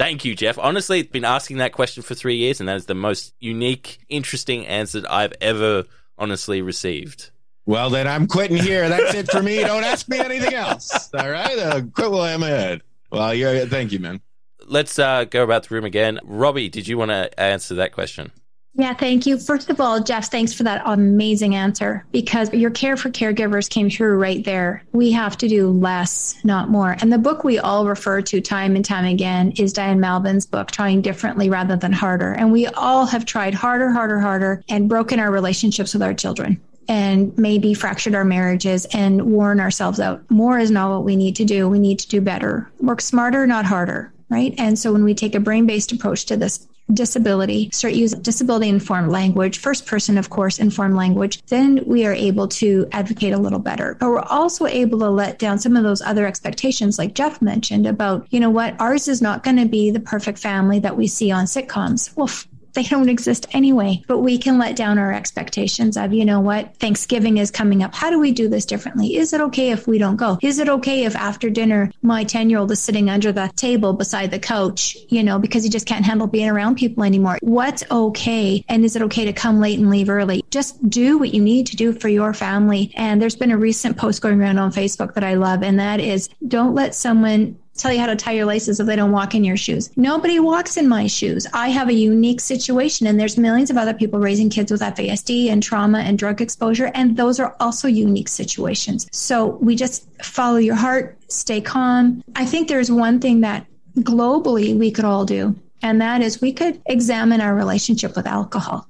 Thank 0.00 0.24
you, 0.24 0.34
Jeff. 0.34 0.56
Honestly, 0.58 1.00
it's 1.00 1.10
been 1.10 1.26
asking 1.26 1.58
that 1.58 1.74
question 1.74 2.02
for 2.02 2.14
three 2.14 2.36
years, 2.36 2.58
and 2.58 2.70
that 2.70 2.76
is 2.76 2.86
the 2.86 2.94
most 2.94 3.34
unique, 3.38 3.98
interesting 4.08 4.66
answer 4.66 5.02
I've 5.06 5.34
ever 5.42 5.84
honestly 6.16 6.62
received. 6.62 7.30
Well, 7.66 7.90
then 7.90 8.06
I'm 8.06 8.26
quitting 8.26 8.56
here. 8.56 8.88
That's 8.88 9.12
it 9.14 9.30
for 9.30 9.42
me. 9.42 9.60
Don't 9.60 9.84
ask 9.84 10.08
me 10.08 10.18
anything 10.18 10.54
else. 10.54 11.12
All 11.12 11.28
right, 11.28 11.58
uh, 11.58 11.82
quit 11.94 12.10
while 12.10 12.22
I'm 12.22 12.42
ahead. 12.42 12.80
Well, 13.12 13.34
yeah, 13.34 13.66
thank 13.66 13.92
you, 13.92 13.98
man. 13.98 14.22
Let's 14.64 14.98
uh, 14.98 15.24
go 15.24 15.44
about 15.44 15.64
the 15.64 15.74
room 15.74 15.84
again. 15.84 16.18
Robbie, 16.24 16.70
did 16.70 16.88
you 16.88 16.96
want 16.96 17.10
to 17.10 17.38
answer 17.38 17.74
that 17.74 17.92
question? 17.92 18.32
Yeah, 18.74 18.94
thank 18.94 19.26
you. 19.26 19.38
First 19.38 19.68
of 19.68 19.80
all, 19.80 20.00
Jeff, 20.00 20.30
thanks 20.30 20.52
for 20.52 20.62
that 20.62 20.82
amazing 20.86 21.54
answer 21.54 22.04
because 22.12 22.52
your 22.52 22.70
care 22.70 22.96
for 22.96 23.10
caregivers 23.10 23.68
came 23.68 23.90
through 23.90 24.16
right 24.16 24.44
there. 24.44 24.84
We 24.92 25.10
have 25.12 25.36
to 25.38 25.48
do 25.48 25.70
less, 25.70 26.36
not 26.44 26.70
more. 26.70 26.96
And 27.00 27.12
the 27.12 27.18
book 27.18 27.42
we 27.42 27.58
all 27.58 27.86
refer 27.86 28.22
to 28.22 28.40
time 28.40 28.76
and 28.76 28.84
time 28.84 29.04
again 29.04 29.52
is 29.56 29.72
Diane 29.72 29.98
Malbin's 29.98 30.46
book, 30.46 30.70
Trying 30.70 31.02
Differently 31.02 31.50
Rather 31.50 31.76
Than 31.76 31.92
Harder. 31.92 32.32
And 32.32 32.52
we 32.52 32.68
all 32.68 33.06
have 33.06 33.26
tried 33.26 33.54
harder, 33.54 33.90
harder, 33.90 34.20
harder 34.20 34.62
and 34.68 34.88
broken 34.88 35.18
our 35.18 35.32
relationships 35.32 35.92
with 35.92 36.02
our 36.02 36.14
children 36.14 36.60
and 36.88 37.36
maybe 37.36 37.74
fractured 37.74 38.14
our 38.14 38.24
marriages 38.24 38.86
and 38.92 39.22
worn 39.32 39.60
ourselves 39.60 40.00
out. 40.00 40.28
More 40.30 40.58
is 40.58 40.70
not 40.70 40.90
what 40.90 41.04
we 41.04 41.16
need 41.16 41.36
to 41.36 41.44
do. 41.44 41.68
We 41.68 41.78
need 41.78 41.98
to 42.00 42.08
do 42.08 42.20
better. 42.20 42.70
Work 42.80 43.00
smarter, 43.00 43.46
not 43.46 43.64
harder 43.64 44.12
right? 44.30 44.54
And 44.58 44.78
so 44.78 44.92
when 44.92 45.04
we 45.04 45.12
take 45.12 45.34
a 45.34 45.40
brain 45.40 45.66
based 45.66 45.92
approach 45.92 46.24
to 46.26 46.36
this, 46.36 46.66
disability, 46.94 47.70
start 47.72 47.94
using 47.94 48.22
disability 48.22 48.68
informed 48.68 49.10
language, 49.10 49.58
first 49.58 49.86
person, 49.86 50.18
of 50.18 50.30
course, 50.30 50.58
informed 50.58 50.96
language, 50.96 51.42
then 51.46 51.82
we 51.86 52.06
are 52.06 52.12
able 52.12 52.48
to 52.48 52.86
advocate 52.92 53.32
a 53.32 53.38
little 53.38 53.58
better. 53.58 53.96
But 53.98 54.08
we're 54.08 54.20
also 54.20 54.66
able 54.66 54.98
to 55.00 55.10
let 55.10 55.38
down 55.38 55.58
some 55.58 55.76
of 55.76 55.82
those 55.82 56.02
other 56.02 56.26
expectations, 56.26 56.98
like 56.98 57.14
Jeff 57.14 57.40
mentioned, 57.40 57.86
about, 57.86 58.26
you 58.30 58.40
know 58.40 58.50
what, 58.50 58.80
ours 58.80 59.08
is 59.08 59.22
not 59.22 59.42
going 59.42 59.56
to 59.56 59.66
be 59.66 59.90
the 59.90 60.00
perfect 60.00 60.38
family 60.38 60.78
that 60.80 60.96
we 60.96 61.06
see 61.06 61.30
on 61.30 61.44
sitcoms. 61.44 62.14
Well, 62.16 62.30
they 62.74 62.82
don't 62.82 63.08
exist 63.08 63.46
anyway. 63.52 64.02
But 64.06 64.18
we 64.18 64.38
can 64.38 64.58
let 64.58 64.76
down 64.76 64.98
our 64.98 65.12
expectations 65.12 65.96
of, 65.96 66.12
you 66.12 66.24
know 66.24 66.40
what, 66.40 66.76
Thanksgiving 66.76 67.38
is 67.38 67.50
coming 67.50 67.82
up. 67.82 67.94
How 67.94 68.10
do 68.10 68.18
we 68.18 68.32
do 68.32 68.48
this 68.48 68.64
differently? 68.64 69.16
Is 69.16 69.32
it 69.32 69.40
okay 69.40 69.70
if 69.70 69.86
we 69.86 69.98
don't 69.98 70.16
go? 70.16 70.38
Is 70.42 70.58
it 70.58 70.68
okay 70.68 71.04
if 71.04 71.16
after 71.16 71.50
dinner 71.50 71.90
my 72.02 72.24
10 72.24 72.50
year 72.50 72.58
old 72.58 72.70
is 72.70 72.80
sitting 72.80 73.10
under 73.10 73.32
the 73.32 73.50
table 73.56 73.92
beside 73.92 74.30
the 74.30 74.38
couch, 74.38 74.96
you 75.08 75.22
know, 75.22 75.38
because 75.38 75.64
he 75.64 75.70
just 75.70 75.86
can't 75.86 76.04
handle 76.04 76.26
being 76.26 76.48
around 76.48 76.76
people 76.76 77.04
anymore? 77.04 77.38
What's 77.42 77.84
okay? 77.90 78.64
And 78.68 78.84
is 78.84 78.96
it 78.96 79.02
okay 79.02 79.24
to 79.24 79.32
come 79.32 79.60
late 79.60 79.78
and 79.78 79.90
leave 79.90 80.08
early? 80.08 80.44
Just 80.50 80.88
do 80.88 81.18
what 81.18 81.34
you 81.34 81.40
need 81.40 81.66
to 81.68 81.76
do 81.76 81.92
for 81.92 82.08
your 82.08 82.34
family. 82.34 82.92
And 82.96 83.20
there's 83.20 83.36
been 83.36 83.50
a 83.50 83.58
recent 83.58 83.96
post 83.96 84.20
going 84.20 84.40
around 84.40 84.58
on 84.58 84.72
Facebook 84.72 85.14
that 85.14 85.24
I 85.24 85.34
love, 85.34 85.62
and 85.62 85.78
that 85.78 86.00
is 86.00 86.28
don't 86.46 86.74
let 86.74 86.94
someone 86.94 87.58
tell 87.80 87.92
you 87.92 88.00
how 88.00 88.06
to 88.06 88.16
tie 88.16 88.32
your 88.32 88.44
laces 88.44 88.78
if 88.80 88.86
they 88.86 88.96
don't 88.96 89.12
walk 89.12 89.34
in 89.34 89.44
your 89.44 89.56
shoes. 89.56 89.90
Nobody 89.96 90.38
walks 90.38 90.76
in 90.76 90.88
my 90.88 91.06
shoes. 91.06 91.46
I 91.52 91.68
have 91.68 91.88
a 91.88 91.94
unique 91.94 92.40
situation, 92.40 93.06
and 93.06 93.18
there's 93.18 93.38
millions 93.38 93.70
of 93.70 93.76
other 93.76 93.94
people 93.94 94.20
raising 94.20 94.50
kids 94.50 94.70
with 94.70 94.80
FASD 94.80 95.48
and 95.48 95.62
trauma 95.62 96.00
and 96.00 96.18
drug 96.18 96.40
exposure, 96.40 96.90
and 96.94 97.16
those 97.16 97.40
are 97.40 97.56
also 97.60 97.88
unique 97.88 98.28
situations. 98.28 99.08
So 99.12 99.58
we 99.60 99.76
just 99.76 100.06
follow 100.22 100.58
your 100.58 100.74
heart, 100.74 101.18
stay 101.28 101.60
calm. 101.60 102.22
I 102.36 102.44
think 102.44 102.68
there's 102.68 102.90
one 102.90 103.20
thing 103.20 103.40
that 103.40 103.66
globally 103.98 104.78
we 104.78 104.90
could 104.90 105.04
all 105.04 105.24
do, 105.24 105.56
and 105.82 106.00
that 106.00 106.22
is 106.22 106.40
we 106.40 106.52
could 106.52 106.80
examine 106.86 107.40
our 107.40 107.54
relationship 107.54 108.14
with 108.16 108.26
alcohol 108.26 108.86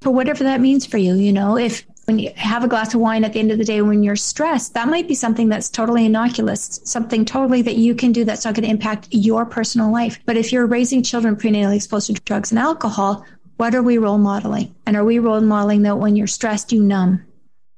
for 0.00 0.10
whatever 0.10 0.44
that 0.44 0.60
means 0.60 0.86
for 0.86 0.98
you. 0.98 1.14
You 1.14 1.32
know, 1.32 1.58
if 1.58 1.84
when 2.08 2.18
you 2.18 2.32
have 2.36 2.64
a 2.64 2.68
glass 2.68 2.94
of 2.94 3.00
wine 3.00 3.22
at 3.22 3.34
the 3.34 3.38
end 3.38 3.52
of 3.52 3.58
the 3.58 3.64
day 3.64 3.82
when 3.82 4.02
you're 4.02 4.16
stressed, 4.16 4.72
that 4.72 4.88
might 4.88 5.06
be 5.06 5.14
something 5.14 5.50
that's 5.50 5.68
totally 5.68 6.06
innocuous, 6.06 6.80
something 6.84 7.22
totally 7.26 7.60
that 7.60 7.76
you 7.76 7.94
can 7.94 8.12
do 8.12 8.24
that's 8.24 8.46
not 8.46 8.54
going 8.54 8.64
to 8.64 8.70
impact 8.70 9.08
your 9.10 9.44
personal 9.44 9.92
life. 9.92 10.18
But 10.24 10.38
if 10.38 10.50
you're 10.50 10.66
raising 10.66 11.02
children 11.02 11.36
prenatally 11.36 11.76
exposed 11.76 12.06
to 12.06 12.14
drugs 12.14 12.50
and 12.50 12.58
alcohol, 12.58 13.26
what 13.58 13.74
are 13.74 13.82
we 13.82 13.98
role 13.98 14.16
modeling? 14.16 14.74
And 14.86 14.96
are 14.96 15.04
we 15.04 15.18
role 15.18 15.42
modeling 15.42 15.82
that 15.82 15.98
when 15.98 16.16
you're 16.16 16.26
stressed, 16.26 16.72
you 16.72 16.82
numb? 16.82 17.22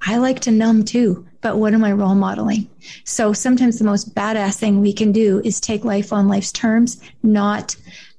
I 0.06 0.18
like 0.18 0.38
to 0.40 0.52
numb 0.52 0.84
too, 0.84 1.26
but 1.40 1.58
what 1.58 1.74
am 1.74 1.82
I 1.82 1.90
role 1.90 2.14
modeling? 2.14 2.70
So 3.04 3.32
sometimes 3.32 3.80
the 3.80 3.84
most 3.84 4.14
badass 4.14 4.60
thing 4.60 4.80
we 4.80 4.92
can 4.92 5.10
do 5.10 5.40
is 5.44 5.60
take 5.60 5.84
life 5.84 6.12
on 6.12 6.28
life's 6.28 6.52
terms, 6.52 7.02
not 7.24 7.74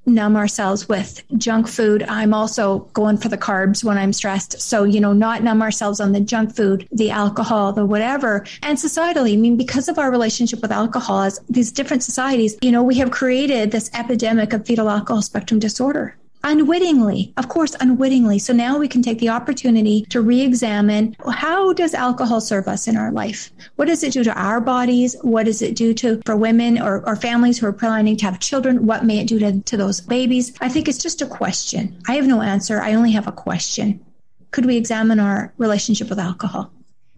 numb 0.05 0.35
ourselves 0.35 0.89
with 0.89 1.23
junk 1.37 1.67
food. 1.67 2.03
I'm 2.03 2.33
also 2.33 2.79
going 2.93 3.17
for 3.17 3.29
the 3.29 3.37
carbs 3.37 3.83
when 3.83 3.97
I'm 3.97 4.13
stressed. 4.13 4.61
So, 4.61 4.83
you 4.83 4.99
know, 4.99 5.13
not 5.13 5.43
numb 5.43 5.61
ourselves 5.61 5.99
on 5.99 6.11
the 6.11 6.19
junk 6.19 6.55
food, 6.55 6.87
the 6.91 7.11
alcohol, 7.11 7.73
the 7.73 7.85
whatever. 7.85 8.45
And 8.63 8.77
societally, 8.77 9.33
I 9.33 9.37
mean, 9.37 9.57
because 9.57 9.87
of 9.89 9.99
our 9.99 10.11
relationship 10.11 10.61
with 10.61 10.71
alcohol 10.71 11.21
as 11.21 11.39
these 11.49 11.71
different 11.71 12.03
societies, 12.03 12.57
you 12.61 12.71
know, 12.71 12.83
we 12.83 12.95
have 12.95 13.11
created 13.11 13.71
this 13.71 13.89
epidemic 13.93 14.53
of 14.53 14.65
fetal 14.65 14.89
alcohol 14.89 15.21
spectrum 15.21 15.59
disorder 15.59 16.15
unwittingly. 16.43 17.33
Of 17.37 17.49
course 17.49 17.75
unwittingly. 17.79 18.39
So 18.39 18.53
now 18.53 18.77
we 18.77 18.87
can 18.87 19.01
take 19.01 19.19
the 19.19 19.29
opportunity 19.29 20.05
to 20.09 20.21
re-examine 20.21 21.15
how 21.29 21.73
does 21.73 21.93
alcohol 21.93 22.41
serve 22.41 22.67
us 22.67 22.87
in 22.87 22.97
our 22.97 23.11
life? 23.11 23.51
What 23.75 23.85
does 23.85 24.03
it 24.03 24.13
do 24.13 24.23
to 24.23 24.33
our 24.33 24.61
bodies? 24.61 25.15
What 25.21 25.45
does 25.45 25.61
it 25.61 25.75
do 25.75 25.93
to 25.95 26.21
for 26.25 26.35
women 26.35 26.81
or, 26.81 27.07
or 27.07 27.15
families 27.15 27.59
who 27.59 27.67
are 27.67 27.73
planning 27.73 28.17
to 28.17 28.25
have 28.25 28.39
children? 28.39 28.85
What 28.85 29.05
may 29.05 29.19
it 29.19 29.27
do 29.27 29.39
to, 29.39 29.61
to 29.61 29.77
those 29.77 30.01
babies? 30.01 30.53
I 30.61 30.69
think 30.69 30.87
it's 30.87 31.01
just 31.01 31.21
a 31.21 31.27
question. 31.27 31.97
I 32.07 32.13
have 32.13 32.27
no 32.27 32.41
answer. 32.41 32.81
I 32.81 32.93
only 32.93 33.11
have 33.11 33.27
a 33.27 33.31
question. 33.31 34.03
Could 34.51 34.65
we 34.65 34.77
examine 34.77 35.19
our 35.19 35.53
relationship 35.57 36.09
with 36.09 36.19
alcohol? 36.19 36.71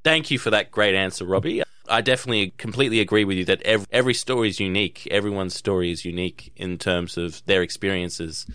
Thank 0.03 0.30
you 0.30 0.38
for 0.38 0.51
that 0.51 0.69
great 0.69 0.95
answer 0.95 1.26
robbie. 1.26 1.63
I 1.89 2.01
definitely 2.01 2.53
completely 2.57 2.99
agree 2.99 3.26
with 3.26 3.38
you 3.38 3.45
that 3.45 3.61
every, 3.63 3.88
every 3.91 4.13
story 4.13 4.49
is 4.49 4.59
unique. 4.59 5.07
Everyone's 5.11 5.55
story 5.55 5.91
is 5.91 6.05
unique 6.05 6.53
in 6.55 6.78
terms 6.78 7.17
of 7.17 7.43
their 7.45 7.61
experiences. 7.61 8.45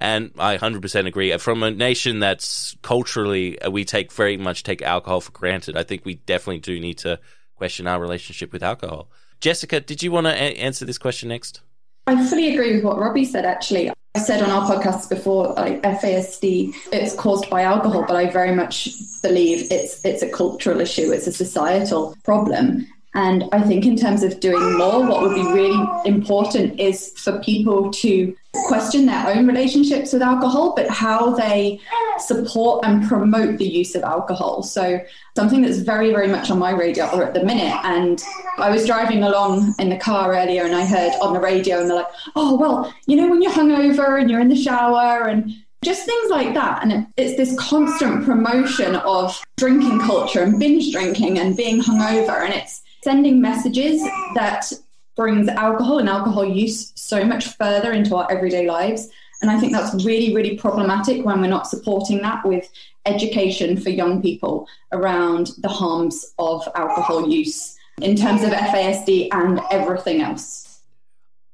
And 0.00 0.32
I 0.38 0.56
100% 0.56 1.06
agree. 1.06 1.36
From 1.36 1.62
a 1.62 1.70
nation 1.70 2.20
that's 2.20 2.74
culturally, 2.80 3.60
uh, 3.60 3.70
we 3.70 3.84
take 3.84 4.10
very 4.10 4.38
much 4.38 4.62
take 4.62 4.80
alcohol 4.80 5.20
for 5.20 5.30
granted, 5.32 5.76
I 5.76 5.82
think 5.82 6.06
we 6.06 6.14
definitely 6.14 6.60
do 6.60 6.80
need 6.80 6.98
to 6.98 7.20
question 7.54 7.86
our 7.86 8.00
relationship 8.00 8.50
with 8.52 8.62
alcohol. 8.62 9.10
Jessica, 9.40 9.80
did 9.80 10.02
you 10.02 10.10
want 10.10 10.26
to 10.26 10.32
a- 10.32 10.56
answer 10.56 10.86
this 10.86 10.96
question 10.96 11.28
next? 11.28 11.60
I 12.06 12.26
fully 12.26 12.52
agree 12.52 12.74
with 12.74 12.84
what 12.84 12.98
Robbie 12.98 13.26
said, 13.26 13.44
actually. 13.44 13.90
I 14.14 14.18
said 14.18 14.42
on 14.42 14.50
our 14.50 14.68
podcast 14.68 15.08
before, 15.08 15.52
like 15.52 15.82
FASD, 15.82 16.74
it's 16.92 17.14
caused 17.14 17.48
by 17.50 17.62
alcohol, 17.62 18.04
but 18.08 18.16
I 18.16 18.28
very 18.30 18.54
much 18.54 18.88
believe 19.22 19.70
it's 19.70 20.04
it's 20.04 20.22
a 20.22 20.28
cultural 20.28 20.80
issue, 20.80 21.12
it's 21.12 21.28
a 21.28 21.32
societal 21.32 22.16
problem. 22.24 22.88
And 23.14 23.44
I 23.52 23.60
think, 23.60 23.86
in 23.86 23.96
terms 23.96 24.22
of 24.22 24.38
doing 24.38 24.78
more, 24.78 25.04
what 25.04 25.22
would 25.22 25.34
be 25.34 25.42
really 25.42 25.84
important 26.04 26.78
is 26.78 27.12
for 27.16 27.40
people 27.40 27.90
to 27.90 28.36
question 28.66 29.06
their 29.06 29.26
own 29.26 29.48
relationships 29.48 30.12
with 30.12 30.22
alcohol, 30.22 30.74
but 30.76 30.88
how 30.88 31.34
they 31.34 31.80
support 32.18 32.84
and 32.84 33.06
promote 33.08 33.58
the 33.58 33.66
use 33.66 33.96
of 33.96 34.04
alcohol. 34.04 34.62
So, 34.62 35.00
something 35.36 35.62
that's 35.62 35.78
very, 35.78 36.12
very 36.12 36.28
much 36.28 36.52
on 36.52 36.60
my 36.60 36.70
radar 36.70 37.24
at 37.24 37.34
the 37.34 37.44
minute. 37.44 37.74
And 37.84 38.22
I 38.58 38.70
was 38.70 38.86
driving 38.86 39.24
along 39.24 39.74
in 39.80 39.88
the 39.88 39.98
car 39.98 40.32
earlier 40.32 40.64
and 40.64 40.74
I 40.74 40.84
heard 40.84 41.12
on 41.20 41.32
the 41.32 41.40
radio, 41.40 41.80
and 41.80 41.90
they're 41.90 41.96
like, 41.96 42.12
oh, 42.36 42.56
well, 42.56 42.94
you 43.06 43.16
know, 43.16 43.28
when 43.28 43.42
you're 43.42 43.50
hungover 43.50 44.20
and 44.20 44.30
you're 44.30 44.40
in 44.40 44.48
the 44.48 44.56
shower 44.56 45.26
and 45.26 45.52
just 45.82 46.04
things 46.04 46.30
like 46.30 46.54
that. 46.54 46.84
And 46.84 47.08
it's 47.16 47.36
this 47.36 47.58
constant 47.58 48.24
promotion 48.24 48.96
of 48.96 49.42
drinking 49.56 50.00
culture 50.00 50.42
and 50.42 50.60
binge 50.60 50.92
drinking 50.92 51.38
and 51.38 51.56
being 51.56 51.80
hungover. 51.80 52.44
And 52.44 52.52
it's 52.54 52.82
sending 53.02 53.40
messages 53.40 54.02
that 54.34 54.72
brings 55.16 55.48
alcohol 55.48 55.98
and 55.98 56.08
alcohol 56.08 56.44
use 56.44 56.92
so 56.94 57.24
much 57.24 57.48
further 57.56 57.92
into 57.92 58.16
our 58.16 58.30
everyday 58.30 58.66
lives. 58.66 59.08
And 59.42 59.50
I 59.50 59.58
think 59.58 59.72
that's 59.72 60.04
really, 60.04 60.34
really 60.34 60.56
problematic 60.56 61.24
when 61.24 61.40
we're 61.40 61.48
not 61.48 61.66
supporting 61.66 62.22
that 62.22 62.44
with 62.44 62.68
education 63.06 63.78
for 63.78 63.90
young 63.90 64.20
people 64.20 64.68
around 64.92 65.50
the 65.58 65.68
harms 65.68 66.32
of 66.38 66.66
alcohol 66.74 67.28
use 67.28 67.76
in 68.02 68.16
terms 68.16 68.42
of 68.42 68.50
FASD 68.50 69.28
and 69.32 69.60
everything 69.70 70.20
else. 70.20 70.80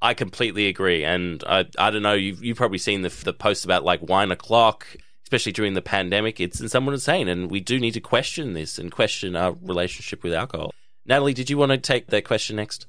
I 0.02 0.14
completely 0.14 0.68
agree, 0.68 1.04
and 1.04 1.42
I, 1.46 1.66
I 1.78 1.90
don't 1.90 2.02
know. 2.02 2.12
You've, 2.12 2.44
you've 2.44 2.58
probably 2.58 2.78
seen 2.78 3.02
the 3.02 3.08
the 3.08 3.32
posts 3.32 3.64
about 3.64 3.82
like 3.82 4.02
wine 4.02 4.30
o'clock, 4.30 4.86
especially 5.24 5.52
during 5.52 5.74
the 5.74 5.82
pandemic. 5.82 6.38
It's 6.38 6.60
and 6.60 6.70
someone 6.70 6.94
is 6.94 7.02
saying, 7.02 7.28
and 7.28 7.50
we 7.50 7.60
do 7.60 7.80
need 7.80 7.94
to 7.94 8.00
question 8.00 8.52
this 8.52 8.78
and 8.78 8.92
question 8.92 9.34
our 9.34 9.56
relationship 9.62 10.22
with 10.22 10.34
alcohol. 10.34 10.72
Natalie, 11.06 11.34
did 11.34 11.50
you 11.50 11.58
want 11.58 11.70
to 11.70 11.78
take 11.78 12.08
that 12.08 12.24
question 12.24 12.56
next? 12.56 12.86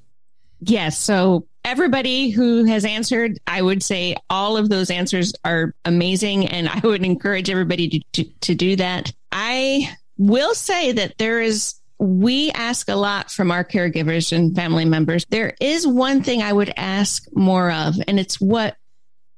Yes. 0.60 0.98
So 0.98 1.46
everybody 1.64 2.30
who 2.30 2.64
has 2.64 2.84
answered, 2.84 3.38
I 3.46 3.62
would 3.62 3.82
say 3.82 4.16
all 4.28 4.56
of 4.56 4.68
those 4.68 4.90
answers 4.90 5.32
are 5.44 5.74
amazing. 5.84 6.48
And 6.48 6.68
I 6.68 6.80
would 6.80 7.04
encourage 7.04 7.48
everybody 7.48 7.88
to, 7.88 8.00
to, 8.12 8.30
to 8.40 8.54
do 8.54 8.76
that. 8.76 9.12
I 9.30 9.94
will 10.16 10.54
say 10.54 10.92
that 10.92 11.16
there 11.18 11.40
is 11.40 11.74
we 12.00 12.52
ask 12.52 12.88
a 12.88 12.94
lot 12.94 13.30
from 13.30 13.50
our 13.50 13.64
caregivers 13.64 14.30
and 14.30 14.54
family 14.54 14.84
members. 14.84 15.24
There 15.30 15.54
is 15.60 15.86
one 15.86 16.22
thing 16.22 16.42
I 16.42 16.52
would 16.52 16.72
ask 16.76 17.24
more 17.32 17.72
of, 17.72 17.96
and 18.06 18.20
it's 18.20 18.40
what 18.40 18.76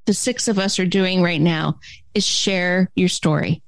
the 0.05 0.13
six 0.13 0.47
of 0.47 0.59
us 0.59 0.79
are 0.79 0.87
doing 0.87 1.23
right 1.23 1.41
now 1.41 1.79
is 2.13 2.27
share 2.27 2.91
your 2.95 3.09
story, 3.09 3.63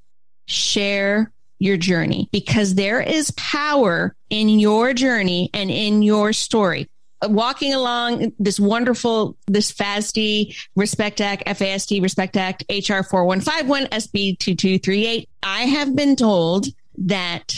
share 0.47 1.33
your 1.63 1.77
journey 1.77 2.29
because 2.33 2.75
there 2.75 3.01
is 3.01 3.31
power 3.33 4.15
in 4.31 4.49
your 4.49 4.93
journey 4.93 5.49
and 5.55 5.71
in 5.71 6.03
your 6.03 6.33
story. 6.33 6.89
Walking 7.25 7.73
along 7.73 8.33
this 8.41 8.59
wonderful, 8.59 9.37
this 9.47 9.71
FASD 9.73 10.57
Respect 10.75 11.21
Act, 11.21 11.47
FASD 11.47 12.03
Respect 12.03 12.37
Act, 12.37 12.65
HR 12.69 13.05
4151, 13.05 13.87
SB 13.87 14.39
2238, 14.41 15.29
I 15.45 15.63
have 15.63 15.95
been 15.95 16.17
told 16.17 16.67
that 16.99 17.55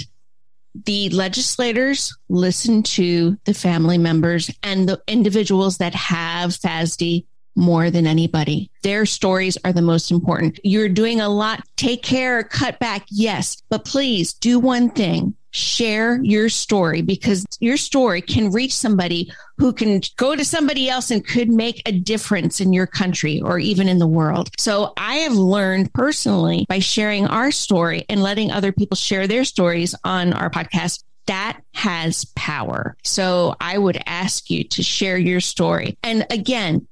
the 0.84 1.08
legislators 1.10 2.14
listen 2.28 2.82
to 2.82 3.38
the 3.44 3.54
family 3.54 3.96
members 3.96 4.50
and 4.62 4.86
the 4.86 5.00
individuals 5.06 5.78
that 5.78 5.94
have 5.94 6.50
FASD 6.50 7.24
more 7.56 7.90
than 7.90 8.06
anybody. 8.06 8.70
Their 8.82 9.06
stories 9.06 9.56
are 9.64 9.72
the 9.72 9.82
most 9.82 10.10
important. 10.10 10.60
You're 10.64 10.88
doing 10.88 11.20
a 11.20 11.28
lot. 11.28 11.64
Take 11.76 12.02
care, 12.02 12.42
cut 12.42 12.78
back. 12.78 13.06
Yes, 13.10 13.62
but 13.68 13.84
please 13.84 14.32
do 14.34 14.58
one 14.58 14.90
thing 14.90 15.34
share 15.54 16.20
your 16.24 16.48
story 16.48 17.00
because 17.00 17.46
your 17.60 17.76
story 17.76 18.20
can 18.20 18.50
reach 18.50 18.74
somebody 18.74 19.32
who 19.56 19.72
can 19.72 20.00
go 20.16 20.34
to 20.34 20.44
somebody 20.44 20.88
else 20.88 21.12
and 21.12 21.24
could 21.24 21.48
make 21.48 21.80
a 21.86 21.92
difference 21.92 22.60
in 22.60 22.72
your 22.72 22.88
country 22.88 23.40
or 23.40 23.58
even 23.60 23.88
in 23.88 24.00
the 24.00 24.06
world. 24.06 24.50
So 24.58 24.92
I 24.96 25.16
have 25.18 25.34
learned 25.34 25.92
personally 25.94 26.66
by 26.68 26.80
sharing 26.80 27.26
our 27.26 27.52
story 27.52 28.04
and 28.08 28.20
letting 28.20 28.50
other 28.50 28.72
people 28.72 28.96
share 28.96 29.28
their 29.28 29.44
stories 29.44 29.94
on 30.02 30.32
our 30.32 30.50
podcast 30.50 31.04
that 31.26 31.60
has 31.72 32.26
power. 32.34 32.96
So 33.04 33.54
I 33.60 33.78
would 33.78 34.02
ask 34.06 34.50
you 34.50 34.64
to 34.64 34.82
share 34.82 35.16
your 35.16 35.40
story. 35.40 35.96
And 36.02 36.26
again, 36.30 36.86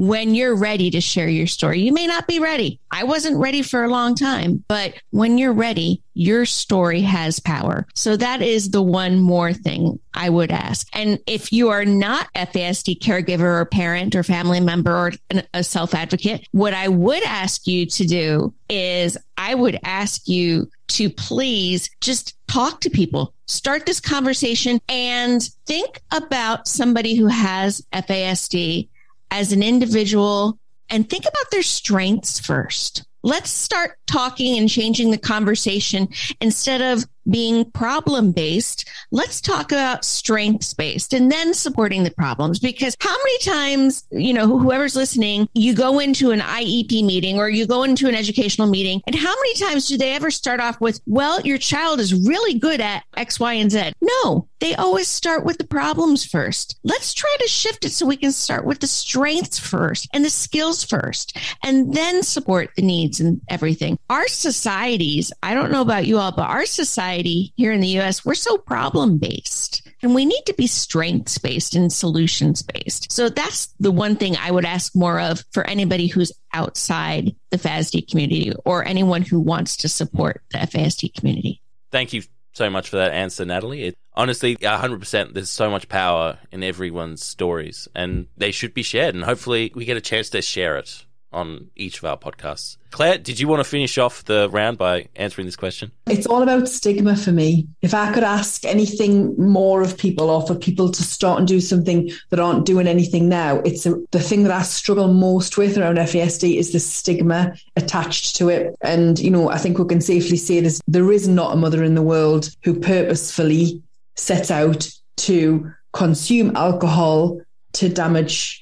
when 0.00 0.34
you're 0.34 0.56
ready 0.56 0.90
to 0.90 0.98
share 0.98 1.28
your 1.28 1.46
story. 1.46 1.82
You 1.82 1.92
may 1.92 2.06
not 2.06 2.26
be 2.26 2.40
ready. 2.40 2.80
I 2.90 3.04
wasn't 3.04 3.36
ready 3.36 3.60
for 3.60 3.84
a 3.84 3.90
long 3.90 4.14
time, 4.14 4.64
but 4.66 4.94
when 5.10 5.36
you're 5.36 5.52
ready, 5.52 6.02
your 6.14 6.46
story 6.46 7.02
has 7.02 7.38
power. 7.38 7.86
So 7.94 8.16
that 8.16 8.40
is 8.40 8.70
the 8.70 8.80
one 8.80 9.20
more 9.20 9.52
thing 9.52 9.98
I 10.14 10.30
would 10.30 10.50
ask. 10.50 10.88
And 10.94 11.18
if 11.26 11.52
you 11.52 11.68
are 11.68 11.84
not 11.84 12.32
FASD 12.34 13.00
caregiver 13.00 13.60
or 13.60 13.66
parent 13.66 14.16
or 14.16 14.22
family 14.22 14.58
member 14.58 14.90
or 14.90 15.12
a 15.52 15.62
self 15.62 15.94
advocate, 15.94 16.48
what 16.52 16.72
I 16.72 16.88
would 16.88 17.22
ask 17.24 17.66
you 17.66 17.84
to 17.84 18.06
do 18.06 18.54
is 18.70 19.18
I 19.36 19.54
would 19.54 19.78
ask 19.84 20.26
you 20.26 20.70
to 20.88 21.10
please 21.10 21.90
just 22.00 22.38
talk 22.48 22.80
to 22.80 22.90
people, 22.90 23.34
start 23.46 23.84
this 23.84 24.00
conversation 24.00 24.80
and 24.88 25.42
think 25.66 26.00
about 26.10 26.66
somebody 26.66 27.16
who 27.16 27.26
has 27.26 27.82
FASD 27.92 28.88
as 29.30 29.52
an 29.52 29.62
individual 29.62 30.58
and 30.88 31.08
think 31.08 31.24
about 31.24 31.50
their 31.50 31.62
strengths 31.62 32.38
first. 32.40 33.04
Let's 33.22 33.50
start 33.50 33.98
talking 34.06 34.58
and 34.58 34.68
changing 34.68 35.10
the 35.10 35.18
conversation 35.18 36.08
instead 36.40 36.80
of 36.80 37.04
being 37.28 37.70
problem 37.70 38.32
based. 38.32 38.88
Let's 39.10 39.40
talk 39.40 39.72
about 39.72 40.04
strengths 40.04 40.74
based 40.74 41.12
and 41.12 41.30
then 41.30 41.54
supporting 41.54 42.04
the 42.04 42.10
problems. 42.10 42.58
Because 42.58 42.96
how 43.00 43.16
many 43.16 43.38
times, 43.38 44.04
you 44.10 44.32
know, 44.32 44.46
whoever's 44.46 44.96
listening, 44.96 45.48
you 45.54 45.74
go 45.74 45.98
into 45.98 46.30
an 46.30 46.40
IEP 46.40 47.04
meeting 47.04 47.38
or 47.38 47.48
you 47.48 47.66
go 47.66 47.84
into 47.84 48.08
an 48.08 48.14
educational 48.14 48.68
meeting, 48.68 49.02
and 49.06 49.16
how 49.16 49.34
many 49.34 49.54
times 49.54 49.88
do 49.88 49.96
they 49.96 50.12
ever 50.12 50.30
start 50.30 50.60
off 50.60 50.80
with, 50.80 51.00
well, 51.06 51.40
your 51.40 51.58
child 51.58 52.00
is 52.00 52.14
really 52.14 52.58
good 52.58 52.80
at 52.80 53.04
X, 53.16 53.40
Y, 53.40 53.54
and 53.54 53.70
Z? 53.70 53.92
No, 54.00 54.48
they 54.60 54.74
always 54.74 55.08
start 55.08 55.44
with 55.44 55.58
the 55.58 55.66
problems 55.66 56.24
first. 56.24 56.78
Let's 56.84 57.14
try 57.14 57.34
to 57.40 57.48
shift 57.48 57.84
it 57.84 57.92
so 57.92 58.06
we 58.06 58.16
can 58.16 58.32
start 58.32 58.64
with 58.64 58.80
the 58.80 58.86
strengths 58.86 59.58
first 59.58 60.08
and 60.12 60.24
the 60.24 60.30
skills 60.30 60.84
first, 60.84 61.36
and 61.62 61.92
then 61.94 62.22
support 62.22 62.70
the 62.76 62.82
needs 62.82 63.20
and 63.20 63.40
everything. 63.48 63.98
Our 64.08 64.28
societies, 64.28 65.32
I 65.42 65.54
don't 65.54 65.72
know 65.72 65.82
about 65.82 66.06
you 66.06 66.18
all, 66.18 66.32
but 66.32 66.48
our 66.48 66.66
society 66.66 67.09
here 67.18 67.72
in 67.72 67.80
the 67.80 67.98
US, 68.00 68.24
we're 68.24 68.34
so 68.34 68.56
problem 68.58 69.18
based 69.18 69.88
and 70.02 70.14
we 70.14 70.24
need 70.24 70.42
to 70.46 70.54
be 70.54 70.66
strengths 70.66 71.38
based 71.38 71.74
and 71.74 71.92
solutions 71.92 72.62
based. 72.62 73.12
So 73.12 73.28
that's 73.28 73.68
the 73.78 73.90
one 73.90 74.16
thing 74.16 74.36
I 74.36 74.50
would 74.50 74.64
ask 74.64 74.94
more 74.94 75.20
of 75.20 75.44
for 75.52 75.66
anybody 75.66 76.06
who's 76.06 76.32
outside 76.52 77.34
the 77.50 77.58
FASD 77.58 78.08
community 78.08 78.52
or 78.64 78.84
anyone 78.86 79.22
who 79.22 79.40
wants 79.40 79.76
to 79.78 79.88
support 79.88 80.42
the 80.52 80.58
FASD 80.58 81.14
community. 81.14 81.60
Thank 81.90 82.12
you 82.12 82.22
so 82.52 82.70
much 82.70 82.88
for 82.88 82.96
that 82.96 83.12
answer, 83.12 83.44
Natalie. 83.44 83.84
It, 83.84 83.94
honestly, 84.14 84.56
100%, 84.56 85.34
there's 85.34 85.50
so 85.50 85.70
much 85.70 85.88
power 85.88 86.38
in 86.50 86.62
everyone's 86.62 87.24
stories, 87.24 87.88
and 87.94 88.26
they 88.36 88.50
should 88.50 88.74
be 88.74 88.82
shared. 88.82 89.14
And 89.14 89.24
hopefully, 89.24 89.72
we 89.74 89.84
get 89.84 89.96
a 89.96 90.00
chance 90.00 90.30
to 90.30 90.42
share 90.42 90.76
it 90.76 91.04
on 91.32 91.70
each 91.76 91.98
of 91.98 92.04
our 92.04 92.16
podcasts. 92.16 92.76
Claire, 92.90 93.18
did 93.18 93.38
you 93.38 93.46
want 93.46 93.60
to 93.60 93.68
finish 93.68 93.98
off 93.98 94.24
the 94.24 94.48
round 94.50 94.76
by 94.76 95.06
answering 95.14 95.46
this 95.46 95.56
question? 95.56 95.92
It's 96.06 96.26
all 96.26 96.42
about 96.42 96.68
stigma 96.68 97.16
for 97.16 97.30
me. 97.30 97.68
If 97.82 97.94
I 97.94 98.12
could 98.12 98.24
ask 98.24 98.64
anything 98.64 99.36
more 99.36 99.80
of 99.80 99.96
people 99.96 100.28
or 100.28 100.44
for 100.44 100.56
people 100.56 100.90
to 100.90 101.02
start 101.02 101.38
and 101.38 101.46
do 101.46 101.60
something 101.60 102.10
that 102.30 102.40
aren't 102.40 102.66
doing 102.66 102.88
anything 102.88 103.28
now, 103.28 103.58
it's 103.60 103.86
a, 103.86 103.94
the 104.10 104.20
thing 104.20 104.42
that 104.42 104.52
I 104.52 104.62
struggle 104.62 105.12
most 105.12 105.56
with 105.56 105.78
around 105.78 105.98
FASD 105.98 106.56
is 106.56 106.72
the 106.72 106.80
stigma 106.80 107.54
attached 107.76 108.36
to 108.36 108.48
it. 108.48 108.74
And, 108.80 109.18
you 109.20 109.30
know, 109.30 109.50
I 109.50 109.58
think 109.58 109.78
we 109.78 109.84
can 109.86 110.00
safely 110.00 110.36
say 110.36 110.60
this 110.60 110.80
there 110.88 111.12
is 111.12 111.28
not 111.28 111.52
a 111.52 111.56
mother 111.56 111.84
in 111.84 111.94
the 111.94 112.02
world 112.02 112.50
who 112.64 112.78
purposefully 112.78 113.82
sets 114.16 114.50
out 114.50 114.90
to 115.18 115.70
consume 115.92 116.56
alcohol 116.56 117.40
to 117.72 117.88
damage 117.88 118.59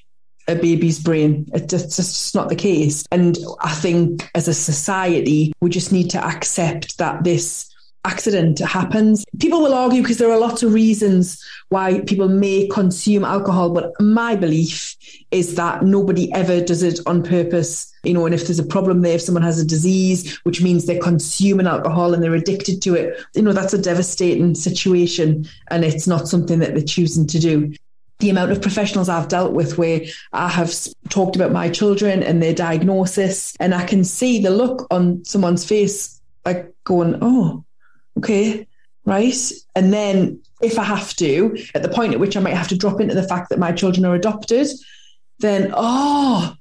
a 0.48 0.54
baby's 0.54 0.98
brain. 0.98 1.46
It's 1.52 1.66
just, 1.66 1.96
just 1.96 2.34
not 2.34 2.48
the 2.48 2.56
case. 2.56 3.04
And 3.12 3.38
I 3.60 3.72
think 3.72 4.28
as 4.34 4.48
a 4.48 4.54
society, 4.54 5.52
we 5.60 5.70
just 5.70 5.92
need 5.92 6.10
to 6.10 6.24
accept 6.24 6.98
that 6.98 7.24
this 7.24 7.68
accident 8.04 8.58
happens. 8.60 9.24
People 9.38 9.60
will 9.60 9.74
argue 9.74 10.00
because 10.00 10.18
there 10.18 10.30
are 10.30 10.38
lots 10.38 10.62
of 10.62 10.72
reasons 10.72 11.44
why 11.68 12.00
people 12.00 12.28
may 12.28 12.66
consume 12.68 13.24
alcohol, 13.24 13.70
but 13.70 13.92
my 14.00 14.34
belief 14.34 14.96
is 15.30 15.56
that 15.56 15.82
nobody 15.82 16.32
ever 16.32 16.62
does 16.62 16.82
it 16.82 17.00
on 17.06 17.22
purpose. 17.22 17.92
You 18.04 18.14
know, 18.14 18.24
and 18.24 18.34
if 18.34 18.46
there's 18.46 18.58
a 18.58 18.64
problem 18.64 19.02
there, 19.02 19.16
if 19.16 19.22
someone 19.22 19.42
has 19.42 19.58
a 19.58 19.66
disease, 19.66 20.36
which 20.44 20.62
means 20.62 20.86
they're 20.86 21.00
consuming 21.00 21.66
alcohol 21.66 22.14
and 22.14 22.22
they're 22.22 22.34
addicted 22.34 22.80
to 22.82 22.94
it, 22.94 23.20
you 23.34 23.42
know, 23.42 23.52
that's 23.52 23.74
a 23.74 23.82
devastating 23.82 24.54
situation 24.54 25.46
and 25.70 25.84
it's 25.84 26.06
not 26.06 26.28
something 26.28 26.60
that 26.60 26.74
they're 26.74 26.84
choosing 26.84 27.26
to 27.26 27.38
do 27.38 27.74
the 28.18 28.30
amount 28.30 28.50
of 28.50 28.60
professionals 28.60 29.08
I've 29.08 29.28
dealt 29.28 29.52
with 29.52 29.78
where 29.78 30.02
I 30.32 30.48
have 30.48 30.74
talked 31.08 31.36
about 31.36 31.52
my 31.52 31.70
children 31.70 32.22
and 32.22 32.42
their 32.42 32.54
diagnosis, 32.54 33.54
and 33.60 33.74
I 33.74 33.84
can 33.86 34.04
see 34.04 34.40
the 34.40 34.50
look 34.50 34.86
on 34.90 35.24
someone's 35.24 35.64
face, 35.64 36.20
like 36.44 36.72
going, 36.84 37.18
oh, 37.22 37.64
okay, 38.16 38.66
right. 39.04 39.52
And 39.76 39.92
then 39.92 40.40
if 40.60 40.78
I 40.78 40.84
have 40.84 41.14
to, 41.16 41.56
at 41.74 41.82
the 41.82 41.88
point 41.88 42.12
at 42.12 42.20
which 42.20 42.36
I 42.36 42.40
might 42.40 42.56
have 42.56 42.68
to 42.68 42.76
drop 42.76 43.00
into 43.00 43.14
the 43.14 43.28
fact 43.28 43.50
that 43.50 43.58
my 43.58 43.70
children 43.70 44.04
are 44.04 44.14
adopted, 44.14 44.66
then, 45.38 45.72
oh, 45.76 46.54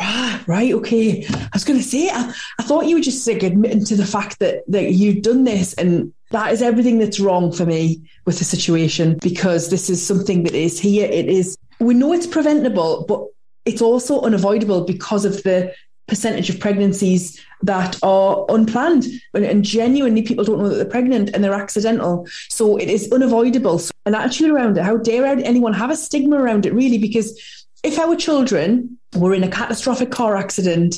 Right, 0.00 0.42
right, 0.46 0.72
okay. 0.72 1.26
I 1.28 1.48
was 1.52 1.64
going 1.64 1.78
to 1.78 1.84
say, 1.84 2.08
I, 2.08 2.32
I 2.58 2.62
thought 2.62 2.86
you 2.86 2.96
were 2.96 3.02
just 3.02 3.26
like 3.26 3.42
admitting 3.42 3.84
to 3.84 3.96
the 3.96 4.06
fact 4.06 4.38
that 4.38 4.64
that 4.68 4.92
you'd 4.92 5.22
done 5.22 5.44
this, 5.44 5.74
and 5.74 6.12
that 6.30 6.52
is 6.52 6.62
everything 6.62 6.98
that's 6.98 7.20
wrong 7.20 7.52
for 7.52 7.66
me 7.66 8.02
with 8.24 8.38
the 8.38 8.44
situation 8.44 9.18
because 9.20 9.70
this 9.70 9.90
is 9.90 10.04
something 10.04 10.44
that 10.44 10.54
is 10.54 10.80
here. 10.80 11.06
It 11.06 11.28
is. 11.28 11.56
We 11.78 11.94
know 11.94 12.12
it's 12.12 12.26
preventable, 12.26 13.04
but 13.06 13.26
it's 13.64 13.82
also 13.82 14.22
unavoidable 14.22 14.84
because 14.84 15.24
of 15.24 15.42
the 15.42 15.74
percentage 16.08 16.50
of 16.50 16.58
pregnancies 16.58 17.40
that 17.62 17.98
are 18.02 18.44
unplanned 18.48 19.06
and, 19.34 19.44
and, 19.44 19.64
genuinely 19.64 20.20
people 20.20 20.44
don't 20.44 20.58
know 20.58 20.68
that 20.68 20.74
they're 20.74 20.84
pregnant 20.84 21.30
and 21.32 21.42
they're 21.44 21.54
accidental. 21.54 22.26
So 22.48 22.76
it 22.76 22.90
is 22.90 23.10
unavoidable. 23.12 23.78
So 23.78 23.92
an 24.04 24.14
attitude 24.14 24.50
around 24.50 24.76
it, 24.76 24.84
how 24.84 24.96
dare 24.96 25.24
anyone 25.24 25.72
have 25.72 25.90
a 25.90 25.96
stigma 25.96 26.36
around 26.36 26.66
it, 26.66 26.74
really? 26.74 26.98
Because 26.98 27.61
if 27.82 27.98
our 27.98 28.16
children 28.16 28.98
were 29.16 29.34
in 29.34 29.44
a 29.44 29.50
catastrophic 29.50 30.10
car 30.10 30.36
accident 30.36 30.96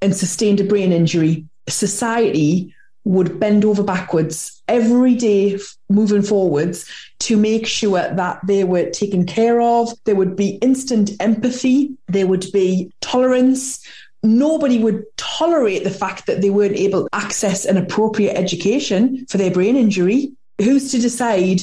and 0.00 0.14
sustained 0.14 0.60
a 0.60 0.64
brain 0.64 0.92
injury, 0.92 1.46
society 1.68 2.74
would 3.04 3.38
bend 3.38 3.64
over 3.64 3.82
backwards 3.82 4.62
every 4.66 5.14
day 5.14 5.58
moving 5.90 6.22
forwards 6.22 6.90
to 7.20 7.36
make 7.36 7.66
sure 7.66 8.00
that 8.14 8.40
they 8.46 8.64
were 8.64 8.88
taken 8.90 9.26
care 9.26 9.60
of. 9.60 9.92
There 10.04 10.14
would 10.14 10.36
be 10.36 10.56
instant 10.56 11.10
empathy. 11.20 11.90
There 12.08 12.26
would 12.26 12.46
be 12.52 12.90
tolerance. 13.02 13.86
Nobody 14.22 14.78
would 14.78 15.04
tolerate 15.18 15.84
the 15.84 15.90
fact 15.90 16.26
that 16.26 16.40
they 16.40 16.48
weren't 16.48 16.76
able 16.76 17.02
to 17.02 17.08
access 17.12 17.66
an 17.66 17.76
appropriate 17.76 18.34
education 18.36 19.26
for 19.28 19.36
their 19.36 19.50
brain 19.50 19.76
injury. 19.76 20.32
Who's 20.58 20.90
to 20.92 20.98
decide 20.98 21.60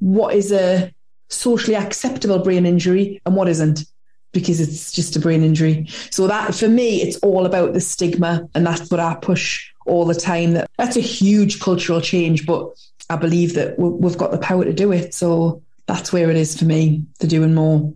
what 0.00 0.34
is 0.34 0.50
a 0.50 0.92
socially 1.28 1.76
acceptable 1.76 2.40
brain 2.40 2.66
injury 2.66 3.22
and 3.24 3.36
what 3.36 3.48
isn't? 3.48 3.84
Because 4.32 4.60
it's 4.60 4.92
just 4.92 5.16
a 5.16 5.20
brain 5.20 5.42
injury. 5.42 5.86
So 6.10 6.26
that 6.26 6.54
for 6.54 6.68
me, 6.68 7.02
it's 7.02 7.16
all 7.18 7.46
about 7.46 7.72
the 7.72 7.80
stigma, 7.80 8.48
and 8.54 8.66
that's 8.66 8.90
what 8.90 9.00
I 9.00 9.14
push 9.14 9.72
all 9.86 10.04
the 10.04 10.14
time. 10.14 10.52
That 10.52 10.70
that's 10.78 10.96
a 10.96 11.00
huge 11.00 11.60
cultural 11.60 12.00
change, 12.00 12.46
but 12.46 12.70
I 13.08 13.16
believe 13.16 13.54
that 13.54 13.78
we've 13.78 14.18
got 14.18 14.30
the 14.30 14.38
power 14.38 14.64
to 14.64 14.72
do 14.72 14.92
it. 14.92 15.14
So 15.14 15.62
that's 15.86 16.12
where 16.12 16.30
it 16.30 16.36
is 16.36 16.56
for 16.56 16.64
me. 16.64 17.04
To 17.20 17.26
doing 17.26 17.54
more. 17.54 17.92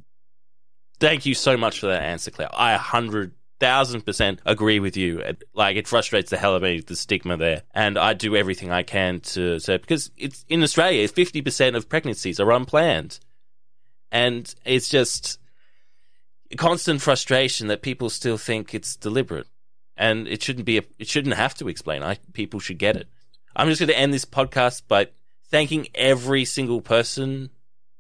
Thank 1.01 1.27
you 1.27 1.35
so 1.35 1.57
much 1.57 1.81
for 1.81 1.87
that 1.87 2.03
answer, 2.03 2.31
Claire. 2.31 2.49
I 2.53 2.73
a 2.73 2.79
hundred 2.79 3.33
thousand 3.61 4.03
percent 4.03 4.41
agree 4.45 4.81
with 4.81 4.97
you. 4.97 5.23
Like 5.55 5.77
it 5.77 5.87
frustrates 5.87 6.31
the 6.31 6.37
hell 6.37 6.53
out 6.53 6.57
of 6.57 6.63
me 6.63 6.81
the 6.81 6.97
stigma 6.97 7.37
there, 7.37 7.63
and 7.73 7.97
I 7.99 8.15
do 8.15 8.37
everything 8.37 8.73
I 8.73 8.83
can 8.83 9.21
to 9.21 9.59
say 9.61 9.77
because 9.77 10.11
it's 10.17 10.45
in 10.49 10.63
Australia, 10.63 11.07
fifty 11.09 11.43
percent 11.43 11.77
of 11.77 11.89
pregnancies 11.89 12.41
are 12.41 12.51
unplanned, 12.51 13.21
and 14.11 14.53
it's 14.65 14.89
just 14.89 15.39
constant 16.55 17.01
frustration 17.03 17.69
that 17.69 17.83
people 17.83 18.11
still 18.11 18.39
think 18.39 18.75
it's 18.75 18.97
deliberate 18.97 19.47
and 19.97 20.27
it 20.29 20.43
shouldn't 20.43 20.67
be 20.67 20.79
a, 20.79 20.83
it 20.99 21.09
shouldn't 21.09 21.37
have 21.37 21.55
to 21.57 21.69
explain. 21.69 22.03
I 22.03 22.19
people 22.33 22.61
should 22.61 22.79
get 22.79 22.97
it. 22.97 23.09
I'm 23.57 23.69
just 23.69 23.81
going 23.81 23.89
to 23.89 23.99
end 23.99 24.13
this 24.13 24.25
podcast 24.25 24.83
by 24.89 25.09
thanking 25.49 25.87
every 25.95 26.45
single 26.45 26.81
person, 26.81 27.51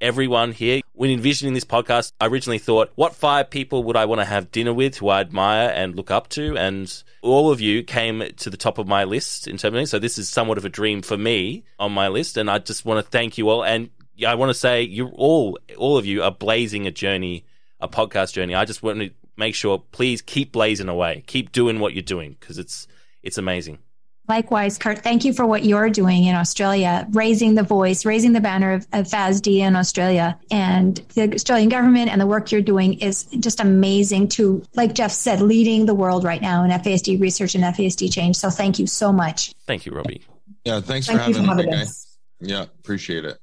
everyone 0.00 0.52
here. 0.52 0.80
When 0.92 1.10
envisioning 1.10 1.54
this 1.54 1.64
podcast, 1.64 2.12
I 2.20 2.26
originally 2.26 2.58
thought, 2.58 2.90
what 2.96 3.14
five 3.14 3.50
people 3.50 3.84
would 3.84 3.96
I 3.96 4.06
want 4.06 4.20
to 4.20 4.24
have 4.24 4.50
dinner 4.50 4.72
with 4.72 4.96
who 4.96 5.08
I 5.08 5.20
admire 5.20 5.70
and 5.70 5.94
look 5.94 6.10
up 6.10 6.28
to? 6.30 6.56
And 6.56 7.02
all 7.22 7.50
of 7.50 7.60
you 7.60 7.82
came 7.82 8.24
to 8.36 8.50
the 8.50 8.56
top 8.56 8.78
of 8.78 8.88
my 8.88 9.04
list 9.04 9.46
in 9.46 9.56
terms 9.56 9.76
of 9.76 9.88
so 9.88 9.98
this 9.98 10.18
is 10.18 10.28
somewhat 10.28 10.58
of 10.58 10.64
a 10.64 10.68
dream 10.68 11.02
for 11.02 11.16
me 11.16 11.64
on 11.78 11.92
my 11.92 12.08
list, 12.08 12.36
and 12.36 12.50
I 12.50 12.58
just 12.58 12.84
want 12.84 13.04
to 13.04 13.10
thank 13.10 13.38
you 13.38 13.48
all. 13.48 13.64
And 13.64 13.90
I 14.26 14.34
want 14.34 14.50
to 14.50 14.54
say 14.54 14.82
you 14.82 15.08
all, 15.08 15.58
all 15.76 15.96
of 15.96 16.06
you 16.06 16.22
are 16.22 16.32
blazing 16.32 16.86
a 16.86 16.90
journey, 16.90 17.44
a 17.84 17.88
podcast 17.88 18.32
journey. 18.32 18.54
I 18.54 18.64
just 18.64 18.82
want 18.82 18.98
to 19.00 19.10
make 19.36 19.54
sure 19.54 19.82
please 19.92 20.22
keep 20.22 20.52
blazing 20.52 20.88
away, 20.88 21.24
keep 21.26 21.52
doing 21.52 21.78
what 21.80 21.94
you're 21.94 22.02
doing 22.02 22.36
because 22.38 22.58
it's 22.58 22.86
it's 23.22 23.38
amazing. 23.38 23.78
Likewise, 24.26 24.78
Kurt, 24.78 25.00
thank 25.00 25.26
you 25.26 25.34
for 25.34 25.44
what 25.44 25.64
you're 25.64 25.90
doing 25.90 26.24
in 26.24 26.34
Australia, 26.34 27.06
raising 27.10 27.56
the 27.56 27.62
voice, 27.62 28.06
raising 28.06 28.32
the 28.32 28.40
banner 28.40 28.72
of, 28.72 28.86
of 28.94 29.06
FASD 29.06 29.58
in 29.58 29.76
Australia. 29.76 30.38
And 30.50 30.96
the 31.14 31.34
Australian 31.34 31.68
government 31.68 32.10
and 32.10 32.18
the 32.18 32.26
work 32.26 32.50
you're 32.50 32.62
doing 32.62 32.94
is 33.00 33.24
just 33.24 33.60
amazing 33.60 34.28
to, 34.28 34.62
like 34.74 34.94
Jeff 34.94 35.12
said, 35.12 35.42
leading 35.42 35.84
the 35.84 35.94
world 35.94 36.24
right 36.24 36.40
now 36.40 36.64
in 36.64 36.70
FASD 36.70 37.20
research 37.20 37.54
and 37.54 37.64
FASD 37.64 38.10
change. 38.10 38.36
So 38.36 38.48
thank 38.48 38.78
you 38.78 38.86
so 38.86 39.12
much. 39.12 39.54
Thank 39.66 39.84
you, 39.84 39.92
Robbie. 39.92 40.24
Yeah, 40.64 40.80
thanks 40.80 41.06
thank 41.06 41.18
for 41.18 41.24
having, 41.24 41.42
for 41.42 41.48
having 41.48 41.70
me. 41.70 41.82
Us. 41.82 42.16
Yeah, 42.40 42.62
appreciate 42.62 43.26
it. 43.26 43.38